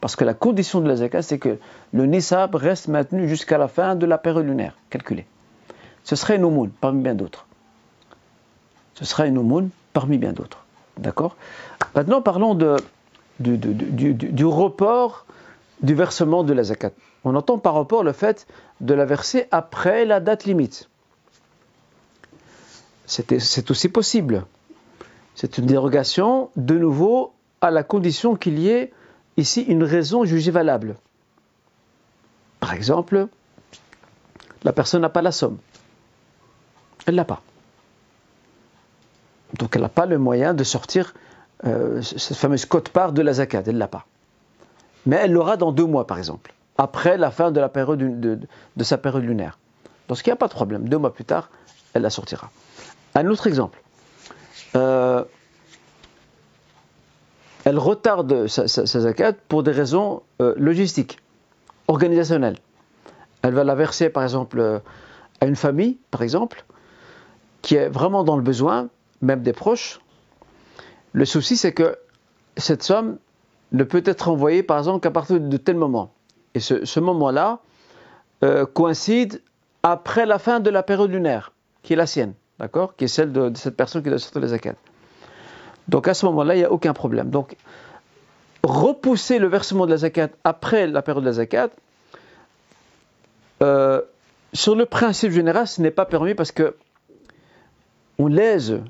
Parce 0.00 0.16
que 0.16 0.24
la 0.24 0.34
condition 0.34 0.80
de 0.80 0.88
la 0.88 0.96
zakat, 0.96 1.22
c'est 1.22 1.38
que 1.38 1.58
le 1.92 2.06
nisab 2.06 2.56
reste 2.56 2.88
maintenu 2.88 3.28
jusqu'à 3.28 3.56
la 3.56 3.68
fin 3.68 3.94
de 3.94 4.04
la 4.04 4.18
période 4.18 4.44
lunaire 4.44 4.76
calculée. 4.90 5.26
Ce 6.02 6.16
serait 6.16 6.36
une 6.36 6.44
aumône 6.44 6.70
parmi 6.80 7.02
bien 7.02 7.14
d'autres. 7.14 7.46
Ce 8.94 9.04
serait 9.04 9.28
une 9.28 9.38
aumône 9.38 9.70
parmi 9.92 10.18
bien 10.18 10.32
d'autres. 10.32 10.64
D'accord? 10.98 11.36
Maintenant, 11.94 12.20
parlons 12.20 12.56
du, 13.38 14.44
report 14.44 15.24
du 15.82 15.94
versement 15.94 16.42
de 16.42 16.52
la 16.52 16.64
zakat. 16.64 16.90
On 17.22 17.36
entend 17.36 17.58
par 17.58 17.74
report 17.74 18.02
le 18.02 18.12
fait 18.12 18.48
de 18.80 18.92
la 18.92 19.04
verser 19.04 19.46
après 19.52 20.04
la 20.04 20.18
date 20.18 20.46
limite 20.46 20.88
c'est 23.06 23.70
aussi 23.70 23.88
possible. 23.88 24.44
C'est 25.34 25.58
une 25.58 25.66
dérogation, 25.66 26.50
de 26.56 26.76
nouveau, 26.78 27.32
à 27.60 27.70
la 27.70 27.82
condition 27.82 28.36
qu'il 28.36 28.58
y 28.58 28.68
ait 28.68 28.92
ici 29.36 29.62
une 29.62 29.84
raison 29.84 30.24
jugée 30.24 30.50
valable. 30.50 30.96
Par 32.60 32.72
exemple, 32.72 33.28
la 34.64 34.72
personne 34.72 35.02
n'a 35.02 35.08
pas 35.08 35.22
la 35.22 35.32
somme. 35.32 35.58
Elle 37.06 37.14
ne 37.14 37.18
l'a 37.18 37.24
pas. 37.24 37.42
Donc 39.58 39.76
elle 39.76 39.82
n'a 39.82 39.88
pas 39.88 40.06
le 40.06 40.18
moyen 40.18 40.54
de 40.54 40.64
sortir 40.64 41.14
euh, 41.64 42.02
cette 42.02 42.36
fameuse 42.36 42.66
cote-part 42.66 43.12
de 43.12 43.22
la 43.22 43.34
zakat. 43.34 43.62
Elle 43.66 43.74
ne 43.74 43.78
l'a 43.78 43.88
pas. 43.88 44.06
Mais 45.06 45.16
elle 45.16 45.32
l'aura 45.32 45.56
dans 45.56 45.70
deux 45.70 45.86
mois, 45.86 46.06
par 46.06 46.18
exemple, 46.18 46.52
après 46.78 47.16
la 47.16 47.30
fin 47.30 47.52
de, 47.52 47.60
sa 48.82 48.98
période 48.98 49.22
lunaire. 49.24 49.58
Dans 50.08 50.14
ce 50.14 50.22
il 50.22 50.28
n'y 50.28 50.32
a 50.32 50.36
pas 50.36 50.48
de 50.48 50.52
problème. 50.52 50.88
Deux 50.88 50.98
mois 50.98 51.14
plus 51.14 51.24
tard, 51.24 51.50
elle 51.96 52.02
la 52.02 52.10
sortira. 52.10 52.50
Un 53.14 53.26
autre 53.26 53.46
exemple. 53.46 53.82
Euh, 54.74 55.24
elle 57.64 57.78
retarde 57.78 58.46
sa, 58.46 58.66
zakat 58.66 59.32
pour 59.48 59.62
des 59.62 59.72
raisons 59.72 60.22
euh, 60.40 60.54
logistiques, 60.56 61.18
organisationnelles. 61.88 62.58
Elle 63.42 63.54
va 63.54 63.64
la 63.64 63.74
verser, 63.74 64.10
par 64.10 64.22
exemple, 64.22 64.60
euh, 64.60 64.78
à 65.40 65.46
une 65.46 65.56
famille, 65.56 65.98
par 66.10 66.22
exemple, 66.22 66.64
qui 67.62 67.74
est 67.76 67.88
vraiment 67.88 68.22
dans 68.22 68.36
le 68.36 68.42
besoin, 68.42 68.88
même 69.22 69.42
des 69.42 69.52
proches. 69.52 70.00
Le 71.12 71.24
souci, 71.24 71.56
c'est 71.56 71.72
que 71.72 71.96
cette 72.56 72.82
somme 72.82 73.18
ne 73.72 73.82
peut 73.82 74.02
être 74.04 74.28
envoyée, 74.28 74.62
par 74.62 74.78
exemple, 74.78 75.00
qu'à 75.00 75.10
partir 75.10 75.40
de 75.40 75.56
tel 75.56 75.76
moment. 75.76 76.12
Et 76.54 76.60
ce, 76.60 77.00
moment-là 77.00 77.60
coïncide 78.74 79.42
après 79.82 80.24
la 80.26 80.38
fin 80.38 80.60
de 80.60 80.70
la 80.70 80.82
période 80.82 81.10
lunaire, 81.10 81.52
qui 81.86 81.92
est 81.92 81.96
la 81.96 82.06
sienne, 82.06 82.34
d'accord 82.58 82.96
Qui 82.96 83.04
est 83.04 83.08
celle 83.08 83.32
de, 83.32 83.52
cette 83.54 83.76
personne 83.76 84.02
qui 84.02 84.08
doit 84.08 84.18
sortir 84.18 84.40
les 84.40 84.48
zakat. 84.48 84.74
Donc 85.86 86.08
à 86.08 86.14
ce 86.14 86.26
moment-là, 86.26 86.56
il 86.56 86.58
n'y 86.58 86.64
a 86.64 86.72
aucun 86.72 86.92
problème. 86.92 87.30
Donc 87.30 87.56
repousser 88.64 89.38
le 89.38 89.46
versement 89.46 89.86
de 89.86 89.92
la 89.92 89.98
zakat 89.98 90.30
après 90.42 90.88
la 90.88 91.00
période 91.00 91.22
de 91.22 91.28
la 91.28 91.34
zakat, 91.34 91.70
euh, 93.62 94.02
sur 94.52 94.74
le 94.74 94.84
principe 94.84 95.30
général, 95.30 95.68
ce 95.68 95.80
n'est 95.80 95.92
pas 95.92 96.06
permis 96.06 96.34
parce 96.34 96.50
que 96.50 96.74
on 98.18 98.26
lèse 98.26 98.80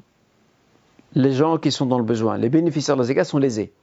les 1.15 1.33
gens 1.33 1.59
qui 1.59 1.71
sont 1.71 1.85
dans 1.85 1.99
le 1.99 2.05
besoin. 2.05 2.39
Les 2.39 2.49
bénéficiaires 2.49 2.97
de 2.97 3.03
la 3.03 3.09
zakat 3.09 3.25
sont 3.25 3.39
lésés. 3.39 3.75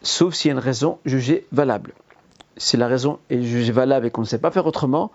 Sauf 0.00 0.32
s'il 0.32 0.48
y 0.48 0.52
a 0.52 0.54
une 0.54 0.58
raison 0.58 0.98
jugée 1.04 1.46
valable. 1.52 1.92
Si 2.56 2.78
la 2.78 2.88
raison 2.88 3.18
est 3.28 3.42
jugée 3.42 3.72
valable 3.72 4.06
et 4.06 4.10
qu'on 4.10 4.22
ne 4.22 4.26
sait 4.26 4.38
pas 4.38 4.50
faire 4.50 4.66
autrement, 4.66 5.10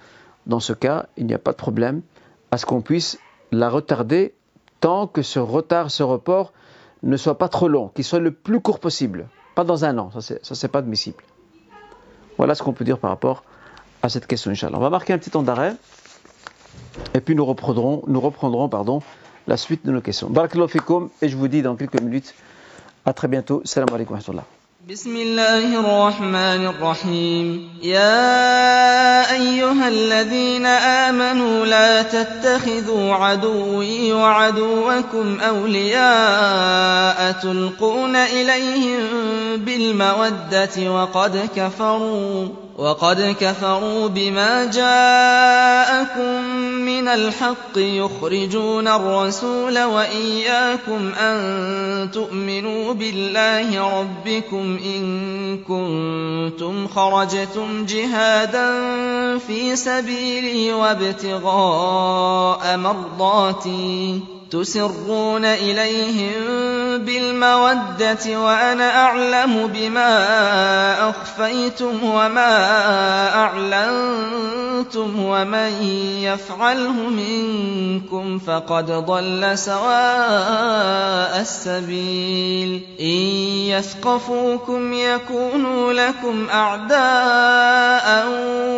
dans 0.45 0.59
ce 0.59 0.73
cas, 0.73 1.07
il 1.17 1.25
n'y 1.25 1.33
a 1.33 1.39
pas 1.39 1.51
de 1.51 1.57
problème 1.57 2.03
à 2.55 2.57
ce 2.57 2.65
qu'on 2.65 2.79
puisse 2.79 3.19
la 3.51 3.69
retarder 3.69 4.33
tant 4.79 5.07
que 5.07 5.21
ce 5.23 5.39
retard, 5.39 5.91
ce 5.91 6.03
report 6.03 6.53
ne 7.03 7.17
soit 7.17 7.37
pas 7.37 7.49
trop 7.49 7.67
long, 7.67 7.89
qu'il 7.89 8.05
soit 8.05 8.19
le 8.19 8.31
plus 8.31 8.61
court 8.61 8.79
possible. 8.79 9.27
Pas 9.55 9.65
dans 9.65 9.83
un 9.83 9.97
an, 9.97 10.09
ça 10.21 10.55
c'est 10.55 10.67
pas 10.69 10.79
admissible. 10.79 11.21
Voilà 12.37 12.55
ce 12.55 12.63
qu'on 12.63 12.71
peut 12.71 12.85
dire 12.85 12.97
par 12.97 13.09
rapport 13.09 13.43
à 14.03 14.07
cette 14.07 14.25
question, 14.25 14.51
Inch'Allah. 14.51 14.77
On 14.77 14.81
va 14.81 14.89
marquer 14.89 15.11
un 15.11 15.17
petit 15.17 15.31
temps 15.31 15.43
d'arrêt 15.43 15.75
et 17.13 17.19
puis 17.19 17.35
nous 17.35 17.45
reprendrons, 17.45 18.03
nous 18.07 18.21
reprendrons 18.21 18.69
pardon, 18.69 19.01
la 19.47 19.57
suite 19.57 19.85
de 19.85 19.91
nos 19.91 19.99
questions. 19.99 20.29
Barakallahu 20.29 20.69
et 21.21 21.27
je 21.27 21.35
vous 21.35 21.49
dis 21.49 21.61
dans 21.61 21.75
quelques 21.75 21.99
minutes 21.99 22.33
à 23.05 23.11
très 23.11 23.27
bientôt. 23.27 23.63
Salam 23.65 23.89
alaikum 23.93 24.17
wa. 24.17 24.45
بسم 24.89 25.15
الله 25.15 25.79
الرحمن 25.79 26.65
الرحيم. 26.67 27.69
يا 27.83 29.31
أيها 29.33 29.87
الذين 29.87 30.65
آمنوا 30.65 31.65
لا 31.65 32.01
تتخذوا 32.01 33.13
عدوي 33.13 34.13
وعدوكم 34.13 35.39
أولياء 35.39 37.31
تلقون 37.31 38.15
إليهم 38.15 38.99
بالمودة 39.57 40.91
وقد 40.91 41.49
كفروا. 41.55 42.64
وقد 42.77 43.35
كفروا 43.39 44.07
بما 44.07 44.65
جاءكم 44.65 46.43
من 46.85 47.07
الحق 47.07 47.77
يخرجون 47.77 48.87
الرسول 48.87 49.83
وإياكم 49.83 51.11
أن 51.19 52.11
تؤمنوا 52.11 52.93
بالله 52.93 53.99
ربكم 53.99 54.79
إن 54.85 55.57
كنتم 55.57 56.87
خرجتم 56.87 57.85
جهادا 57.85 58.67
في 59.37 59.75
سبيلي 59.75 60.73
وابتغاء 60.73 62.77
مرضاتي. 62.77 64.34
تسرون 64.51 65.45
إليهم 65.45 66.31
بالمودة 66.97 68.39
وأنا 68.39 69.01
أعلم 69.05 69.67
بما 69.67 71.09
أخفيتم 71.09 72.03
وما 72.03 72.55
أعلنتم 73.35 75.23
ومن 75.23 75.83
يفعله 76.21 76.91
منكم 76.91 78.39
فقد 78.39 78.91
ضل 78.91 79.57
سواء 79.57 81.41
السبيل 81.41 82.81
إن 82.99 83.05
يثقفوكم 83.75 84.93
يكونوا 84.93 85.93
لكم 85.93 86.47
أعداء 86.53 88.27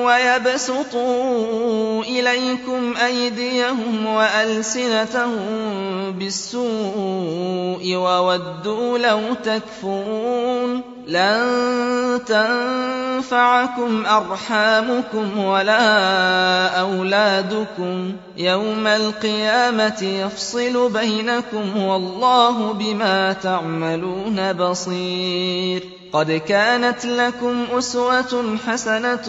ويبسطوا 0.05 2.03
إليكم 2.03 2.93
أيديهم 3.05 4.05
وألسنتهم 4.05 5.66
بالسوء 6.11 7.95
وودوا 7.95 8.97
لو 8.97 9.22
تكفرون 9.43 10.82
لن 11.07 12.22
تنفعكم 12.26 14.05
أرحامكم 14.05 15.38
ولا 15.38 16.68
أولادكم. 16.68 18.15
يوم 18.38 18.88
القيامة 18.88 20.03
يفصل 20.03 20.91
بينكم 20.93 21.84
والله 21.84 22.74
بما 22.74 23.34
تعملون 23.34 24.53
بصير. 24.53 25.96
قد 26.14 26.32
كانت 26.32 27.05
لكم 27.05 27.66
أسوة 27.72 28.58
حسنة 28.68 29.28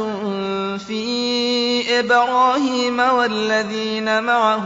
في 0.78 1.98
إبراهيم 2.00 3.00
والذين 3.00 4.22
معه 4.22 4.64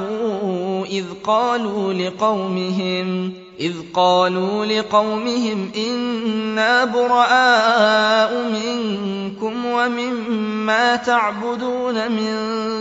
إذ 0.91 1.05
قالوا 1.25 1.93
لقومهم 1.93 3.33
إذ 3.61 3.73
قالوا 3.95 4.67
لقومهم 4.67 5.71
إنا 5.77 6.85
براء 6.85 8.35
منكم 8.53 9.67
ومما 9.67 10.97
تعبدون 10.97 12.13
من 12.13 12.35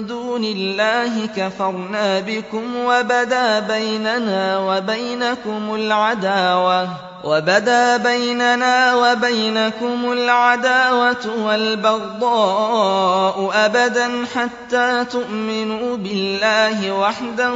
دون 0.07 0.43
الله 0.43 1.25
كفرنا 1.25 2.19
بكم 2.19 2.63
وبدا 2.85 3.59
بيننا 3.59 4.59
وبينكم 4.59 5.75
العداوة. 5.75 6.89
وبدا 7.23 7.97
بيننا 7.97 8.95
وبينكم 8.95 10.11
العداوة 10.11 11.45
والبغضاء 11.45 13.51
أبدا 13.53 14.25
حتى 14.35 15.05
تؤمنوا 15.11 15.97
بالله 15.97 16.99
وحده 16.99 17.53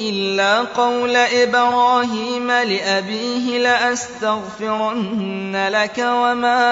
إلا 0.00 0.60
قول 0.60 1.16
إبراهيم 1.16 2.50
لأبيه 2.50 3.58
لأستغفرن 3.58 5.68
لك 5.72 5.98
وما 5.98 6.68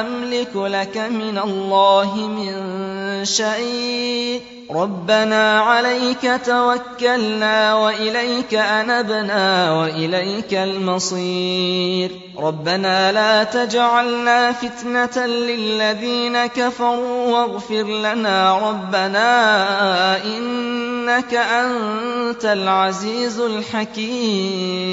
أملك 0.00 0.50
لك 0.54 0.96
من 0.96 1.38
الله 1.38 2.16
من 2.16 3.24
شيء. 3.24 4.55
ربنا 4.70 5.60
عليك 5.60 6.40
توكلنا 6.46 7.74
وإليك 7.74 8.54
أنبنا 8.54 9.72
وإليك 9.72 10.54
المصير. 10.54 12.10
ربنا 12.38 13.12
لا 13.12 13.44
تجعلنا 13.44 14.52
فتنة 14.52 15.26
للذين 15.26 16.46
كفروا 16.46 17.32
واغفر 17.32 17.84
لنا 17.84 18.58
ربنا 18.70 20.24
إنك 20.24 21.34
أنت 21.34 22.44
العزيز 22.44 23.40
الحكيم. 23.40 24.86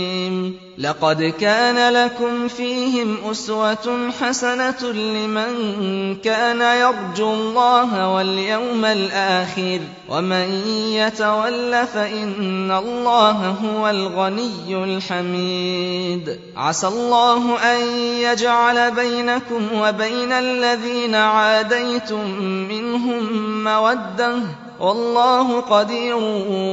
لقد 0.77 1.23
كان 1.23 1.93
لكم 1.93 2.47
فيهم 2.47 3.17
أسوة 3.31 4.11
حسنة 4.21 4.81
لمن 4.91 6.15
كان 6.15 6.61
يرجو 6.61 7.33
الله 7.33 8.13
واليوم 8.13 8.85
الآخر 8.85 9.79
ومن 10.09 10.49
يتول 10.89 11.87
فإن 11.87 12.71
الله 12.71 13.49
هو 13.49 13.89
الغني 13.89 14.83
الحميد. 14.83 16.39
عسى 16.57 16.87
الله 16.87 17.57
أن 17.57 17.81
يجعل 17.97 18.91
بينكم 18.91 19.67
وبين 19.75 20.31
الذين 20.31 21.15
عاديتم 21.15 22.29
منهم 22.41 23.63
مودة. 23.63 24.35
والله 24.79 25.61
قدير 25.61 26.15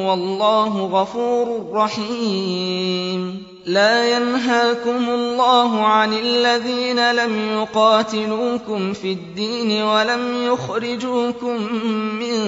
والله 0.09 0.87
غفور 0.87 1.71
رحيم. 1.73 3.50
لا 3.71 4.17
ينهاكم 4.17 5.09
الله 5.11 5.87
عن 5.87 6.13
الذين 6.13 7.13
لم 7.13 7.51
يقاتلوكم 7.53 8.93
في 8.93 9.13
الدين 9.13 9.83
ولم 9.83 10.47
يخرجوكم 10.47 11.57
من 12.21 12.39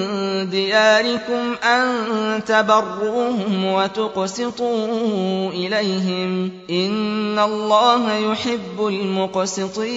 دياركم 0.51 1.55
أن 1.65 2.45
تبروهم 2.45 3.65
وتقسطوا 3.65 5.49
إليهم 5.51 6.51
إن 6.71 7.39
الله 7.39 8.15
يحب 8.15 8.87
المقسطين 8.87 9.93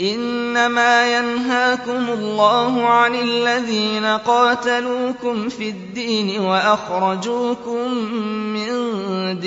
إنما 0.00 1.18
ينهاكم 1.18 2.06
الله 2.08 2.84
عن 2.86 3.14
الذين 3.14 4.04
قاتلوكم 4.06 5.48
في 5.48 5.68
الدين 5.68 6.40
وأخرجوكم 6.40 7.94
من 8.52 8.66
دياركم 9.40 9.45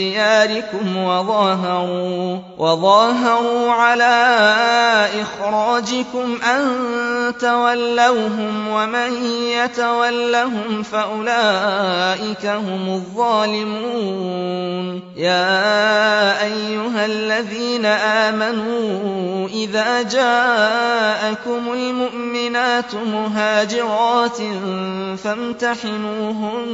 وظاهروا 0.97 2.38
وظاهروا 2.58 3.72
على 3.72 4.16
إخراجكم 5.22 6.38
أن 6.43 6.66
تولوهم 7.39 8.68
ومن 8.68 9.26
يتولهم 9.26 10.84
فأولئك 10.84 12.45
هم 12.45 12.89
الظالمون. 12.89 14.60
يا 15.16 16.43
أيها 16.43 17.06
الذين 17.06 17.86
آمنوا 17.86 19.47
إذا 19.47 20.02
جاءكم 20.02 21.74
المؤمنات 21.74 22.95
مهاجرات 22.95 24.38
فامتحنوهن. 25.24 26.70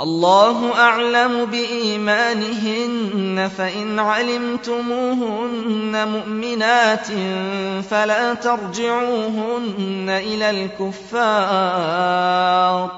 الله 0.00 0.72
أعلم 0.78 1.44
بإيمانهن 1.44 2.07
فإن 3.58 3.98
علمتموهن 3.98 6.08
مؤمنات 6.08 7.06
فلا 7.90 8.34
ترجعوهن 8.34 10.06
إلى 10.08 10.50
الكفار. 10.50 11.38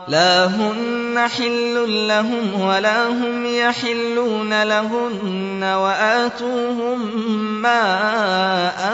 لا 0.08 0.46
هن 0.46 1.28
حل 1.28 2.08
لهم 2.08 2.60
ولا 2.60 3.08
هم 3.08 3.46
يحلون 3.46 4.62
لهن 4.62 5.62
وآتوهم 5.62 7.16
ما 7.62 7.82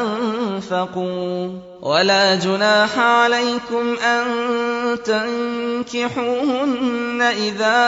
أنفقوا. 0.00 1.50
ولا 1.86 2.34
جناح 2.34 2.98
عليكم 2.98 3.96
أن 3.98 4.24
تنكحوهن 5.86 7.22
إذا 7.22 7.78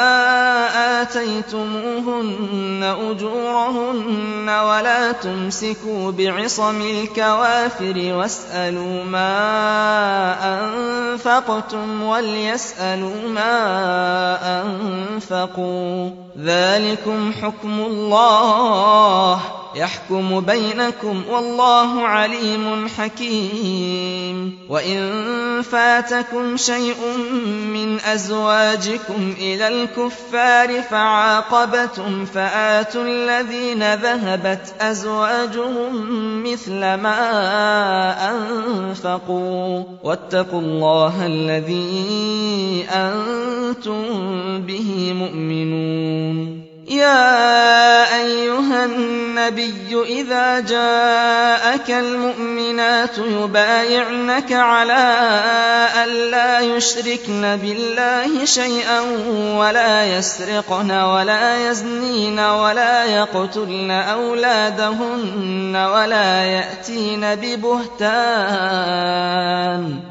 آتيتموهن 1.03 2.83
أجورهن 3.11 4.49
ولا 4.49 5.13
تمسكوا 5.13 6.11
بعصم 6.11 6.81
الكوافر 6.81 8.15
واسألوا 8.15 9.05
ما 9.05 9.35
أنفقتم 10.61 12.03
وليسألوا 12.03 13.29
ما 13.29 14.63
أنفقوا. 14.63 16.11
ذلكم 16.39 17.33
حكم 17.43 17.81
الله. 17.81 19.41
يحكم 19.79 20.41
بينكم 20.41 21.23
والله 21.31 22.03
عليم 22.03 22.89
حكيم. 22.89 24.59
وإن 24.69 25.63
فاتكم 25.63 26.57
شيء 26.57 26.97
من 27.73 28.01
أزواجكم 28.01 29.35
إلى 29.39 29.69
الكفار 29.69 30.83
فعاقبتم 30.83 32.25
فآتوا 32.25 33.03
الذين 33.05 33.95
ذهبت 33.95 34.75
أزواجهم 34.81 35.93
مثل 36.53 36.81
ما 36.81 37.21
أنفقوا. 38.31 39.85
واتقوا 40.05 40.61
الله 40.61 41.27
الذي 41.27 42.87
أنتم 42.91 44.03
به 44.61 45.13
مؤمنون. 45.13 46.68
يا 46.89 48.17
أيها 48.21 48.85
النبي 48.85 50.03
إذا 50.07 50.61
جاءك 50.61 51.91
المؤمنات 51.91 53.19
يبايعنك 53.19 54.53
على 54.53 55.19
أن 56.05 56.09
لا 56.09 56.61
يشركن 56.61 57.57
بالله 57.57 58.45
شيئا 58.45 59.01
ولا 59.57 60.19
يسرقن 60.19 60.91
ولا 60.91 61.71
يزنين 61.71 62.39
ولا 62.39 63.05
يقتلن 63.05 63.91
أولادهن 63.91 65.77
ولا 65.77 66.45
يأتين 66.45 67.35
ببهتان 67.35 68.49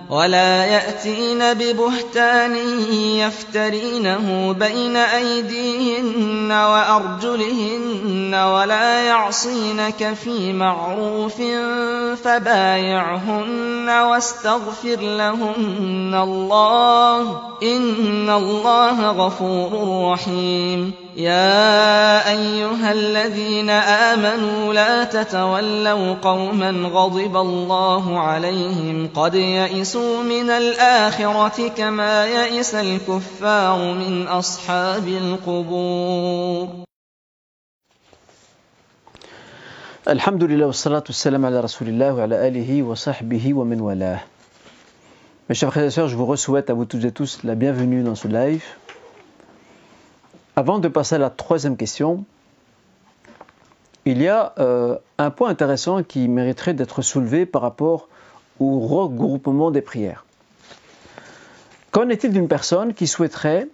ولا 0.09 0.65
يأتين 0.65 1.53
ببهتان 1.53 2.55
يفترينه 3.17 4.55
بين 4.59 4.95
أيديهن 4.95 6.66
وأرجلهن 6.72 8.36
ولا 8.36 9.03
يعصينك 9.03 10.13
في 10.13 10.53
معروف 10.53 11.41
فبايعهن 12.24 13.89
واستغفر 13.89 14.99
لهن 15.01 16.15
الله 16.24 17.22
إن 17.63 18.30
الله 18.30 19.11
غفور 19.11 20.11
رحيم 20.11 21.06
يا 21.18 22.30
أيها 22.30 22.91
الذين 22.91 23.70
آمنوا 23.70 24.74
لا 24.74 25.03
تتولوا 25.03 26.13
قوما 26.13 26.70
غضب 26.70 27.38
الله 27.38 28.20
عليهم 28.20 29.09
قد 29.15 29.36
يئسوا 29.36 30.24
من 30.24 30.49
الآخرة 30.49 31.68
كما 31.68 32.26
يئس 32.26 32.76
الكفار 32.76 33.93
من 33.93 34.28
أصحاب 34.28 35.07
القبور 35.07 36.68
الحمد 40.07 40.43
لله 40.43 40.65
والصلاة 40.65 41.03
والسلام 41.09 41.45
على 41.45 41.59
رسول 41.59 41.88
الله 41.88 42.13
وعلى 42.13 42.47
آله 42.47 42.84
وصحبه 42.84 43.53
ومن 43.53 43.82
والاه 43.82 44.20
Mes 45.49 45.55
chers 45.55 45.72
frères 45.72 45.86
et 45.86 45.89
sœurs, 45.89 46.09
je 46.09 46.15
vous 46.18 46.36
souhaite 46.36 46.70
à 46.70 46.74
vous 46.74 46.86
toutes 46.86 47.05
et 47.05 47.11
tous 47.11 47.39
la 47.45 47.55
bienvenue 47.55 48.03
dans 48.03 48.15
ce 48.15 48.28
live. 48.28 48.65
Avant 50.57 50.79
de 50.79 50.87
passer 50.87 51.13
à 51.13 51.17
la 51.19 51.29
troisième 51.29 51.77
question, 51.77 52.25
il 54.05 54.19
y 54.23 54.27
a 54.27 54.55
euh, 54.57 54.97
un 55.19 55.29
point 55.29 55.49
intéressant 55.49 56.01
qui 56.01 56.27
mériterait 56.27 56.73
d'être 56.73 57.03
soulevé 57.03 57.45
par 57.45 57.61
rapport 57.61 58.09
au 58.59 58.79
regroupement 58.79 59.69
des 59.69 59.83
prières. 59.83 60.25
Qu'en 61.91 62.09
est-il 62.09 62.33
d'une 62.33 62.47
personne 62.47 62.95
qui 62.95 63.05
souhaiterait 63.05 63.67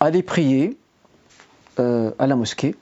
aller 0.00 0.22
prier 0.22 0.76
euh, 1.78 2.10
à 2.18 2.26
la 2.26 2.36
mosquée 2.36 2.76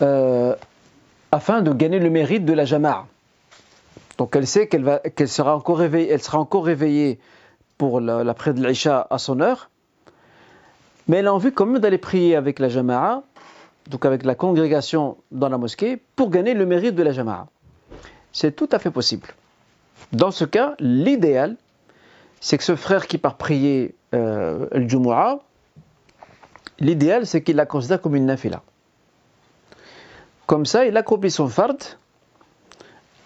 euh, 0.00 0.56
afin 1.32 1.60
de 1.60 1.70
gagner 1.74 1.98
le 1.98 2.08
mérite 2.08 2.46
de 2.46 2.54
la 2.54 2.64
jama'a? 2.64 3.04
Donc 4.16 4.36
elle 4.36 4.46
sait 4.46 4.68
qu'elle 4.68 5.28
sera 5.28 5.54
encore 5.54 5.76
réveillée, 5.76 6.16
sera 6.16 6.38
encore 6.38 6.64
réveillée 6.64 7.18
pour 7.76 8.00
la, 8.00 8.24
la 8.24 8.32
prière 8.32 8.54
de 8.54 8.66
l'Isha 8.66 9.06
à 9.10 9.18
son 9.18 9.40
heure, 9.40 9.68
mais 11.12 11.18
elle 11.18 11.26
a 11.26 11.34
envie 11.34 11.52
quand 11.52 11.66
même 11.66 11.78
d'aller 11.78 11.98
prier 11.98 12.36
avec 12.36 12.58
la 12.58 12.70
jama'a, 12.70 13.22
donc 13.90 14.06
avec 14.06 14.24
la 14.24 14.34
congrégation 14.34 15.18
dans 15.30 15.50
la 15.50 15.58
mosquée, 15.58 16.00
pour 16.16 16.30
gagner 16.30 16.54
le 16.54 16.64
mérite 16.64 16.94
de 16.94 17.02
la 17.02 17.12
jama'a. 17.12 17.48
C'est 18.32 18.56
tout 18.56 18.68
à 18.72 18.78
fait 18.78 18.90
possible. 18.90 19.28
Dans 20.14 20.30
ce 20.30 20.46
cas, 20.46 20.74
l'idéal, 20.78 21.56
c'est 22.40 22.56
que 22.56 22.64
ce 22.64 22.76
frère 22.76 23.06
qui 23.08 23.18
part 23.18 23.36
prier 23.36 23.94
euh, 24.14 24.66
le 24.72 24.88
Jumu'ah, 24.88 25.40
l'idéal, 26.78 27.26
c'est 27.26 27.42
qu'il 27.42 27.56
la 27.56 27.66
considère 27.66 28.00
comme 28.00 28.16
une 28.16 28.24
nafila. 28.24 28.62
Comme 30.46 30.64
ça, 30.64 30.86
il 30.86 30.96
accomplit 30.96 31.30
son 31.30 31.46
fard 31.46 31.76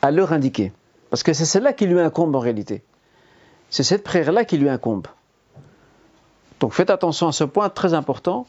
à 0.02 0.10
l'heure 0.10 0.32
indiquée. 0.32 0.72
Parce 1.10 1.22
que 1.22 1.32
c'est 1.32 1.44
celle-là 1.44 1.72
qui 1.72 1.86
lui 1.86 2.00
incombe 2.00 2.34
en 2.34 2.40
réalité. 2.40 2.82
C'est 3.70 3.84
cette 3.84 4.02
prière-là 4.02 4.44
qui 4.44 4.58
lui 4.58 4.68
incombe. 4.68 5.06
Donc 6.60 6.72
faites 6.72 6.90
attention 6.90 7.28
à 7.28 7.32
ce 7.32 7.44
point 7.44 7.68
très 7.68 7.94
important 7.94 8.46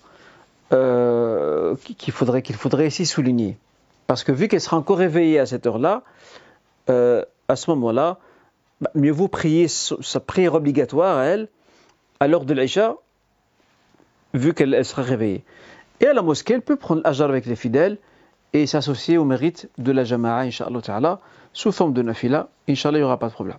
euh, 0.74 1.76
qu'il 1.98 2.14
faudrait, 2.14 2.88
ici 2.88 3.06
souligner. 3.06 3.58
Parce 4.08 4.24
que 4.24 4.32
vu 4.32 4.48
qu'elle 4.48 4.62
sera 4.62 4.78
encore 4.78 4.98
réveillée 4.98 5.40
à 5.40 5.46
cette 5.46 5.66
heure-là, 5.66 6.04
euh, 6.90 7.24
à 7.48 7.56
ce 7.56 7.70
moment-là, 7.72 8.18
bah, 8.82 8.90
mieux 8.96 9.12
vaut 9.12 9.28
prier 9.28 9.68
sa 9.68 10.20
prière 10.20 10.54
obligatoire 10.54 11.18
à 11.18 11.26
elle, 11.26 11.50
à 12.20 12.28
l'heure 12.28 12.46
de 12.46 12.54
l'Aïcha, 12.54 12.96
vu 14.34 14.54
qu'elle 14.54 14.84
sera 14.86 15.02
réveillée. 15.02 15.44
Et 16.00 16.08
à 16.08 16.14
la 16.14 16.22
mosquée, 16.22 16.54
elle 16.54 16.62
peut 16.62 16.76
prendre 16.76 17.02
l'Ajar 17.04 17.30
avec 17.30 17.46
les 17.46 17.56
fidèles 17.56 17.98
et 18.54 18.68
s'associer 18.68 19.18
au 19.18 19.26
mérite 19.26 19.70
de 19.78 19.92
la 19.92 20.04
Jama'a, 20.04 20.42
Inch'Allah 20.42 21.20
sous 21.54 21.72
forme 21.72 21.94
de 21.94 22.02
nafila. 22.02 22.50
Inch'Allah, 22.70 23.00
il 23.00 23.02
n'y 23.02 23.06
aura 23.06 23.20
pas 23.20 23.28
de 23.28 23.34
problème. 23.34 23.58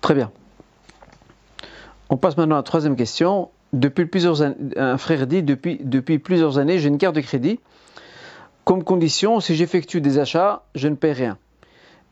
Très 0.00 0.14
bien. 0.14 0.32
On 2.10 2.16
passe 2.16 2.36
maintenant 2.36 2.56
à 2.56 2.58
la 2.58 2.62
troisième 2.62 2.96
question. 2.96 3.50
Depuis 3.72 4.06
plusieurs 4.06 4.42
un 4.42 4.98
frère 4.98 5.26
dit 5.26 5.42
depuis, 5.42 6.18
plusieurs 6.18 6.58
années, 6.58 6.78
j'ai 6.78 6.88
une 6.88 6.98
carte 6.98 7.16
de 7.16 7.20
crédit. 7.20 7.58
Comme 8.64 8.84
condition, 8.84 9.40
si 9.40 9.54
j'effectue 9.56 10.00
des 10.00 10.18
achats, 10.18 10.62
je 10.74 10.88
ne 10.88 10.94
paie 10.94 11.12
rien. 11.12 11.38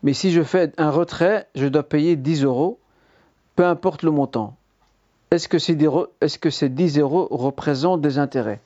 Mais 0.02 0.12
si 0.12 0.32
je 0.32 0.42
fais 0.42 0.72
un 0.76 0.90
retrait, 0.90 1.46
je 1.54 1.66
dois 1.66 1.84
payer 1.84 2.16
10 2.16 2.44
euros, 2.44 2.78
peu 3.54 3.64
importe 3.64 4.02
le 4.02 4.10
montant. 4.10 4.56
Est-ce 5.30 5.48
que, 5.48 5.58
ces, 5.58 5.78
est 6.20 6.38
que 6.38 6.50
ces 6.50 6.68
10 6.68 6.98
euros 6.98 7.28
représentent 7.30 8.02
des 8.02 8.18
intérêts? 8.18 8.60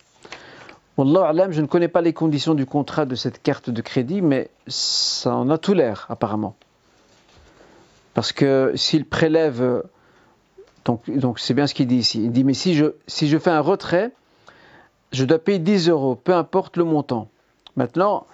Wallah 0.97 1.51
je 1.51 1.61
ne 1.61 1.67
connais 1.67 1.89
pas 1.89 2.01
les 2.01 2.15
conditions 2.15 2.55
du 2.55 2.65
contrat 2.65 3.05
de 3.05 3.15
cette 3.15 3.43
carte 3.43 3.69
de 3.69 3.83
crédit, 3.83 4.23
mais 4.23 4.49
ça 4.67 5.35
en 5.35 5.51
a 5.51 5.59
tout 5.59 5.75
l'air, 5.75 6.07
apparemment. 6.09 6.57
Parce 8.15 8.33
que 8.33 8.73
s'il 8.75 9.05
prélève 9.05 9.83
Donc, 10.87 11.39
c'est 11.39 11.55
bien 11.55 11.67
ce 11.67 11.75
qu'il 11.75 11.87
dit 11.87 11.97
ici. 11.97 12.23
Il 12.23 12.33
dit, 12.33 12.45
mais 12.45 12.55
si 12.55 12.75
je, 12.75 12.87
si 13.07 13.29
je 13.29 13.39
fais 13.39 13.51
un 13.51 13.61
retrait, 13.61 14.13
je 15.13 15.25
dois 15.25 15.39
payer 15.39 15.59
10 15.59 15.89
euros, 15.89 16.15
peu 16.15 16.35
importe 16.35 16.77
le 16.77 16.85
montant. 16.85 17.29
Maintenant, 17.77 18.27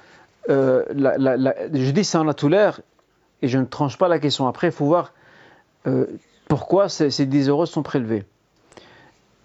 euh, 0.50 0.84
la, 0.94 1.16
la, 1.18 1.36
la, 1.36 1.55
je 1.72 1.90
dis 1.90 2.09
l'air 2.48 2.80
et 3.40 3.48
je 3.48 3.59
ne 3.59 3.64
tranche 3.64 3.96
pas 3.96 4.09
la 4.09 4.18
question. 4.18 4.46
Après, 4.46 4.68
il 4.68 4.72
faut 4.72 4.86
voir 4.86 5.12
euh, 5.86 6.07
pourquoi 6.48 6.88
ces, 6.88 7.11
ces, 7.11 7.26
10 7.26 7.48
euros 7.48 7.66
sont 7.66 7.82
prélevés. 7.82 8.24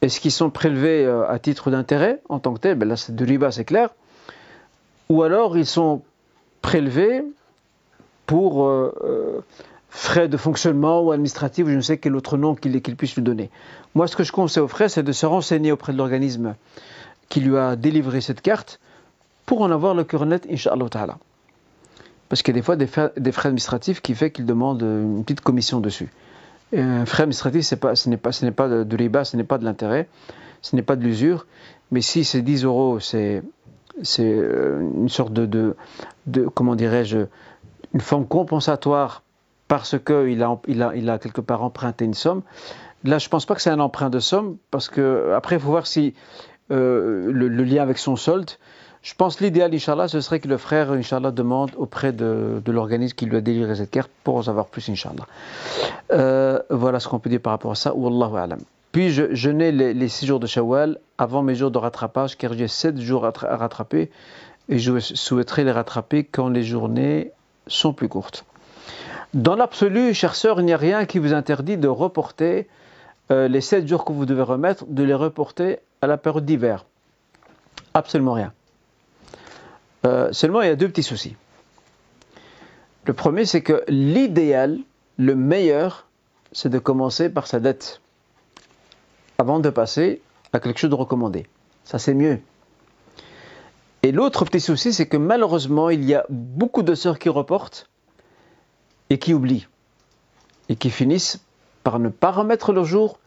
Est-ce 0.01 0.19
qu'ils 0.19 0.31
sont 0.31 0.49
prélevés 0.49 1.05
euh, 1.05 1.27
à 1.29 1.39
titre 1.39 1.71
d'intérêt 1.71 2.21
en 2.29 2.39
tant 2.39 2.53
que 2.53 2.59
tel? 2.59 2.75
Ben 2.75 2.87
Là, 2.87 2.97
c'est 2.97 3.15
de 3.15 3.25
riba, 3.25 3.51
c'est 3.51 3.65
clair. 3.65 3.89
Ou 5.09 5.23
alors, 5.23 5.57
ils 5.57 5.65
sont 5.65 6.01
prélevés 6.61 7.23
pour 8.25 8.67
euh, 8.67 9.43
frais 9.97 10.27
de 10.27 10.37
fonctionnement 10.37 11.01
ou 11.01 11.11
administratif, 11.11 11.65
ou 11.65 11.69
je 11.69 11.75
ne 11.75 11.81
sais 11.81 11.97
quel 11.97 12.15
autre 12.15 12.37
nom 12.37 12.53
qu'il 12.53 12.79
qu 12.81 12.95
puisse 12.95 13.15
lui 13.15 13.23
donner. 13.23 13.49
Moi, 13.95 14.07
ce 14.07 14.15
que 14.15 14.23
je 14.23 14.31
conseille 14.31 14.61
aux 14.61 14.67
frais, 14.67 14.89
c'est 14.89 15.01
de 15.01 15.11
se 15.11 15.25
renseigner 15.25 15.71
auprès 15.71 15.91
de 15.91 15.97
l'organisme 15.97 16.55
qui 17.29 17.41
lui 17.41 17.57
a 17.57 17.75
délivré 17.75 18.21
cette 18.21 18.41
carte 18.41 18.79
pour 19.47 19.61
en 19.61 19.71
avoir 19.71 19.95
le 19.95 20.03
cœur 20.03 20.27
net, 20.27 20.45
Inch'Allah 20.51 20.87
Ta'ala. 20.89 21.17
Parce 22.29 22.43
qu'il 22.43 22.53
y 22.53 22.57
a 22.57 22.59
des 22.59 22.63
fois 22.63 22.75
des 22.75 22.85
frais, 22.85 23.11
administratifs 23.47 24.01
qui 24.01 24.13
fait 24.13 24.29
qu'il 24.29 24.45
demande 24.45 24.83
une 24.83 25.23
petite 25.23 25.41
commission 25.41 25.79
dessus. 25.79 26.09
Un 26.75 27.05
frais 27.07 27.23
administratif, 27.23 27.73
pas, 27.75 27.95
ce 27.95 28.09
n'est 28.09 28.17
pas, 28.17 28.29
pas 28.55 28.67
de, 28.67 28.83
de 28.83 29.23
ce 29.23 29.35
n'est 29.35 29.43
pas 29.43 29.57
de 29.57 29.65
l'intérêt, 29.65 30.07
ce 30.61 30.75
n'est 30.75 30.83
pas 30.83 30.95
de 30.95 31.03
l'usure. 31.03 31.47
Mais 31.89 32.01
si 32.01 32.23
c'est 32.23 32.43
10 32.43 32.65
euros, 32.65 32.99
c'est 32.99 33.41
une 34.19 35.09
sorte 35.09 35.33
de 35.33 35.75
comment 36.53 36.75
dirais-je, 36.75 37.25
une 37.95 38.01
forme 38.01 38.27
compensatoire 38.27 39.23
parce 39.67 39.97
qu'il 39.99 40.43
a, 40.43 40.59
il 40.67 41.09
a, 41.09 41.19
quelque 41.19 41.41
part 41.41 41.63
emprunté 41.63 42.05
une 42.05 42.13
somme. 42.13 42.41
Là, 43.03 43.17
je 43.17 43.27
ne 43.27 43.29
pense 43.29 43.45
pas 43.45 43.55
que 43.55 43.61
c'est 43.61 43.69
un 43.69 43.79
emprunt 43.79 44.09
de 44.09 44.19
somme, 44.19 44.57
parce 44.71 44.89
que 44.89 45.33
après, 45.35 45.55
il 45.55 45.61
faut 45.61 45.69
voir 45.69 45.87
si 45.87 46.13
euh, 46.71 47.31
le, 47.31 47.47
lien 47.63 47.81
avec 47.81 47.97
son 47.97 48.15
solde. 48.15 48.51
Je 49.03 49.13
pense 49.13 49.39
l'idéal, 49.39 49.73
Inch'Allah, 49.73 50.07
ce 50.07 50.19
serait 50.19 50.39
que 50.39 50.47
le 50.47 50.57
frère, 50.57 50.91
Inch'Allah, 50.91 51.31
demande 51.31 51.71
auprès 51.77 52.11
de, 52.11 52.61
l'organisme 52.67 53.15
qui 53.15 53.25
lui 53.25 53.37
a 53.37 53.41
délivré 53.41 53.75
cette 53.75 53.91
carte 53.91 54.11
pour 54.23 54.35
en 54.35 54.41
savoir 54.41 54.65
plus, 54.65 54.89
Inch'Allah. 54.89 55.25
Euh, 56.11 56.59
voilà 56.69 56.99
ce 56.99 57.07
qu'on 57.07 57.19
peut 57.19 57.29
dire 57.29 57.39
par 57.39 57.51
rapport 57.51 57.71
à 57.71 57.75
ça. 57.75 57.93
Wallahu 57.93 58.35
alam. 58.35 58.59
Puis 58.91 59.11
je, 59.11 59.49
n'ai 59.49 59.71
les, 59.71 59.93
les 59.93 60.07
six 60.07 60.25
jours 60.25 60.39
de 60.39 60.47
Shawwal 60.47 60.97
avant 61.17 61.43
mes 61.43 61.55
jours 61.55 61.71
de 61.71 61.77
rattrapage, 61.77 62.37
car 62.37 62.53
j'ai 62.53 62.67
sept 62.67 62.99
jours 62.99 63.25
à, 63.25 63.33
à 63.43 63.57
rattraper 63.57 64.09
et 64.69 64.79
je 64.79 64.99
souhaiterais 64.99 65.63
les 65.63 65.71
rattraper 65.71 66.23
quand 66.23 66.49
les 66.49 66.63
journées 66.63 67.31
sont 67.67 67.93
plus 67.93 68.09
courtes. 68.09 68.45
Dans 69.37 69.55
l'absolu, 69.55 70.15
chers 70.15 70.33
sœurs, 70.33 70.61
il 70.61 70.65
n'y 70.65 70.73
a 70.73 70.77
rien 70.77 71.05
qui 71.05 71.19
vous 71.19 71.31
interdit 71.31 71.77
de 71.77 71.87
reporter 71.87 72.67
euh, 73.29 73.47
les 73.47 73.61
7 73.61 73.87
jours 73.87 74.03
que 74.03 74.11
vous 74.11 74.25
devez 74.25 74.41
remettre, 74.41 74.83
de 74.87 75.03
les 75.03 75.13
reporter 75.13 75.77
à 76.01 76.07
la 76.07 76.17
période 76.17 76.43
d'hiver. 76.43 76.87
Absolument 77.93 78.33
rien. 78.33 78.51
Euh, 80.07 80.33
seulement, 80.33 80.63
il 80.63 80.69
y 80.69 80.71
a 80.71 80.75
deux 80.75 80.87
petits 80.89 81.03
soucis. 81.03 81.35
Le 83.05 83.13
premier, 83.13 83.45
c'est 83.45 83.61
que 83.61 83.83
l'idéal, 83.87 84.79
le 85.17 85.35
meilleur, 85.35 86.07
c'est 86.51 86.69
de 86.69 86.79
commencer 86.79 87.29
par 87.29 87.45
sa 87.45 87.59
dette 87.59 88.01
avant 89.37 89.59
de 89.59 89.69
passer 89.69 90.19
à 90.51 90.59
quelque 90.59 90.79
chose 90.79 90.89
de 90.89 90.95
recommandé. 90.95 91.45
Ça, 91.83 91.99
c'est 91.99 92.15
mieux. 92.15 92.39
Et 94.01 94.11
l'autre 94.11 94.45
petit 94.45 94.61
souci, 94.61 94.93
c'est 94.93 95.05
que 95.05 95.17
malheureusement, 95.17 95.91
il 95.91 96.03
y 96.05 96.15
a 96.15 96.25
beaucoup 96.27 96.81
de 96.81 96.95
sœurs 96.95 97.19
qui 97.19 97.29
reportent 97.29 97.87
et 99.09 99.19
qui 99.19 99.33
oublient. 99.33 99.67
Et 100.69 100.75
qui 100.75 100.89
finissent 100.89 101.39
par 101.83 101.99
ne 101.99 102.09
pas 102.09 102.31
remettre 102.31 102.73
leur 102.73 102.85
jour. 102.85 103.19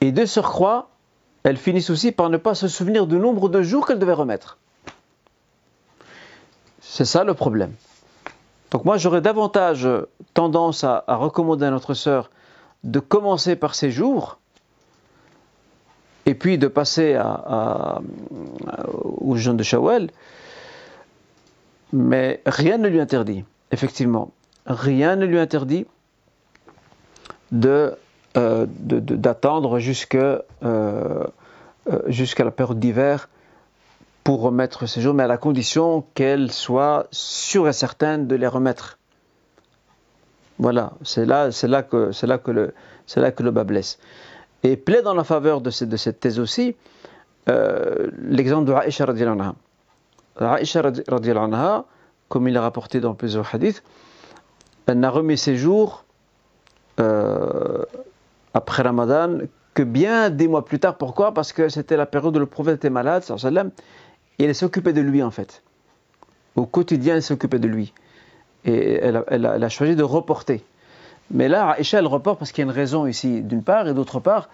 Et 0.00 0.12
de 0.12 0.24
surcroît, 0.26 0.90
elles 1.42 1.56
finissent 1.56 1.90
aussi 1.90 2.12
par 2.12 2.28
ne 2.28 2.36
pas 2.36 2.54
se 2.54 2.68
souvenir 2.68 3.06
du 3.06 3.16
nombre 3.16 3.48
de 3.48 3.62
jours 3.62 3.86
qu'elles 3.86 3.98
devaient 3.98 4.12
remettre. 4.12 4.58
C'est 6.80 7.04
ça 7.04 7.24
le 7.24 7.34
problème. 7.34 7.72
Donc 8.70 8.84
moi, 8.84 8.98
j'aurais 8.98 9.20
davantage 9.20 9.88
tendance 10.34 10.84
à, 10.84 11.04
recommander 11.08 11.66
à 11.66 11.70
notre 11.70 11.94
sœur 11.94 12.30
de 12.84 13.00
commencer 13.00 13.56
par 13.56 13.74
ces 13.74 13.90
jours 13.90 14.38
et 16.26 16.34
puis 16.34 16.58
de 16.58 16.68
passer 16.68 17.14
à, 17.14 17.28
à, 17.28 18.00
au 18.92 19.36
jeûne 19.36 19.56
de 19.56 19.62
Shawwal, 19.62 20.10
mais 21.92 22.40
rien 22.46 22.78
ne 22.78 22.88
lui 22.88 23.00
interdit, 23.00 23.44
effectivement, 23.72 24.30
rien 24.66 25.16
ne 25.16 25.26
lui 25.26 25.38
interdit 25.38 25.86
de, 27.52 27.96
euh, 28.36 28.66
d'attendre 28.68 29.78
euh, 29.78 30.38
euh, 30.62 31.26
jusqu'à 32.06 32.44
la 32.44 32.50
période 32.50 32.78
d'hiver 32.78 33.28
pour 34.22 34.42
remettre 34.42 34.86
ces 34.86 35.00
jours, 35.00 35.14
mais 35.14 35.24
à 35.24 35.26
la 35.26 35.38
condition 35.38 36.04
qu'elle 36.14 36.52
soit 36.52 37.06
sûre 37.10 37.68
et 37.68 37.72
certaine 37.72 38.26
de 38.26 38.36
les 38.36 38.46
remettre. 38.46 38.98
Voilà, 40.58 40.92
c'est 41.02 41.24
là, 41.24 41.50
c'est 41.50 41.68
là 41.68 41.82
que, 41.82 42.12
c'est 42.12 42.26
là 42.26 42.38
que 42.38 42.50
le, 42.50 42.74
c'est 43.06 43.20
là 43.20 43.32
que 43.32 43.42
le 43.42 43.50
bas 43.50 43.64
blesse. 43.64 43.98
Et 44.62 44.76
plaît 44.76 45.02
dans 45.02 45.14
la 45.14 45.24
faveur 45.24 45.62
de, 45.62 45.70
cette 45.70 46.20
thèse 46.20 46.38
aussi 46.38 46.76
l'exemple 47.46 48.66
de 48.66 48.72
Aïcha 48.72 49.06
radiallahu 49.06 49.40
anha. 49.40 49.54
Aïcha 50.38 50.82
radiallahu 50.82 51.82
comme 52.28 52.46
il 52.46 52.54
est 52.54 52.60
rapporté 52.60 53.00
dans 53.00 53.14
plusieurs 53.14 53.52
hadiths, 53.52 53.82
elle 54.86 55.00
n'a 55.00 55.10
remis 55.10 55.38
ses 55.38 55.56
jours 55.56 56.04
euh, 56.98 57.84
après 58.54 58.82
Ramadan 58.82 59.38
que 59.74 59.82
bien 59.82 60.30
des 60.30 60.48
mois 60.48 60.64
plus 60.64 60.80
tard. 60.80 60.96
Pourquoi? 60.96 61.32
Parce 61.32 61.52
que 61.52 61.68
c'était 61.68 61.96
la 61.96 62.06
période 62.06 62.36
où 62.36 62.40
le 62.40 62.46
prophète 62.46 62.76
était 62.76 62.90
malade, 62.90 63.22
sallam, 63.22 63.70
et 64.38 64.44
elle 64.44 64.54
s'occupait 64.54 64.92
de 64.92 65.00
lui 65.00 65.22
en 65.22 65.30
fait. 65.30 65.62
Au 66.56 66.66
quotidien, 66.66 67.16
elle 67.16 67.22
s'occupait 67.22 67.58
de 67.58 67.68
lui. 67.68 67.92
Et 68.64 68.96
elle 68.96 69.46
a, 69.46 69.68
choisi 69.68 69.96
de 69.96 70.02
reporter. 70.02 70.62
Mais 71.30 71.48
là, 71.48 71.70
Aïcha, 71.70 71.98
elle 71.98 72.06
reporte 72.06 72.38
parce 72.38 72.52
qu'il 72.52 72.62
y 72.62 72.68
a 72.68 72.70
une 72.70 72.76
raison 72.76 73.06
ici, 73.06 73.40
d'une 73.40 73.62
part, 73.62 73.88
et 73.88 73.94
d'autre 73.94 74.20
part, 74.20 74.50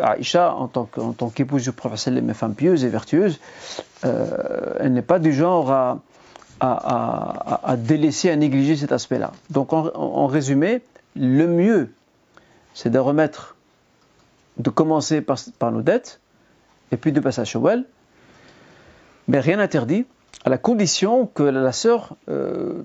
Aïcha, 0.00 0.52
en 0.54 0.66
tant 0.68 1.30
qu'épouse 1.30 1.62
du 1.62 1.72
prophète, 1.72 2.12
mais 2.22 2.34
femme 2.34 2.54
pieuse 2.54 2.84
et 2.84 2.88
vertueuse, 2.88 3.40
euh, 4.04 4.74
elle 4.80 4.92
n'est 4.92 5.02
pas 5.02 5.18
du 5.18 5.32
genre 5.32 5.70
à, 5.70 6.00
à, 6.60 7.76
délaisser, 7.78 8.30
à 8.30 8.36
négliger 8.36 8.76
cet 8.76 8.92
aspect-là. 8.92 9.32
Donc, 9.50 9.72
en, 9.72 10.26
résumé, 10.26 10.82
le 11.16 11.46
mieux, 11.46 11.90
c'est 12.74 12.90
de 12.90 12.98
remettre, 12.98 13.56
de 14.58 14.70
commencer 14.70 15.22
par, 15.22 15.72
nos 15.72 15.82
dettes, 15.82 16.20
et 16.92 16.96
puis 16.96 17.12
de 17.12 17.20
passer 17.20 17.40
à 17.40 17.44
Shawwal, 17.44 17.84
mais 19.28 19.40
rien 19.40 19.56
n'interdit, 19.56 20.06
à 20.44 20.50
la 20.50 20.58
condition 20.58 21.26
que 21.26 21.42
la 21.42 21.72
sœur 21.72 22.16
euh, 22.28 22.82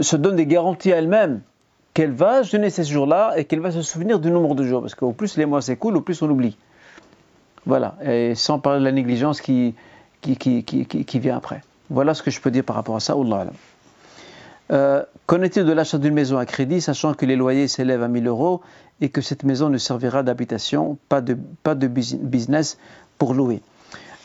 se 0.00 0.16
donne 0.16 0.36
des 0.36 0.46
garanties 0.46 0.92
à 0.92 0.96
elle-même 0.96 1.40
qu'elle 1.94 2.12
va 2.12 2.42
jeûner 2.42 2.70
ces 2.70 2.84
jours-là 2.84 3.34
et 3.36 3.44
qu'elle 3.44 3.60
va 3.60 3.70
se 3.70 3.82
souvenir 3.82 4.20
du 4.20 4.30
nombre 4.30 4.54
de 4.54 4.64
jours. 4.64 4.80
Parce 4.80 4.94
qu'au 4.94 5.12
plus 5.12 5.36
les 5.36 5.46
mois 5.46 5.60
s'écoulent, 5.60 5.96
au 5.96 6.00
plus 6.00 6.22
on 6.22 6.30
oublie. 6.30 6.56
Voilà. 7.66 7.96
Et 8.02 8.34
sans 8.34 8.58
parler 8.58 8.80
de 8.80 8.84
la 8.84 8.92
négligence 8.92 9.40
qui 9.40 9.74
vient 10.24 11.36
après. 11.36 11.62
Voilà 11.90 12.14
ce 12.14 12.22
que 12.22 12.30
je 12.30 12.40
peux 12.40 12.52
dire 12.52 12.64
par 12.64 12.76
rapport 12.76 12.96
à 12.96 13.00
ça. 13.00 13.16
Euh, 14.70 15.02
Qu'en 15.26 15.42
est-il 15.42 15.64
de 15.64 15.72
l'achat 15.72 15.98
d'une 15.98 16.14
maison 16.14 16.38
à 16.38 16.46
crédit, 16.46 16.80
sachant 16.80 17.14
que 17.14 17.26
les 17.26 17.34
loyers 17.34 17.66
s'élèvent 17.66 18.04
à 18.04 18.08
1000 18.08 18.28
euros 18.28 18.60
et 19.00 19.08
que 19.08 19.20
cette 19.20 19.42
maison 19.42 19.68
ne 19.68 19.78
servira 19.78 20.22
d'habitation, 20.22 20.98
pas 21.08 21.20
de, 21.20 21.36
business 21.86 22.78
pour 23.18 23.34
louer? 23.34 23.60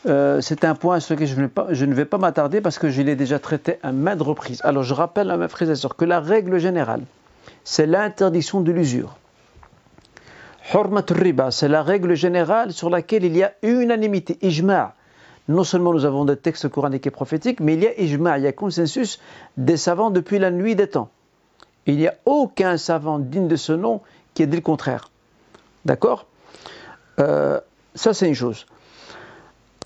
Euh, 0.06 0.40
c'est 0.40 0.64
un 0.64 0.76
point 0.76 1.00
sur 1.00 1.16
lequel 1.16 1.26
je 1.26 1.40
ne, 1.40 1.48
pas, 1.48 1.66
je 1.70 1.84
ne 1.84 1.92
vais 1.92 2.04
pas 2.04 2.18
m'attarder 2.18 2.60
parce 2.60 2.78
que 2.78 2.88
je 2.88 3.02
l'ai 3.02 3.16
déjà 3.16 3.40
traité 3.40 3.78
à 3.82 3.90
maintes 3.90 4.22
reprises. 4.22 4.60
Alors 4.62 4.84
je 4.84 4.94
rappelle 4.94 5.32
à 5.32 5.36
mes 5.36 5.48
frères 5.48 5.68
et 5.68 5.74
sœurs 5.74 5.96
que 5.96 6.04
la 6.04 6.20
règle 6.20 6.58
générale, 6.58 7.02
c'est 7.64 7.86
l'interdiction 7.86 8.60
de 8.60 8.70
l'usure. 8.70 9.16
Hurmat 10.72 11.06
riba, 11.10 11.50
c'est 11.50 11.68
la 11.68 11.82
règle 11.82 12.14
générale 12.14 12.72
sur 12.72 12.90
laquelle 12.90 13.24
il 13.24 13.36
y 13.36 13.42
a 13.42 13.52
unanimité, 13.62 14.38
ijma'. 14.42 14.94
Non 15.48 15.64
seulement 15.64 15.92
nous 15.92 16.04
avons 16.04 16.24
des 16.24 16.36
textes 16.36 16.68
coraniques 16.68 17.06
et 17.06 17.10
prophétiques, 17.10 17.60
mais 17.60 17.74
il 17.74 17.82
y 17.82 17.86
a 17.86 18.00
ijma', 18.00 18.38
il 18.38 18.44
y 18.44 18.48
a 18.48 18.52
consensus 18.52 19.20
des 19.56 19.76
savants 19.76 20.10
depuis 20.10 20.38
la 20.38 20.50
nuit 20.50 20.74
des 20.74 20.88
temps. 20.88 21.10
Il 21.86 21.96
n'y 21.96 22.08
a 22.08 22.14
aucun 22.24 22.76
savant 22.76 23.18
digne 23.20 23.46
de 23.46 23.56
ce 23.56 23.72
nom 23.72 24.00
qui 24.34 24.42
ait 24.42 24.46
dit 24.46 24.56
le 24.56 24.62
contraire. 24.62 25.10
D'accord? 25.84 26.26
Euh, 27.20 27.60
Ça, 27.94 28.12
c'est 28.12 28.28
une 28.28 28.34
chose. 28.34 28.66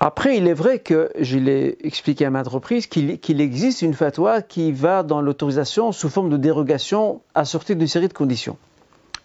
Après, 0.00 0.36
il 0.36 0.48
est 0.48 0.54
vrai 0.54 0.78
que, 0.78 1.10
je 1.18 1.38
l'ai 1.38 1.76
expliqué 1.84 2.24
à 2.24 2.30
maintes 2.30 2.48
reprises, 2.48 2.86
qu'il 2.86 3.20
qu 3.20 3.32
existe 3.38 3.82
une 3.82 3.94
fatwa 3.94 4.40
qui 4.40 4.72
va 4.72 5.02
dans 5.02 5.20
l'autorisation 5.20 5.92
sous 5.92 6.08
forme 6.08 6.30
de 6.30 6.38
dérogation 6.38 7.20
assortie 7.34 7.76
d'une 7.76 7.86
série 7.86 8.08
de 8.08 8.14
conditions. 8.14 8.56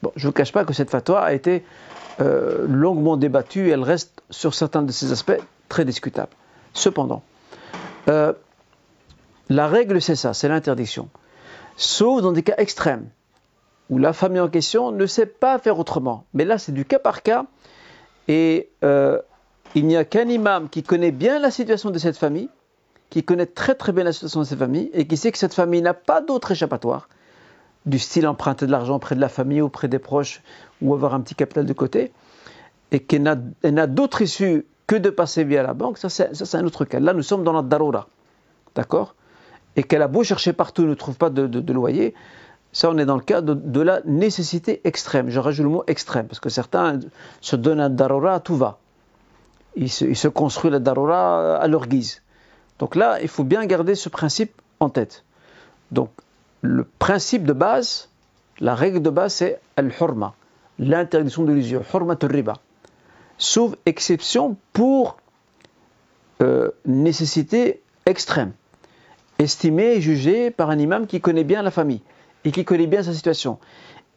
Bon, 0.03 0.11
je 0.17 0.27
ne 0.27 0.29
vous 0.29 0.33
cache 0.33 0.51
pas 0.51 0.65
que 0.65 0.73
cette 0.73 0.89
fatwa 0.89 1.21
a 1.21 1.33
été 1.33 1.63
euh, 2.19 2.65
longuement 2.67 3.15
débattue 3.17 3.69
et 3.69 3.71
elle 3.71 3.83
reste 3.83 4.21
sur 4.29 4.53
certains 4.53 4.83
de 4.83 4.91
ces 4.91 5.11
aspects 5.13 5.39
très 5.75 5.83
discutable. 5.83 6.31
Cependant, 6.73 7.21
euh, 8.07 8.31
la 9.49 9.67
règle 9.67 10.01
c'est 10.01 10.15
ça, 10.15 10.33
c'est 10.33 10.47
l'interdiction. 10.47 11.09
Sauf 11.75 12.21
dans 12.21 12.31
des 12.31 12.43
cas 12.43 12.55
extrêmes. 12.57 13.09
où 13.89 13.97
la 13.99 14.13
famille 14.13 14.39
en 14.39 14.47
question 14.47 14.91
ne 14.91 15.05
sait 15.05 15.27
pas 15.27 15.59
faire 15.59 15.77
autrement. 15.77 16.25
Mais 16.33 16.45
là, 16.45 16.57
c'est 16.57 16.71
du 16.71 16.85
cas 16.85 16.97
par 16.97 17.21
cas. 17.21 17.45
Et 18.27 18.69
euh, 18.83 19.19
il 19.75 19.85
n'y 19.85 19.97
a 19.97 20.05
qu'un 20.05 20.27
imam 20.29 20.69
qui 20.69 20.81
connaît 20.81 21.11
bien 21.11 21.37
la 21.39 21.51
situation 21.51 21.91
de 21.91 21.99
cette 21.99 22.17
famille, 22.17 22.49
qui 23.11 23.21
connaît 23.23 23.45
très 23.45 23.75
très 23.75 23.91
bien 23.91 24.03
la 24.05 24.13
situation 24.13 24.39
de 24.39 24.45
cette 24.45 24.57
famille, 24.57 24.89
et 24.93 25.05
qui 25.05 25.17
sait 25.17 25.31
que 25.31 25.37
cette 25.37 25.53
famille 25.53 25.81
n'a 25.81 25.93
pas 25.93 26.21
d'autre 26.21 26.51
échappatoire, 26.51 27.09
du 27.85 27.99
style 27.99 28.25
emprunter 28.27 28.65
de 28.65 28.71
l'argent 28.71 28.95
auprès 28.95 29.15
de 29.15 29.21
la 29.21 29.29
famille, 29.29 29.61
auprès 29.61 29.89
des 29.89 29.99
proches, 29.99 30.41
ou 30.81 30.93
avoir 30.95 31.13
un 31.13 31.21
petit 31.21 31.35
capital 31.35 31.65
de 31.65 31.73
côté, 31.73 32.11
et 32.91 33.01
qu'elle 33.01 33.23
n'a 33.23 33.87
d'autre 33.87 34.21
issue 34.21 34.65
que 34.87 34.95
de 34.95 35.09
passer 35.09 35.43
via 35.43 35.63
la 35.63 35.73
banque, 35.73 35.97
ça 35.97 36.09
c'est 36.09 36.55
un 36.55 36.65
autre 36.65 36.85
cas. 36.85 36.99
Là, 36.99 37.13
nous 37.13 37.23
sommes 37.23 37.43
dans 37.43 37.53
la 37.53 37.61
daroura, 37.61 38.07
d'accord? 38.75 39.15
Et 39.75 39.83
qu'elle 39.83 40.01
a 40.01 40.07
beau 40.07 40.23
chercher 40.23 40.53
partout, 40.53 40.85
ne 40.85 40.93
trouve 40.93 41.17
pas 41.17 41.29
de 41.29 41.73
loyer, 41.73 42.13
ça, 42.75 42.89
on 42.89 42.97
est 42.97 43.05
dans 43.05 43.15
le 43.15 43.21
cas 43.21 43.39
de, 43.39 43.79
la 43.79 44.01
nécessité 44.03 44.81
extrême. 44.83 45.29
Je 45.29 45.39
rajoute 45.39 45.63
le 45.63 45.71
mot 45.71 45.85
extrême, 45.87 46.27
parce 46.27 46.41
que 46.41 46.49
certains 46.49 46.99
se 47.39 47.55
donnent 47.55 47.79
un 47.79 47.89
darura 47.89 48.33
à 48.33 48.39
tout 48.41 48.57
va. 48.57 48.79
Ils 49.77 49.89
se, 49.89 50.27
construisent 50.27 50.73
la 50.73 50.79
darura 50.79 51.55
à 51.55 51.67
leur 51.69 51.87
guise. 51.87 52.21
Donc 52.77 52.95
là, 52.95 53.21
il 53.21 53.29
faut 53.29 53.45
bien 53.45 53.65
garder 53.65 53.95
ce 53.95 54.09
principe 54.09 54.61
en 54.81 54.89
tête. 54.89 55.23
Donc, 55.91 56.11
le 56.63 56.83
principe 56.83 57.45
de 57.45 57.53
base, 57.53 58.09
la 58.59 58.75
règle 58.75 59.01
de 59.01 59.09
base, 59.09 59.35
c'est 59.35 59.61
al-hurma, 59.77 60.33
l'interdiction 60.77 61.43
de 61.43 61.53
l'usure, 61.53 61.83
hurma 61.93 62.17
riba. 62.21 62.55
Sauf 63.37 63.75
exception 63.85 64.57
pour 64.73 65.17
euh, 66.41 66.71
nécessité 66.85 67.81
extrême, 68.05 68.53
estimée 69.39 69.95
et 69.95 70.01
jugée 70.01 70.51
par 70.51 70.69
un 70.69 70.79
imam 70.79 71.07
qui 71.07 71.21
connaît 71.21 71.43
bien 71.43 71.61
la 71.61 71.71
famille 71.71 72.01
et 72.45 72.51
qui 72.51 72.63
connaît 72.63 72.87
bien 72.87 73.03
sa 73.03 73.13
situation. 73.13 73.57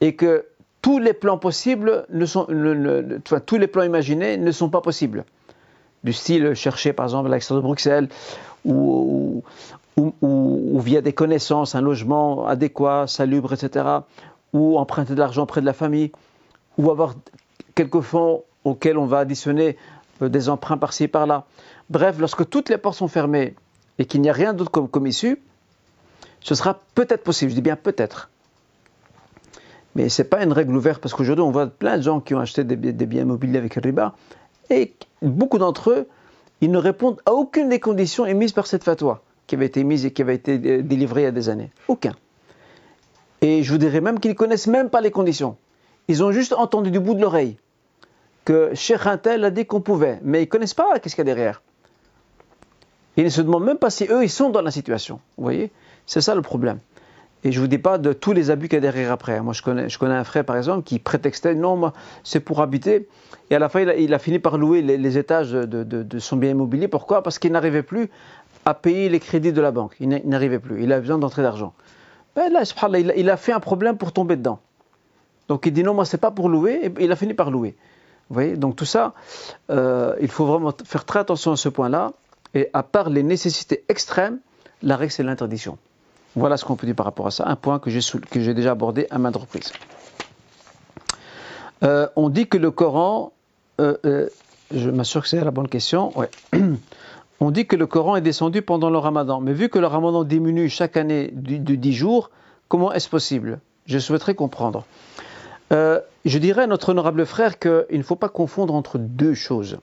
Et 0.01 0.15
que 0.15 0.47
tous 0.83 0.99
les 0.99 1.13
plans 1.13 1.39
possibles, 1.39 2.07
ne 2.11 2.27
sont, 2.27 2.47
tous 3.47 3.57
les 3.57 3.67
plans 3.67 3.83
imaginés 3.83 4.37
ne 4.37 4.53
sont 4.53 4.71
pas 4.71 4.81
possibles. 4.81 5.25
Du 6.05 6.13
style 6.13 6.55
chercher 6.55 6.93
par 6.93 7.07
exemple 7.07 7.29
à 7.29 7.33
l'extérieur 7.33 7.63
de 7.63 7.67
Bruxelles 7.67 8.09
ou, 8.65 9.43
ou, 9.97 10.81
via 10.81 11.01
des 11.01 11.13
connaissances, 11.13 11.75
un 11.75 11.81
logement 11.81 12.47
adéquat, 12.47 13.07
salubre, 13.07 13.53
etc. 13.53 13.85
Ou 14.53 14.79
emprunter 14.79 15.15
de 15.15 15.19
l'argent 15.19 15.47
près 15.47 15.61
de 15.61 15.67
la 15.67 15.73
famille, 15.73 16.13
ou 16.77 16.91
avoir 16.91 17.15
quelques 17.75 18.01
fonds 18.01 18.45
auxquels 18.71 18.99
on 18.99 19.07
va 19.07 19.21
additionner 19.21 19.77
euh, 20.23 20.29
des 20.29 20.49
emprunts 20.49 20.79
par-ci 20.79 21.09
par-là. 21.09 21.45
Bref, 21.91 22.17
lorsque 22.19 22.49
toutes 22.49 22.69
les 22.69 22.79
portes 22.79 22.99
sont 22.99 23.09
fermées 23.09 23.55
et 23.99 24.05
qu'il 24.05 24.21
n'y 24.21 24.31
a 24.31 24.33
rien 24.33 24.53
d'autre 24.53 24.71
comme, 24.71 25.07
issue, 25.07 25.41
ce 26.41 26.55
sera 26.55 26.81
peut-être 26.95 27.23
possible. 27.23 27.51
Je 27.51 27.57
dis 27.57 27.63
bien 27.63 27.77
peut-être. 27.77 28.31
Mais 29.95 30.09
ce 30.09 30.23
n'est 30.23 30.29
pas 30.29 30.43
une 30.45 30.53
règle 30.53 30.77
ouverte 30.77 31.01
parce 31.01 31.15
qu'aujourd'hui, 31.15 31.45
on 31.45 31.51
voit 31.51 31.67
plein 31.67 31.97
de 31.97 32.03
gens 32.03 32.21
qui 32.21 32.35
ont 32.35 32.41
acheté 32.41 32.63
des, 32.63 32.77
biens 32.77 33.23
immobiliers 33.23 33.59
avec 33.59 33.75
riba 33.75 34.15
et 34.71 34.93
beaucoup 35.23 35.59
d'entre 35.59 35.91
eux, 35.91 36.09
ils 36.61 36.71
ne 36.71 36.79
répondent 36.79 37.21
à 37.27 37.33
aucune 37.33 37.69
des 37.69 37.81
conditions 37.81 38.27
émises 38.27 38.53
par 38.53 38.67
cette 38.67 38.85
fatwa 38.85 39.23
qui 39.47 39.55
avait 39.55 39.67
été 39.67 39.83
mise 39.83 40.05
et 40.05 40.13
qui 40.13 40.23
avait 40.23 40.35
été 40.35 40.59
délivrée 40.83 41.23
il 41.23 41.25
y 41.25 41.29
a 41.29 41.33
des 41.33 41.49
années. 41.49 41.71
Aucun. 41.89 42.15
Et 43.41 43.63
je 43.63 43.73
vous 43.73 43.79
dirais 43.79 44.01
même 44.01 44.21
qu'ils 44.21 44.33
ne 44.33 44.37
connaissent 44.37 44.67
même 44.67 44.91
pas 44.91 45.01
les 45.01 45.11
conditions. 45.11 45.57
Ils 46.09 46.23
ont 46.23 46.33
juste 46.33 46.53
entendu 46.53 46.91
du 46.91 47.01
bout 47.01 47.15
de 47.15 47.21
l'oreille 47.21 47.57
que 48.49 48.75
Cheikh 48.75 49.05
Intel 49.05 49.45
a 49.45 49.51
dit 49.51 49.67
qu'on 49.67 49.83
pouvait, 49.83 50.21
mais 50.23 50.39
ils 50.39 50.47
ne 50.47 50.51
connaissent 50.51 50.73
pas 50.73 50.99
qu'est-ce 50.99 51.15
qu'il 51.15 51.27
y 51.27 51.31
a 51.31 51.35
derrière. 51.35 51.61
Ils 53.19 53.25
ne 53.25 53.29
se 53.29 53.43
demandent 53.43 53.67
même 53.67 53.77
pas 53.77 53.91
si 53.91 54.07
eux, 54.09 54.25
ils 54.25 54.31
sont 54.31 54.49
dans 54.49 54.63
la 54.63 54.71
situation. 54.71 55.21
Vous 55.37 55.43
voyez? 55.43 55.71
C'est 56.07 56.23
ça 56.23 56.35
le 56.35 56.41
problème. 56.41 56.79
Et 57.45 57.53
je 57.53 57.59
ne 57.59 57.65
vous 57.65 57.69
dis 57.69 57.77
pas 57.77 57.99
de 57.99 58.15
tous 58.15 58.33
les 58.33 58.51
abus 58.51 58.69
qu'il 58.69 58.77
y 58.77 58.79
a 58.79 58.81
derrière 58.81 59.13
après. 59.13 59.39
Moi, 59.43 59.53
je 59.53 59.61
connais, 59.61 60.15
un 60.15 60.25
frère, 60.25 60.47
par 60.47 60.57
exemple, 60.57 60.83
qui 60.83 60.99
prétextait 60.99 61.55
non, 61.55 61.77
moi, 61.77 61.93
c'est 62.25 62.41
pour 62.41 62.63
habiter. 62.63 63.07
Et 63.51 63.55
à 63.55 63.59
la 63.59 63.69
fin, 63.69 63.81
il 63.81 64.15
a, 64.15 64.19
fini 64.19 64.39
par 64.39 64.57
louer 64.57 64.81
les, 64.81 65.19
étages 65.19 65.53
de, 65.53 66.19
son 66.19 66.39
bien 66.39 66.49
immobilier. 66.49 66.89
Pourquoi? 66.89 67.23
Parce 67.23 67.39
qu'il 67.39 67.53
n'arrivait 67.53 67.83
plus 67.83 68.09
à 68.65 68.73
payer 68.73 69.11
les 69.11 69.21
crédits 69.21 69.53
de 69.53 69.61
la 69.61 69.73
banque. 69.73 69.95
Il 70.01 70.09
n'arrivait 70.09 70.59
plus. 70.59 70.83
Il 70.83 70.91
avait 70.91 71.03
besoin 71.03 71.19
d'entrer 71.19 71.43
d'argent. 71.43 71.75
Ben 72.35 72.51
là, 72.51 72.63
il, 72.99 73.13
il 73.15 73.29
a 73.29 73.37
fait 73.37 73.53
un 73.53 73.61
problème 73.61 73.99
pour 73.99 74.13
tomber 74.13 74.37
dedans. 74.37 74.59
Donc 75.49 75.67
il 75.67 75.73
dit 75.75 75.83
non, 75.83 75.93
moi, 75.93 76.07
c'est 76.07 76.17
pas 76.17 76.31
pour 76.31 76.49
louer. 76.49 76.87
Et 76.87 77.05
il 77.05 77.13
a 77.13 77.17
fini 77.17 77.35
par 77.35 77.51
louer. 77.51 77.77
Voyez 78.31 78.57
Donc 78.57 78.77
tout 78.77 78.85
ça, 78.85 79.15
euh, 79.71 80.15
il 80.21 80.29
faut 80.29 80.47
vraiment 80.47 80.73
faire 80.85 81.05
très 81.05 81.21
attention 81.21 81.53
à 81.53 81.57
ce 81.57 81.69
point-là. 81.69 82.13
Et 82.55 82.69
à 82.73 82.83
part 82.83 83.11
les 83.11 83.23
nécessités 83.23 83.85
extrêmes, 83.89 84.39
la 84.83 84.97
règle, 84.97 85.13
c'est 85.13 85.23
l'interdiction. 85.23 85.79
Voilà 86.37 86.57
ce 86.57 86.65
qu'on 86.65 86.77
peut 86.77 86.87
dire 86.87 86.97
par 86.97 87.07
rapport 87.07 87.27
à 87.27 87.31
ça. 87.31 87.45
Un 87.47 87.57
point 87.57 87.79
que 87.79 87.91
j'ai 87.91 88.55
déjà 88.55 88.73
abordé 88.73 89.07
à 89.11 89.19
maintes 89.19 89.37
reprises. 89.37 89.73
Euh, 91.83 92.09
on 92.17 92.29
dit 92.29 92.49
que 92.49 92.59
le 92.59 92.71
Coran, 92.71 93.33
euh, 93.81 94.29
je 94.73 94.91
m'assure 94.91 95.23
que 95.23 95.29
c'est 95.29 95.43
la 95.43 95.51
bonne 95.51 95.69
question, 95.69 96.13
on 97.41 97.51
dit 97.51 97.67
que 97.67 97.77
le 97.77 97.87
Coran 97.87 98.17
est 98.17 98.21
descendu 98.21 98.63
pendant 98.63 98.91
le 98.91 98.99
ramadan, 98.99 99.41
mais 99.41 99.53
vu 99.53 99.69
que 99.69 99.79
le 99.79 99.87
ramadan 99.87 100.25
diminue 100.25 100.69
chaque 100.69 100.97
année 100.97 101.31
de 101.33 101.75
10 101.75 101.93
jours, 101.93 102.31
comment 102.69 102.93
est-ce 102.93 103.09
possible? 103.09 103.61
Je 103.87 103.99
souhaiterais 103.99 104.35
comprendre. 104.35 104.85
Je 105.71 106.39
dirais 106.39 106.63
à 106.63 106.67
notre 106.67 106.91
honorable 106.91 107.27
frère 107.27 107.59
qu'il 107.59 107.87
ne 107.93 108.03
faut 108.03 108.17
pas 108.17 108.29
confondre 108.29 108.75
entre 108.75 108.99
deux 108.99 109.35
choses. 109.35 109.79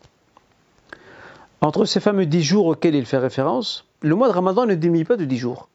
Entre 1.61 1.85
ces 1.85 1.99
fameux 1.99 2.25
10 2.25 2.43
jours 2.43 2.65
auxquels 2.67 2.95
il 2.95 3.05
fait 3.05 3.17
référence, 3.17 3.85
le 4.01 4.15
mois 4.15 4.27
de 4.27 4.33
ramadan 4.33 4.65
ne 4.65 4.75
diminue 4.75 5.05
pas 5.05 5.17
de 5.17 5.25
10 5.25 5.37
jours. 5.37 5.69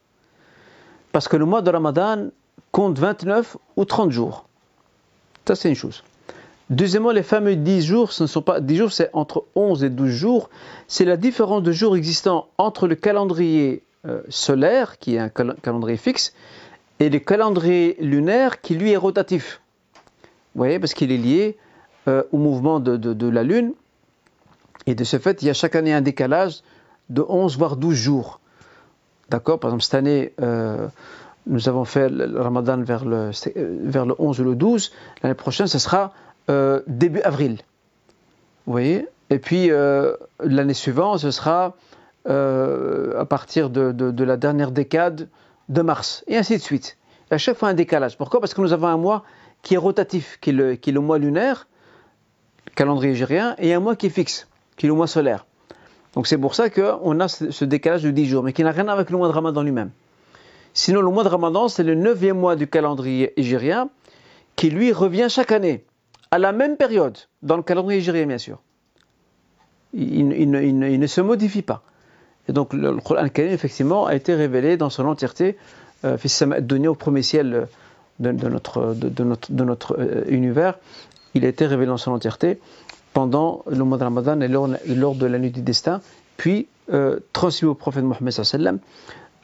Parce 1.11 1.27
que 1.27 1.37
le 1.37 1.45
mois 1.45 1.61
de 1.61 1.69
Ramadan 1.69 2.29
compte 2.71 2.97
29 2.97 3.57
ou 3.75 3.85
30 3.85 4.11
jours. 4.11 4.45
Ça, 5.45 5.55
c'est 5.55 5.69
une 5.69 5.75
chose. 5.75 6.03
Deuxièmement, 6.69 7.11
les 7.11 7.23
fameux 7.23 7.57
10 7.57 7.81
jours, 7.81 8.13
ce 8.13 8.23
ne 8.23 8.27
sont 8.27 8.41
pas 8.41 8.61
10 8.61 8.75
jours, 8.77 8.91
c'est 8.93 9.09
entre 9.11 9.43
11 9.55 9.83
et 9.83 9.89
12 9.89 10.09
jours. 10.09 10.49
C'est 10.87 11.03
la 11.03 11.17
différence 11.17 11.63
de 11.63 11.71
jours 11.73 11.97
existant 11.97 12.47
entre 12.57 12.87
le 12.87 12.95
calendrier 12.95 13.83
euh, 14.07 14.21
solaire, 14.29 14.97
qui 14.99 15.15
est 15.15 15.19
un 15.19 15.29
calendrier 15.29 15.97
fixe, 15.97 16.33
et 16.99 17.09
le 17.09 17.19
calendrier 17.19 17.97
lunaire, 17.99 18.61
qui 18.61 18.75
lui 18.75 18.91
est 18.91 18.97
rotatif. 18.97 19.61
Voyez, 20.55 20.79
parce 20.79 20.93
qu'il 20.93 21.11
est 21.11 21.17
lié 21.17 21.57
euh, 22.07 22.23
au 22.31 22.37
mouvement 22.37 22.79
de, 22.79 23.27
la 23.27 23.43
Lune. 23.43 23.73
Et 24.87 24.95
de 24.95 25.03
ce 25.03 25.17
fait, 25.17 25.41
il 25.41 25.45
y 25.45 25.49
a 25.49 25.53
chaque 25.53 25.75
année 25.75 25.93
un 25.93 26.01
décalage 26.01 26.61
de 27.09 27.23
11 27.27 27.57
voire 27.57 27.75
12 27.77 27.95
jours. 27.95 28.39
D'accord? 29.29 29.59
Par 29.59 29.69
exemple, 29.69 29.83
cette 29.83 29.93
année, 29.93 30.33
euh, 30.41 30.87
nous 31.47 31.69
avons 31.69 31.85
fait 31.85 32.09
le 32.09 32.41
ramadan 32.41 32.81
vers 32.81 33.05
le, 33.05 33.31
vers 33.55 34.05
le 34.05 34.15
11 34.17 34.41
ou 34.41 34.43
le 34.43 34.55
12. 34.55 34.91
L'année 35.23 35.35
prochaine, 35.35 35.67
ce 35.67 35.79
sera 35.79 36.11
euh, 36.49 36.81
début 36.87 37.21
avril. 37.21 37.59
Vous 38.65 38.73
voyez? 38.73 39.07
Et 39.29 39.39
puis, 39.39 39.71
euh, 39.71 40.15
l'année 40.43 40.73
suivante, 40.73 41.19
ce 41.19 41.31
sera 41.31 41.75
à 42.25 43.25
partir 43.25 43.71
de, 43.71 43.91
de, 43.91 44.23
la 44.23 44.37
dernière 44.37 44.71
décade 44.71 45.27
de 45.69 45.81
mars. 45.81 46.23
Et 46.27 46.37
ainsi 46.37 46.57
de 46.57 46.61
suite. 46.61 46.97
À 47.31 47.37
chaque 47.37 47.57
fois, 47.57 47.69
un 47.69 47.73
décalage. 47.73 48.17
Pourquoi? 48.17 48.39
Parce 48.39 48.53
que 48.53 48.61
nous 48.61 48.73
avons 48.73 48.87
un 48.87 48.97
mois 48.97 49.23
qui 49.61 49.75
est 49.75 49.77
rotatif, 49.77 50.37
qui 50.41 50.49
est 50.49 50.53
le, 50.53 50.77
le 50.85 50.99
mois 50.99 51.17
lunaire, 51.17 51.67
calendrier 52.75 53.13
égérien, 53.13 53.55
et 53.57 53.73
un 53.73 53.79
mois 53.79 53.95
qui 53.95 54.07
est 54.07 54.09
fixe, 54.09 54.47
qui 54.77 54.85
est 54.85 54.89
le 54.89 54.95
mois 54.95 55.07
solaire. 55.07 55.45
Donc 56.13 56.27
c'est 56.27 56.37
pour 56.37 56.55
ça 56.55 56.69
qu'on 56.69 57.19
a 57.19 57.27
ce 57.27 57.65
décalage 57.65 58.03
de 58.03 58.11
10 58.11 58.25
jours, 58.25 58.43
mais 58.43 58.53
qui 58.53 58.63
n'a 58.63 58.71
rien 58.71 58.81
à 58.81 58.85
voir 58.85 58.95
avec 58.97 59.09
le 59.09 59.17
mois 59.17 59.27
de 59.27 59.33
Ramadan 59.33 59.63
lui-même. 59.63 59.91
Sinon, 60.73 61.01
le 61.01 61.09
mois 61.09 61.23
de 61.23 61.29
Ramadan, 61.29 61.67
c'est 61.67 61.83
le 61.83 61.95
neuvième 61.95 62.37
mois 62.37 62.55
du 62.55 62.67
calendrier 62.67 63.33
égérien, 63.39 63.89
qui 64.55 64.69
lui 64.69 64.91
revient 64.91 65.27
chaque 65.29 65.51
année, 65.51 65.85
à 66.31 66.39
la 66.39 66.51
même 66.51 66.77
période, 66.77 67.17
dans 67.41 67.57
le 67.57 67.63
calendrier 67.63 67.99
égérien 67.99 68.25
bien 68.25 68.37
sûr. 68.37 68.59
Il, 69.93 70.27
ne, 70.27 71.07
se 71.07 71.19
modifie 71.19 71.61
pas. 71.61 71.83
Et 72.47 72.53
donc 72.53 72.73
le 72.73 72.95
Coran 72.97 73.27
effectivement, 73.35 74.05
a 74.05 74.15
été 74.15 74.33
révélé 74.33 74.77
dans 74.77 74.89
son 74.89 75.05
entièreté, 75.05 75.57
euh, 76.05 76.17
donné 76.61 76.87
au 76.87 76.95
premier 76.95 77.21
ciel 77.21 77.67
de, 78.21 78.31
notre, 79.63 79.97
euh, 79.99 80.23
univers. 80.27 80.77
Il 81.33 81.45
a 81.45 81.47
été 81.47 81.65
révélé 81.65 81.87
dans 81.87 81.97
son 81.97 82.11
entièreté 82.11 82.59
pendant 83.13 83.63
le 83.69 83.83
mois 83.83 83.97
de 83.97 84.03
Ramadan 84.03 84.39
et 84.41 84.47
lors, 84.47 84.67
de 85.15 85.25
la 85.25 85.39
nuit 85.39 85.51
du 85.51 85.61
destin, 85.61 86.01
puis 86.37 86.67
euh, 86.91 87.19
transmis 87.33 87.67
au 87.67 87.75
prophète 87.75 88.03
Mohammed 88.03 88.79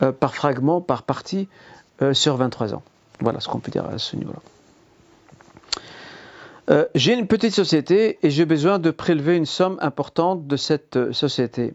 euh, 0.02 0.12
par 0.12 0.36
fragments, 0.36 0.82
par 0.82 1.04
partie, 1.04 1.48
euh, 2.02 2.14
sur 2.14 2.36
23 2.38 2.74
ans. 2.74 2.84
Voilà 3.20 3.40
ce 3.40 3.48
qu'on 3.48 3.60
peut 3.60 3.72
dire 3.72 3.86
à 3.86 3.98
ce 3.98 4.16
niveau-là. 4.16 4.40
j'ai 6.96 7.14
une 7.14 7.28
petite 7.28 7.54
société 7.54 8.20
et 8.22 8.30
j'ai 8.30 8.46
besoin 8.46 8.78
de 8.78 8.92
prélever 8.92 9.36
une 9.38 9.46
somme 9.46 9.78
importante 9.82 10.48
de 10.48 10.58
cette 10.58 11.14
société. 11.14 11.74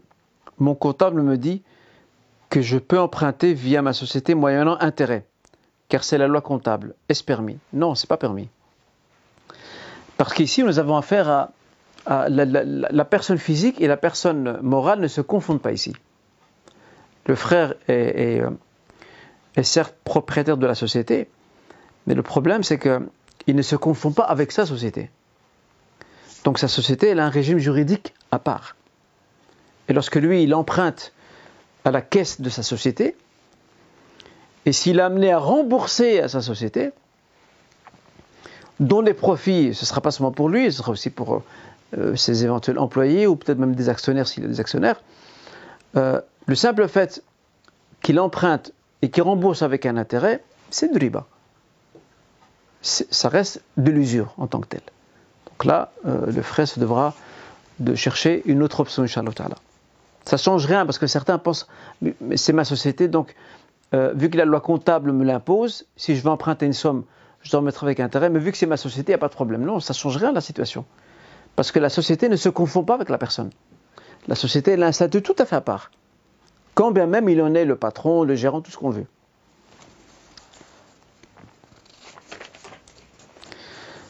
Mon 0.59 0.75
comptable 0.75 1.21
me 1.21 1.35
dit 1.37 1.63
que 2.49 2.61
je 2.61 2.77
peux 2.77 2.99
emprunter 2.99 3.53
via 3.53 3.81
ma 3.81 3.93
société 3.93 4.35
moyennant 4.35 4.77
intérêt, 4.79 5.25
car 5.93 6.03
c'est 6.03 6.17
la 6.17 6.25
loi 6.25 6.41
comptable. 6.41 6.95
Est-ce 7.07 7.23
permis? 7.23 7.59
Non, 7.71 7.93
c'est 7.93 8.07
pas 8.07 8.17
permis. 8.17 8.49
Parce 10.17 10.33
qu'ici, 10.33 10.63
nous 10.63 10.79
avons 10.79 10.97
affaire 10.97 11.49
à 12.07 12.29
la, 12.29 13.05
personne 13.05 13.37
physique 13.37 13.79
et 13.79 13.85
la 13.85 13.95
personne 13.95 14.59
morale 14.63 15.01
ne 15.01 15.07
se 15.07 15.21
confondent 15.21 15.61
pas 15.61 15.71
ici. 15.71 15.93
Le 17.27 17.35
frère 17.35 17.75
est, 17.87 18.41
euh, 18.41 18.49
est, 19.55 19.61
certes 19.61 19.93
propriétaire 20.03 20.57
de 20.57 20.65
la 20.65 20.73
société, 20.73 21.29
Mais 22.07 22.15
le 22.15 22.23
problème, 22.23 22.63
c'est 22.63 22.79
qu'il 22.79 23.55
ne 23.55 23.61
se 23.61 23.75
confond 23.75 24.13
pas 24.13 24.23
avec 24.23 24.51
sa 24.51 24.65
société. 24.65 25.11
Donc 26.43 26.57
sa 26.57 26.67
société, 26.67 27.09
elle 27.09 27.19
a 27.19 27.25
un 27.27 27.29
régime 27.29 27.59
juridique 27.59 28.15
à 28.31 28.39
part. 28.39 28.75
Et 29.89 29.93
lorsque 29.93 30.15
lui, 30.15 30.41
il 30.41 30.55
emprunte 30.55 31.13
à 31.85 31.91
la 31.91 32.01
caisse 32.01 32.41
de 32.41 32.49
sa 32.49 32.63
société, 32.63 33.15
et 34.65 34.71
s'il 34.71 34.99
est 34.99 35.01
amené 35.01 35.31
à 35.31 35.39
rembourser 35.39 36.19
à 36.19 36.27
sa 36.27 36.41
société, 36.41 36.91
dont 38.79 39.01
les 39.01 39.13
profits, 39.13 39.73
ce 39.73 39.83
ne 39.83 39.85
sera 39.85 40.01
pas 40.01 40.11
seulement 40.11 40.31
pour 40.31 40.49
lui, 40.49 40.71
ce 40.71 40.79
sera 40.79 40.91
aussi 40.91 41.09
pour 41.09 41.43
euh, 41.97 42.15
ses 42.15 42.43
éventuels 42.43 42.79
employés 42.79 43.27
ou 43.27 43.35
peut-être 43.35 43.59
même 43.59 43.75
des 43.75 43.89
actionnaires 43.89 44.27
s'il 44.27 44.43
a 44.45 44.47
des 44.47 44.59
actionnaires, 44.59 45.01
euh, 45.95 46.21
le 46.47 46.55
simple 46.55 46.87
fait 46.87 47.23
qu'il 48.01 48.19
emprunte 48.19 48.71
et 49.01 49.09
qu'il 49.09 49.23
rembourse 49.23 49.61
avec 49.61 49.85
un 49.85 49.97
intérêt, 49.97 50.43
c'est 50.69 50.91
du 50.91 50.97
riba. 50.97 51.25
Ça 52.81 53.29
reste 53.29 53.61
de 53.77 53.91
l'usure 53.91 54.33
en 54.37 54.47
tant 54.47 54.59
que 54.59 54.67
tel. 54.67 54.81
Donc 55.45 55.65
là, 55.65 55.91
euh, 56.05 56.31
le 56.31 56.41
frère 56.41 56.67
se 56.67 56.79
devra 56.79 57.13
de 57.79 57.95
chercher 57.95 58.41
une 58.45 58.61
autre 58.61 58.81
option, 58.81 59.03
Inch'Allah. 59.03 59.31
Ça 60.25 60.35
ne 60.35 60.41
change 60.41 60.65
rien 60.65 60.85
parce 60.85 60.97
que 60.97 61.07
certains 61.07 61.37
pensent, 61.37 61.67
c'est 62.35 62.53
ma 62.53 62.65
société, 62.65 63.07
donc 63.07 63.35
vu 63.93 64.29
que 64.29 64.37
la 64.37 64.45
loi 64.45 64.59
comptable 64.59 65.11
me 65.11 65.23
l'impose, 65.23 65.85
si 65.95 66.15
je 66.15 66.23
veux 66.23 66.29
emprunter 66.29 66.65
une 66.65 66.73
somme, 66.73 67.03
je 67.41 67.51
dois 67.51 67.59
en 67.59 67.63
mettre 67.63 67.83
avec 67.83 67.99
intérêt, 67.99 68.29
mais 68.29 68.39
vu 68.39 68.51
que 68.51 68.57
c'est 68.57 68.65
ma 68.65 68.77
société, 68.77 69.11
il 69.11 69.15
n'y 69.15 69.15
a 69.15 69.19
pas 69.19 69.27
de 69.27 69.33
problème. 69.33 69.63
Non, 69.63 69.79
ça 69.79 69.93
ne 69.93 69.97
change 69.97 70.17
rien 70.17 70.31
la 70.31 70.41
situation. 70.41 70.85
Parce 71.55 71.71
que 71.71 71.79
la 71.79 71.89
société 71.89 72.29
ne 72.29 72.35
se 72.35 72.49
confond 72.49 72.83
pas 72.83 72.95
avec 72.95 73.09
la 73.09 73.17
personne. 73.17 73.51
La 74.27 74.35
société, 74.35 74.71
elle 74.71 74.83
a 74.83 74.87
un 74.87 74.91
statut 74.91 75.21
tout 75.21 75.35
à 75.37 75.45
fait 75.45 75.55
à 75.55 75.61
part. 75.61 75.91
Quand 76.73 76.91
bien 76.91 77.05
même 77.05 77.29
il 77.29 77.41
en 77.41 77.53
est 77.53 77.65
le 77.65 77.75
patron, 77.75 78.23
le 78.23 78.35
gérant, 78.35 78.61
tout 78.61 78.71
ce 78.71 78.77
qu'on 78.77 78.89
veut. 78.89 79.05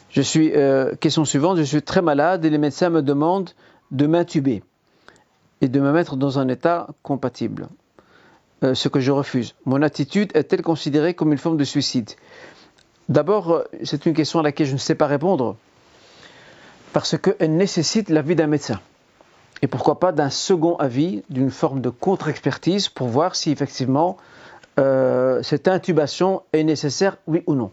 Je 0.08 0.22
suis, 0.22 0.52
euh, 0.54 0.94
question 0.94 1.24
suivante, 1.24 1.58
je 1.58 1.64
suis 1.64 1.82
très 1.82 2.00
malade 2.00 2.44
et 2.44 2.50
les 2.50 2.58
médecins 2.58 2.88
me 2.88 3.02
demandent 3.02 3.50
de 3.90 4.06
m'intuber 4.06 4.62
et 5.60 5.68
de 5.68 5.80
me 5.80 5.90
mettre 5.90 6.16
dans 6.16 6.38
un 6.38 6.46
état 6.48 6.86
compatible. 7.02 7.68
Euh, 8.64 8.74
ce 8.74 8.88
que 8.88 9.00
je 9.00 9.10
refuse. 9.10 9.54
Mon 9.66 9.82
attitude 9.82 10.30
est-elle 10.34 10.62
considérée 10.62 11.12
comme 11.12 11.32
une 11.32 11.38
forme 11.38 11.58
de 11.58 11.64
suicide 11.64 12.10
D'abord, 13.10 13.52
euh, 13.52 13.64
c'est 13.82 14.06
une 14.06 14.14
question 14.14 14.40
à 14.40 14.42
laquelle 14.42 14.66
je 14.66 14.72
ne 14.72 14.78
sais 14.78 14.94
pas 14.94 15.06
répondre 15.06 15.56
parce 16.94 17.18
qu'elle 17.18 17.56
nécessite 17.56 18.08
l'avis 18.08 18.36
d'un 18.36 18.46
médecin. 18.46 18.80
Et 19.60 19.66
pourquoi 19.66 20.00
pas 20.00 20.12
d'un 20.12 20.30
second 20.30 20.76
avis, 20.76 21.24
d'une 21.28 21.50
forme 21.50 21.82
de 21.82 21.90
contre-expertise 21.90 22.88
pour 22.88 23.08
voir 23.08 23.34
si 23.34 23.50
effectivement 23.50 24.16
euh, 24.78 25.42
cette 25.42 25.68
intubation 25.68 26.42
est 26.54 26.64
nécessaire, 26.64 27.18
oui 27.26 27.42
ou 27.46 27.54
non. 27.54 27.70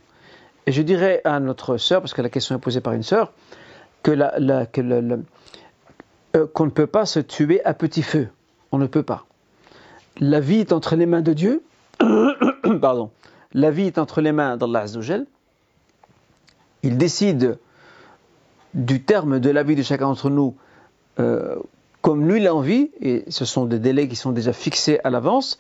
Et 0.66 0.74
je 0.74 0.82
dirais 0.82 1.22
à 1.24 1.40
notre 1.40 1.78
sœur, 1.78 2.02
parce 2.02 2.14
que 2.14 2.22
la 2.22 2.30
question 2.30 2.56
est 2.56 2.60
posée 2.60 2.82
par 2.82 2.94
une 2.94 3.04
sœur, 3.04 3.32
que 4.04 4.12
qu'on 6.54 6.66
ne 6.66 6.72
peut 6.72 6.88
pas 6.88 7.06
se 7.06 7.20
tuer 7.20 7.64
à 7.64 7.74
petit 7.74 8.04
feu. 8.04 8.28
On 8.72 8.78
ne 8.78 8.88
peut 8.88 9.04
pas. 9.04 9.26
La 10.20 10.40
vie 10.40 10.60
est 10.60 10.72
entre 10.72 10.96
les 10.96 11.06
mains 11.06 11.22
de 11.22 11.34
Dieu. 11.34 11.64
Pardon. 12.82 13.12
La 13.54 13.72
vie 13.72 13.88
est 13.88 13.98
entre 13.98 14.22
les 14.22 14.32
mains 14.32 14.58
d'Allah 14.58 14.82
Azzawajal. 14.82 15.26
Il 16.84 16.98
décide 16.98 17.58
du 18.74 19.04
terme 19.04 19.40
de 19.40 19.50
la 19.50 19.64
vie 19.64 19.76
de 19.76 19.84
chacun 19.84 20.08
d'entre 20.08 20.30
nous 20.30 20.56
euh, 21.20 21.56
comme 22.02 22.28
lui 22.28 22.42
l'a 22.42 22.54
envie, 22.54 22.90
et 23.00 23.26
ce 23.30 23.46
sont 23.46 23.66
des 23.66 23.80
délais 23.80 24.08
qui 24.08 24.16
sont 24.16 24.32
déjà 24.32 24.54
fixés 24.54 25.00
à 25.04 25.10
l'avance, 25.10 25.60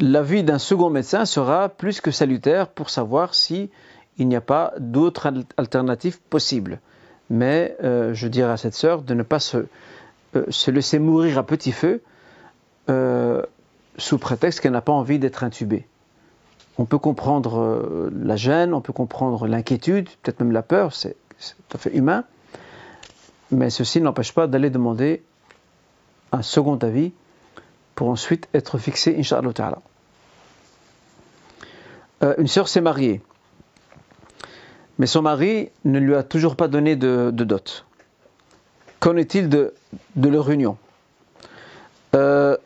la 0.00 0.22
vie 0.22 0.44
d'un 0.44 0.58
second 0.58 0.90
médecin 0.90 1.24
sera 1.24 1.68
plus 1.68 2.00
que 2.00 2.10
salutaire 2.10 2.68
pour 2.68 2.90
savoir 2.90 3.34
si 3.34 3.70
il 4.18 4.28
n'y 4.28 4.36
a 4.36 4.40
pas 4.40 4.72
d'autres 4.78 5.32
alternatives 5.56 6.20
possibles. 6.30 6.80
Mais 7.28 7.76
euh, 7.82 8.14
je 8.14 8.28
dirais 8.28 8.52
à 8.52 8.56
cette 8.56 8.74
sœur 8.74 9.02
de 9.02 9.14
ne 9.14 9.22
pas 9.22 9.40
se, 9.40 9.66
euh, 10.36 10.44
se 10.48 10.70
laisser 10.70 10.98
mourir 10.98 11.38
à 11.38 11.42
petit 11.44 11.72
feu 11.72 12.02
sous 12.88 14.18
prétexte 14.18 14.60
qu'elle 14.60 14.72
n'a 14.72 14.80
pas 14.80 14.92
envie 14.92 15.18
d'être 15.18 15.44
intubée. 15.44 15.86
On 16.78 16.84
peut 16.84 16.98
comprendre 16.98 18.10
la 18.12 18.36
gêne, 18.36 18.74
on 18.74 18.80
peut 18.80 18.92
comprendre 18.92 19.46
l'inquiétude, 19.46 20.08
peut-être 20.22 20.40
même 20.40 20.52
la 20.52 20.62
peur, 20.62 20.92
c'est 20.92 21.16
tout 21.68 21.76
à 21.76 21.78
fait 21.78 21.94
humain, 21.94 22.24
mais 23.50 23.70
ceci 23.70 24.00
n'empêche 24.00 24.32
pas 24.32 24.46
d'aller 24.46 24.70
demander 24.70 25.22
un 26.32 26.42
second 26.42 26.76
avis 26.76 27.12
pour 27.94 28.08
ensuite 28.08 28.48
être 28.54 28.78
fixé, 28.78 29.16
Inch'Allah 29.18 29.52
Ta'ala. 29.52 29.78
Euh, 32.22 32.34
une 32.38 32.46
sœur 32.46 32.68
s'est 32.68 32.80
mariée, 32.80 33.20
mais 34.98 35.06
son 35.06 35.22
mari 35.22 35.70
ne 35.84 35.98
lui 35.98 36.14
a 36.14 36.22
toujours 36.22 36.56
pas 36.56 36.68
donné 36.68 36.96
de, 36.96 37.30
dot. 37.30 37.84
Qu'en 39.00 39.16
est-il 39.16 39.48
de, 39.48 39.74
leur 40.16 40.50
union? 40.50 40.76
Euh, 42.14 42.56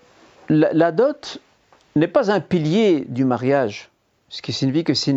la, 0.51 0.93
dot 0.93 1.39
n'est 1.97 2.09
pas 2.09 2.31
un 2.31 2.41
pilier 2.41 3.05
du 3.09 3.25
mariage, 3.25 3.91
ce 4.29 4.43
qui 4.43 4.53
signifie 4.53 4.85
que 4.85 4.95
si, 4.95 5.13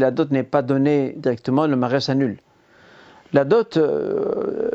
la 0.00 0.10
dot 0.10 0.30
n'est 0.30 0.42
pas 0.42 0.62
donnée 0.62 1.14
directement, 1.16 1.66
le 1.66 1.76
mariage 1.76 2.02
s'annule. 2.02 2.38
La 3.32 3.44
dot, 3.44 3.76
euh, 3.76 4.70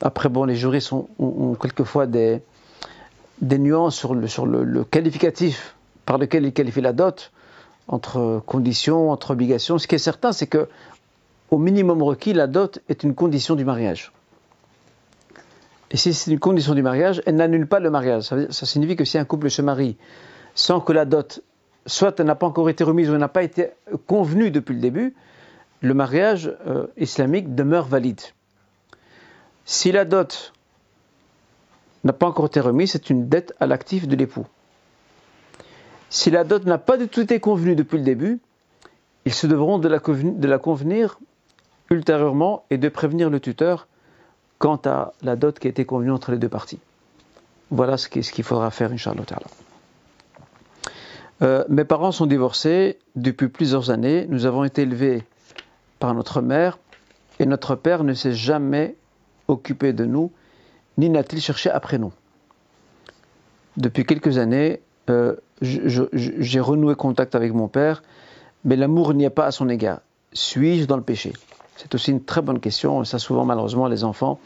après, 0.00 0.30
bon, 0.30 0.44
les 0.44 0.56
juristes 0.56 0.92
ont, 0.92 1.54
quelquefois 1.60 2.06
des, 2.06 2.40
nuances 3.42 3.96
sur, 3.96 4.14
le, 4.14 4.26
sur 4.26 4.46
le, 4.46 4.84
qualificatif 4.84 5.76
par 6.06 6.16
lequel 6.16 6.46
ils 6.46 6.52
qualifient 6.52 6.80
la 6.80 6.94
dot, 6.94 7.30
entre 7.86 8.42
conditions, 8.46 9.10
entre 9.10 9.32
obligations. 9.32 9.78
Ce 9.78 9.86
qui 9.86 9.94
est 9.94 9.98
certain, 9.98 10.32
c'est 10.32 10.46
que, 10.46 10.68
au 11.50 11.58
minimum 11.58 12.02
requis, 12.02 12.32
la 12.32 12.46
dot 12.46 12.78
est 12.88 13.02
une 13.02 13.14
condition 13.14 13.54
du 13.54 13.66
mariage. 13.66 14.13
Et 15.94 15.96
si 15.96 16.12
c'est 16.12 16.32
une 16.32 16.40
condition 16.40 16.74
du 16.74 16.82
mariage, 16.82 17.22
elle 17.24 17.36
n'annule 17.36 17.68
pas 17.68 17.78
le 17.78 17.88
mariage. 17.88 18.24
Ça, 18.24 18.66
signifie 18.66 18.96
que 18.96 19.04
si 19.04 19.16
un 19.16 19.24
couple 19.24 19.48
se 19.48 19.62
marie 19.62 19.96
sans 20.56 20.80
que 20.80 20.92
la 20.92 21.04
dot, 21.04 21.40
soit 21.86 22.18
elle 22.18 22.26
n'a 22.26 22.34
pas 22.34 22.48
encore 22.48 22.68
été 22.68 22.82
remise 22.82 23.08
ou 23.08 23.12
elle 23.12 23.20
n'a 23.20 23.28
pas 23.28 23.44
été 23.44 23.68
convenue 24.08 24.50
depuis 24.50 24.74
le 24.74 24.80
début, 24.80 25.14
le 25.82 25.94
mariage 25.94 26.52
euh, 26.66 26.88
islamique 26.96 27.54
demeure 27.54 27.86
valide. 27.86 28.20
Si 29.66 29.92
la 29.92 30.04
dot 30.04 30.52
n'a 32.02 32.12
pas 32.12 32.26
encore 32.26 32.46
été 32.46 32.58
remise, 32.58 32.90
c'est 32.90 33.08
une 33.08 33.28
dette 33.28 33.54
à 33.60 33.68
l'actif 33.68 34.08
de 34.08 34.16
l'époux. 34.16 34.48
Si 36.10 36.28
la 36.28 36.42
dot 36.42 36.66
n'a 36.66 36.78
pas 36.78 36.96
du 36.96 37.06
tout 37.06 37.20
été 37.20 37.38
convenue 37.38 37.76
depuis 37.76 37.98
le 37.98 38.04
début, 38.04 38.40
ils 39.26 39.32
se 39.32 39.46
devront 39.46 39.78
de 39.78 40.48
la 40.48 40.58
convenir 40.58 41.20
ultérieurement 41.88 42.64
et 42.70 42.78
de 42.78 42.88
prévenir 42.88 43.30
le 43.30 43.38
tuteur 43.38 43.86
quant 44.58 44.80
à 44.84 45.12
la 45.22 45.36
dot 45.36 45.58
qui 45.58 45.66
a 45.66 45.70
été 45.70 45.84
convenue 45.84 46.10
entre 46.10 46.32
les 46.32 46.38
deux 46.38 46.48
parties. 46.48 46.80
Voilà 47.70 47.96
ce 47.96 48.08
qu'il 48.08 48.44
faudra 48.44 48.70
faire, 48.70 48.92
Inch'Allah. 48.92 49.24
Euh, 51.42 51.64
mes 51.68 51.84
parents 51.84 52.12
sont 52.12 52.26
divorcés 52.26 52.98
depuis 53.16 53.48
plusieurs 53.48 53.90
années. 53.90 54.26
Nous 54.28 54.46
avons 54.46 54.64
été 54.64 54.82
élevés 54.82 55.24
par 55.98 56.14
notre 56.14 56.40
mère, 56.40 56.78
et 57.38 57.46
notre 57.46 57.74
père 57.74 58.04
ne 58.04 58.14
s'est 58.14 58.32
jamais 58.32 58.96
occupé 59.48 59.92
de 59.92 60.04
nous, 60.04 60.30
ni 60.98 61.10
n'a-t-il 61.10 61.40
cherché 61.40 61.70
après 61.70 61.98
nous. 61.98 62.12
Depuis 63.76 64.04
quelques 64.04 64.38
années, 64.38 64.80
euh, 65.10 65.34
j'ai 65.60 66.60
renoué 66.60 66.94
contact 66.94 67.34
avec 67.34 67.52
mon 67.52 67.68
père, 67.68 68.02
mais 68.64 68.76
l'amour 68.76 69.14
n'y 69.14 69.24
est 69.24 69.30
pas 69.30 69.46
à 69.46 69.50
son 69.50 69.68
égard. 69.68 70.00
Suis-je 70.32 70.86
dans 70.86 70.96
le 70.96 71.02
péché? 71.02 71.32
C'est 71.76 71.94
aussi 71.94 72.10
une 72.10 72.22
très 72.22 72.42
bonne 72.42 72.60
question, 72.60 73.04
ça 73.04 73.18
souvent 73.18 73.44
malheureusement 73.44 73.88
les 73.88 74.04
enfants 74.04 74.38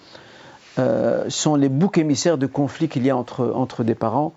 euh, 0.79 1.25
sont 1.29 1.57
les 1.57 1.69
boucs 1.69 1.99
émissaires 1.99 2.39
de 2.39 2.47
conflits 2.47 2.89
qu'il 2.89 3.05
y 3.05 3.11
a 3.11 3.17
entre, 3.17 3.85
des 3.85 3.95
parents. 3.95 4.33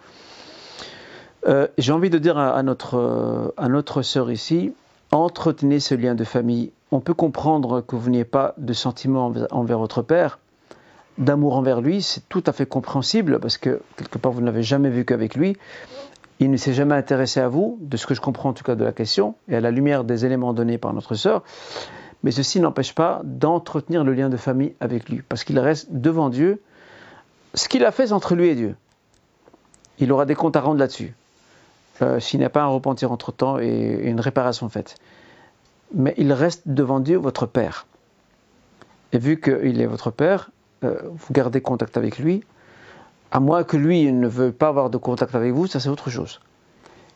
Euh, 1.48 1.68
j'ai 1.78 1.92
envie 1.92 2.10
de 2.10 2.18
dire 2.18 2.38
à, 2.38 2.52
à, 2.52 2.64
notre, 2.64 3.54
à 3.58 3.68
notre 3.70 4.02
sœur 4.02 4.32
ici, 4.32 4.74
entretenez 5.12 5.80
ce 5.80 5.96
lien 5.96 6.16
de 6.16 6.24
famille 6.24 6.72
on 6.92 7.00
peut 7.00 7.14
comprendre 7.14 7.82
que 7.82 7.96
vous 7.96 8.10
n'ayez 8.10 8.26
pas 8.26 8.54
de 8.58 8.74
sentiment 8.74 9.34
envers 9.52 9.80
votre 9.80 10.02
père, 10.02 10.40
d'amour 11.18 11.56
envers 11.56 11.82
lui, 11.82 12.02
c'est 12.02 12.28
tout 12.28 12.44
à 12.46 12.52
fait 12.52 12.66
compréhensible 12.66 13.40
parce 13.40 13.58
que 13.58 13.82
quelque 13.96 14.18
part 14.18 14.34
vous 14.34 14.42
ne 14.42 14.46
l'avez 14.46 14.64
jamais 14.64 14.90
vu 14.90 15.06
qu'avec 15.06 15.36
lui. 15.36 15.56
Il 16.40 16.50
ne 16.50 16.58
s'est 16.58 16.74
jamais 16.74 16.96
intéressé 16.96 17.40
à 17.40 17.48
vous, 17.48 17.78
de 17.82 17.96
ce 17.98 18.08
que 18.08 18.16
je 18.16 18.20
comprends 18.20 18.50
en 18.50 18.54
tout 18.54 18.64
cas 18.64 18.76
de 18.76 18.84
la 18.84 18.92
question, 18.92 19.36
et 19.48 19.56
à 19.56 19.62
la 19.62 19.70
lumière 19.70 20.04
des 20.04 20.26
éléments 20.26 20.54
donnés 20.54 20.80
par 20.80 20.92
notre 20.92 21.14
sœur. 21.14 21.44
Mais 22.24 22.32
ceci 22.32 22.60
n'empêche 22.60 22.94
pas 22.94 23.22
d'entretenir 23.24 24.04
le 24.04 24.14
lien 24.14 24.30
de 24.30 24.38
famille 24.38 24.74
avec 24.80 25.10
lui, 25.10 25.22
parce 25.22 25.44
qu'il 25.44 25.60
reste 25.60 25.88
devant 25.92 26.30
Dieu. 26.30 26.62
Ce 27.54 27.68
qu'il 27.68 27.84
a 27.84 27.92
fait 27.92 28.12
entre 28.12 28.36
lui 28.36 28.48
et 28.50 28.56
Dieu, 28.56 28.76
il 30.00 30.12
aura 30.12 30.26
des 30.26 30.36
comptes 30.36 30.56
à 30.56 30.62
rendre 30.62 30.80
là-dessus. 30.80 31.14
Euh, 32.02 32.20
s'il 32.20 32.40
n'y 32.40 32.46
a 32.46 32.50
pas 32.50 32.62
un 32.62 32.68
repentir 32.68 33.12
entre-temps 33.12 33.60
et 33.60 34.02
une 34.04 34.20
réparation 34.20 34.70
faite 34.70 34.98
mais 35.94 36.14
il 36.18 36.32
reste 36.34 36.64
devant 36.66 37.00
Dieu 37.00 37.18
votre 37.18 37.46
Père. 37.46 37.86
Et 39.14 39.18
vu 39.18 39.40
qu'il 39.40 39.82
est 39.82 39.86
votre 39.86 40.12
Père, 40.12 40.52
euh, 40.84 41.00
vous 41.04 41.34
gardez 41.34 41.62
contact 41.62 41.98
avec 41.98 42.18
lui, 42.18 42.44
à 43.32 43.40
moins 43.40 43.64
que 43.64 43.78
lui 43.78 44.12
ne 44.12 44.28
veuille 44.28 44.52
pas 44.52 44.70
avoir 44.70 44.90
de 44.90 44.98
contact 44.98 45.36
avec 45.36 45.54
vous, 45.54 45.68
ça 45.68 45.80
c'est 45.80 45.90
autre 45.90 46.10
chose. 46.10 46.40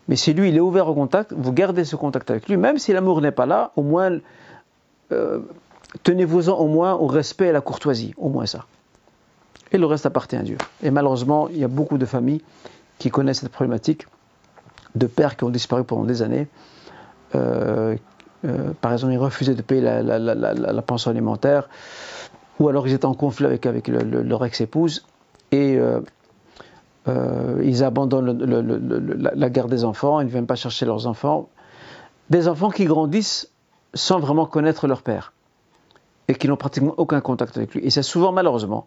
Mais 0.08 0.16
si 0.16 0.34
lui, 0.34 0.50
il 0.50 0.56
est 0.56 0.62
ouvert 0.62 0.88
au 0.88 0.94
contact, 0.94 1.34
vous 1.34 1.52
gardez 1.52 1.84
ce 1.84 1.96
contact 1.96 2.30
avec 2.30 2.48
lui, 2.48 2.58
même 2.58 2.78
si 2.78 2.94
l'amour 2.94 3.22
n'est 3.22 3.32
pas 3.32 3.46
là, 3.46 3.72
au 3.76 3.82
moins, 3.82 4.20
euh, 5.12 5.40
tenez-vous-en 6.04 6.58
au 6.58 6.68
moins 6.68 6.94
au 6.94 7.08
respect 7.08 7.46
et 7.46 7.50
à 7.50 7.54
la 7.54 7.62
courtoisie, 7.62 8.14
au 8.18 8.30
moins 8.30 8.46
ça. 8.46 8.66
Et 9.72 9.78
le 9.78 9.86
reste 9.86 10.06
appartient 10.06 10.36
à 10.36 10.44
Dieu. 10.44 10.58
Et 10.84 10.92
malheureusement, 10.92 11.48
il 11.50 11.58
y 11.58 11.64
a 11.64 11.68
beaucoup 11.68 11.98
de 11.98 12.06
familles 12.06 12.42
qui 12.98 13.10
connaissent 13.10 13.40
cette 13.40 13.52
problématique, 13.52 14.08
de 14.96 15.08
pères 15.08 15.36
qui 15.36 15.44
ont 15.44 15.50
disparu 15.50 15.84
pendant 15.84 16.06
des 16.06 16.22
années. 16.22 16.48
Euh, 17.36 17.96
euh, 18.46 18.72
par 18.80 18.94
exemple, 18.94 19.14
ils 19.14 19.18
refusaient 19.18 19.56
de 19.56 19.62
payer 19.62 19.82
la, 19.82 20.82
pension 20.82 21.12
alimentaire, 21.12 21.70
ou 22.60 22.70
alors 22.70 22.88
ils 22.88 22.94
étaient 22.94 23.06
en 23.06 23.14
conflit 23.14 23.46
avec, 23.46 23.88
leur 23.88 24.46
ex-épouse, 24.46 25.06
et 25.52 25.80
ils 27.08 27.84
abandonnent 27.84 28.38
la 29.20 29.50
garde 29.50 29.70
des 29.70 29.84
enfants, 29.84 30.22
ils 30.22 30.26
ne 30.26 30.32
viennent 30.32 30.48
pas 30.48 30.56
chercher 30.56 30.86
leurs 30.86 31.08
enfants. 31.08 31.50
Des 32.30 32.48
enfants 32.48 32.70
qui 32.70 32.86
grandissent 32.86 33.50
sans 33.96 34.20
vraiment 34.20 34.46
connaître 34.46 34.88
leur 34.88 35.02
père 35.02 35.34
et 36.28 36.36
qui 36.36 36.48
n'ont 36.48 36.58
pratiquement 36.58 36.94
aucun 36.98 37.22
contact 37.22 37.58
avec 37.58 37.74
lui. 37.74 37.86
Et 37.86 37.90
c'est 37.90 38.04
souvent, 38.04 38.32
malheureusement, 38.32 38.86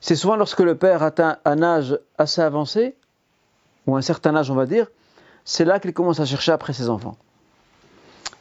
c'est 0.00 0.16
souvent 0.16 0.36
lorsque 0.36 0.60
le 0.60 0.76
père 0.76 1.02
atteint 1.02 1.38
un 1.44 1.62
âge 1.62 1.98
assez 2.18 2.40
avancé, 2.40 2.94
ou 3.86 3.96
un 3.96 4.02
certain 4.02 4.34
âge, 4.36 4.50
on 4.50 4.54
va 4.54 4.66
dire, 4.66 4.86
c'est 5.44 5.64
là 5.64 5.78
qu'il 5.78 5.92
commence 5.92 6.20
à 6.20 6.24
chercher 6.24 6.52
après 6.52 6.72
ses 6.72 6.88
enfants. 6.88 7.16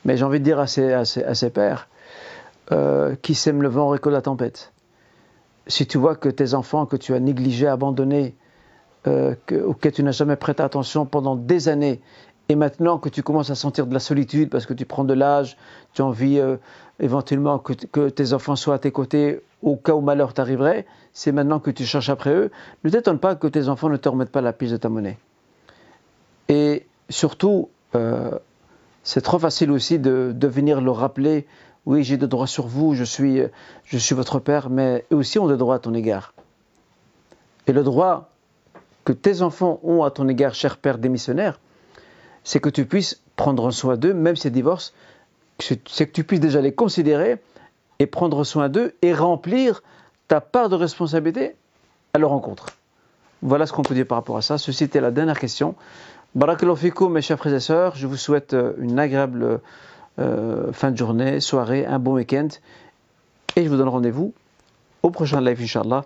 Mais 0.05 0.17
j'ai 0.17 0.25
envie 0.25 0.39
de 0.39 0.43
dire 0.43 0.59
à 0.59 0.67
ses, 0.67 1.49
pères 1.49 1.87
euh, 2.71 3.15
qui 3.21 3.35
sèment 3.35 3.61
le 3.61 3.69
vent 3.69 3.89
récolte 3.89 4.13
la 4.13 4.21
tempête. 4.21 4.73
Si 5.67 5.87
tu 5.87 5.97
vois 5.97 6.15
que 6.15 6.29
tes 6.29 6.53
enfants 6.53 6.85
que 6.85 6.97
tu 6.97 7.13
as 7.13 7.19
négligés, 7.19 7.67
abandonnés, 7.67 8.35
euh, 9.07 9.35
auquel 9.65 9.91
tu 9.91 10.03
n'as 10.03 10.11
jamais 10.11 10.35
prêté 10.35 10.63
attention 10.63 11.05
pendant 11.05 11.35
des 11.35 11.69
années, 11.69 12.01
et 12.49 12.55
maintenant 12.55 12.97
que 12.97 13.09
tu 13.09 13.23
commences 13.23 13.49
à 13.49 13.55
sentir 13.55 13.87
de 13.87 13.93
la 13.93 13.99
solitude 13.99 14.49
parce 14.49 14.65
que 14.65 14.73
tu 14.73 14.85
prends 14.85 15.03
de 15.03 15.13
l'âge, 15.13 15.57
tu 15.93 16.01
as 16.01 16.05
envie 16.05 16.39
euh, 16.39 16.57
éventuellement 16.99 17.57
que, 17.59 18.09
tes 18.09 18.33
enfants 18.33 18.55
soient 18.55 18.75
à 18.75 18.79
tes 18.79 18.91
côtés 18.91 19.41
au 19.61 19.75
cas 19.75 19.93
où 19.93 20.01
malheur 20.01 20.33
t'arriverait, 20.33 20.85
c'est 21.13 21.31
maintenant 21.31 21.59
que 21.59 21.71
tu 21.71 21.85
cherches 21.85 22.09
après 22.09 22.33
eux. 22.33 22.51
Ne 22.83 22.89
t'étonne 22.89 23.19
pas 23.19 23.35
que 23.35 23.47
tes 23.47 23.69
enfants 23.69 23.89
ne 23.89 23.97
te 23.97 24.09
remettent 24.09 24.31
pas 24.31 24.41
la 24.41 24.51
piste 24.51 24.73
de 24.73 24.77
ta 24.77 24.89
monnaie. 24.89 25.17
Et 26.49 26.85
surtout, 27.09 27.69
euh, 27.95 28.31
c'est 29.03 29.21
trop 29.21 29.39
facile 29.39 29.71
aussi 29.71 29.99
de, 29.99 30.33
de, 30.35 30.47
venir 30.47 30.81
leur 30.81 30.97
rappeler 30.97 31.47
oui, 31.85 32.03
j'ai 32.03 32.15
des 32.15 32.27
droits 32.27 32.47
sur 32.47 32.67
vous, 32.67 32.93
je 32.93 33.03
suis, 33.03 33.41
je 33.83 33.97
suis 33.97 34.15
votre 34.15 34.39
père, 34.39 34.69
mais 34.69 35.05
eux 35.11 35.17
aussi 35.17 35.37
ont 35.39 35.47
des 35.47 35.57
droits 35.57 35.75
à 35.75 35.79
ton 35.79 35.93
égard. 35.93 36.33
Et 37.67 37.73
le 37.73 37.83
droit 37.83 38.29
que 39.03 39.11
tes 39.11 39.41
enfants 39.41 39.79
ont 39.83 40.03
à 40.03 40.11
ton 40.11 40.27
égard, 40.29 40.55
cher 40.55 40.77
père 40.77 40.97
démissionnaire, 40.97 41.59
c'est 42.43 42.59
que 42.59 42.69
tu 42.69 42.85
puisses 42.85 43.21
prendre 43.35 43.71
soin 43.71 43.97
d'eux, 43.97 44.13
même 44.13 44.35
ces 44.35 44.49
divorces, 44.49 44.93
c'est 45.59 45.77
que 46.07 46.11
tu 46.11 46.23
puisses 46.23 46.39
déjà 46.39 46.61
les 46.61 46.73
considérer 46.73 47.37
et 47.99 48.05
prendre 48.07 48.43
soin 48.43 48.69
d'eux 48.69 48.93
et 49.01 49.13
remplir 49.13 49.81
ta 50.27 50.41
part 50.41 50.69
de 50.69 50.75
responsabilité 50.75 51.55
à 52.13 52.19
leur 52.19 52.31
rencontre. 52.31 52.67
Voilà 53.41 53.65
ce 53.65 53.73
qu'on 53.73 53.81
peut 53.81 53.93
dire 53.93 54.07
par 54.07 54.17
rapport 54.17 54.37
à 54.37 54.41
ça. 54.41 54.57
Ceci 54.57 54.85
était 54.85 55.01
la 55.01 55.11
dernière 55.11 55.39
question. 55.39 55.75
Barakallahu 56.35 57.09
mes 57.09 57.21
chers 57.21 57.37
frères 57.37 57.53
et 57.53 57.59
sœurs. 57.59 57.95
Je 57.95 58.07
vous 58.07 58.17
souhaite 58.17 58.53
euh, 58.53 58.73
une 58.79 58.97
agréable 58.99 59.59
euh, 60.19 60.71
fin 60.71 60.91
de 60.91 60.97
journée, 60.97 61.39
soirée, 61.39 61.85
un 61.85 61.99
bon 61.99 62.13
week-end. 62.13 62.47
Et 63.55 63.63
je 63.63 63.69
vous 63.69 63.77
donne 63.77 63.89
rendez-vous 63.89 64.33
au 65.03 65.09
prochain 65.11 65.41
live, 65.41 65.61
Inch'Allah. 65.61 66.05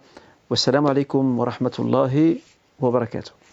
Wassalamu 0.49 0.89
alaikum 0.89 1.37
wa 1.37 1.45
rahmatullahi 1.45 2.41
wa 2.79 2.91
barakatuh. 2.91 3.46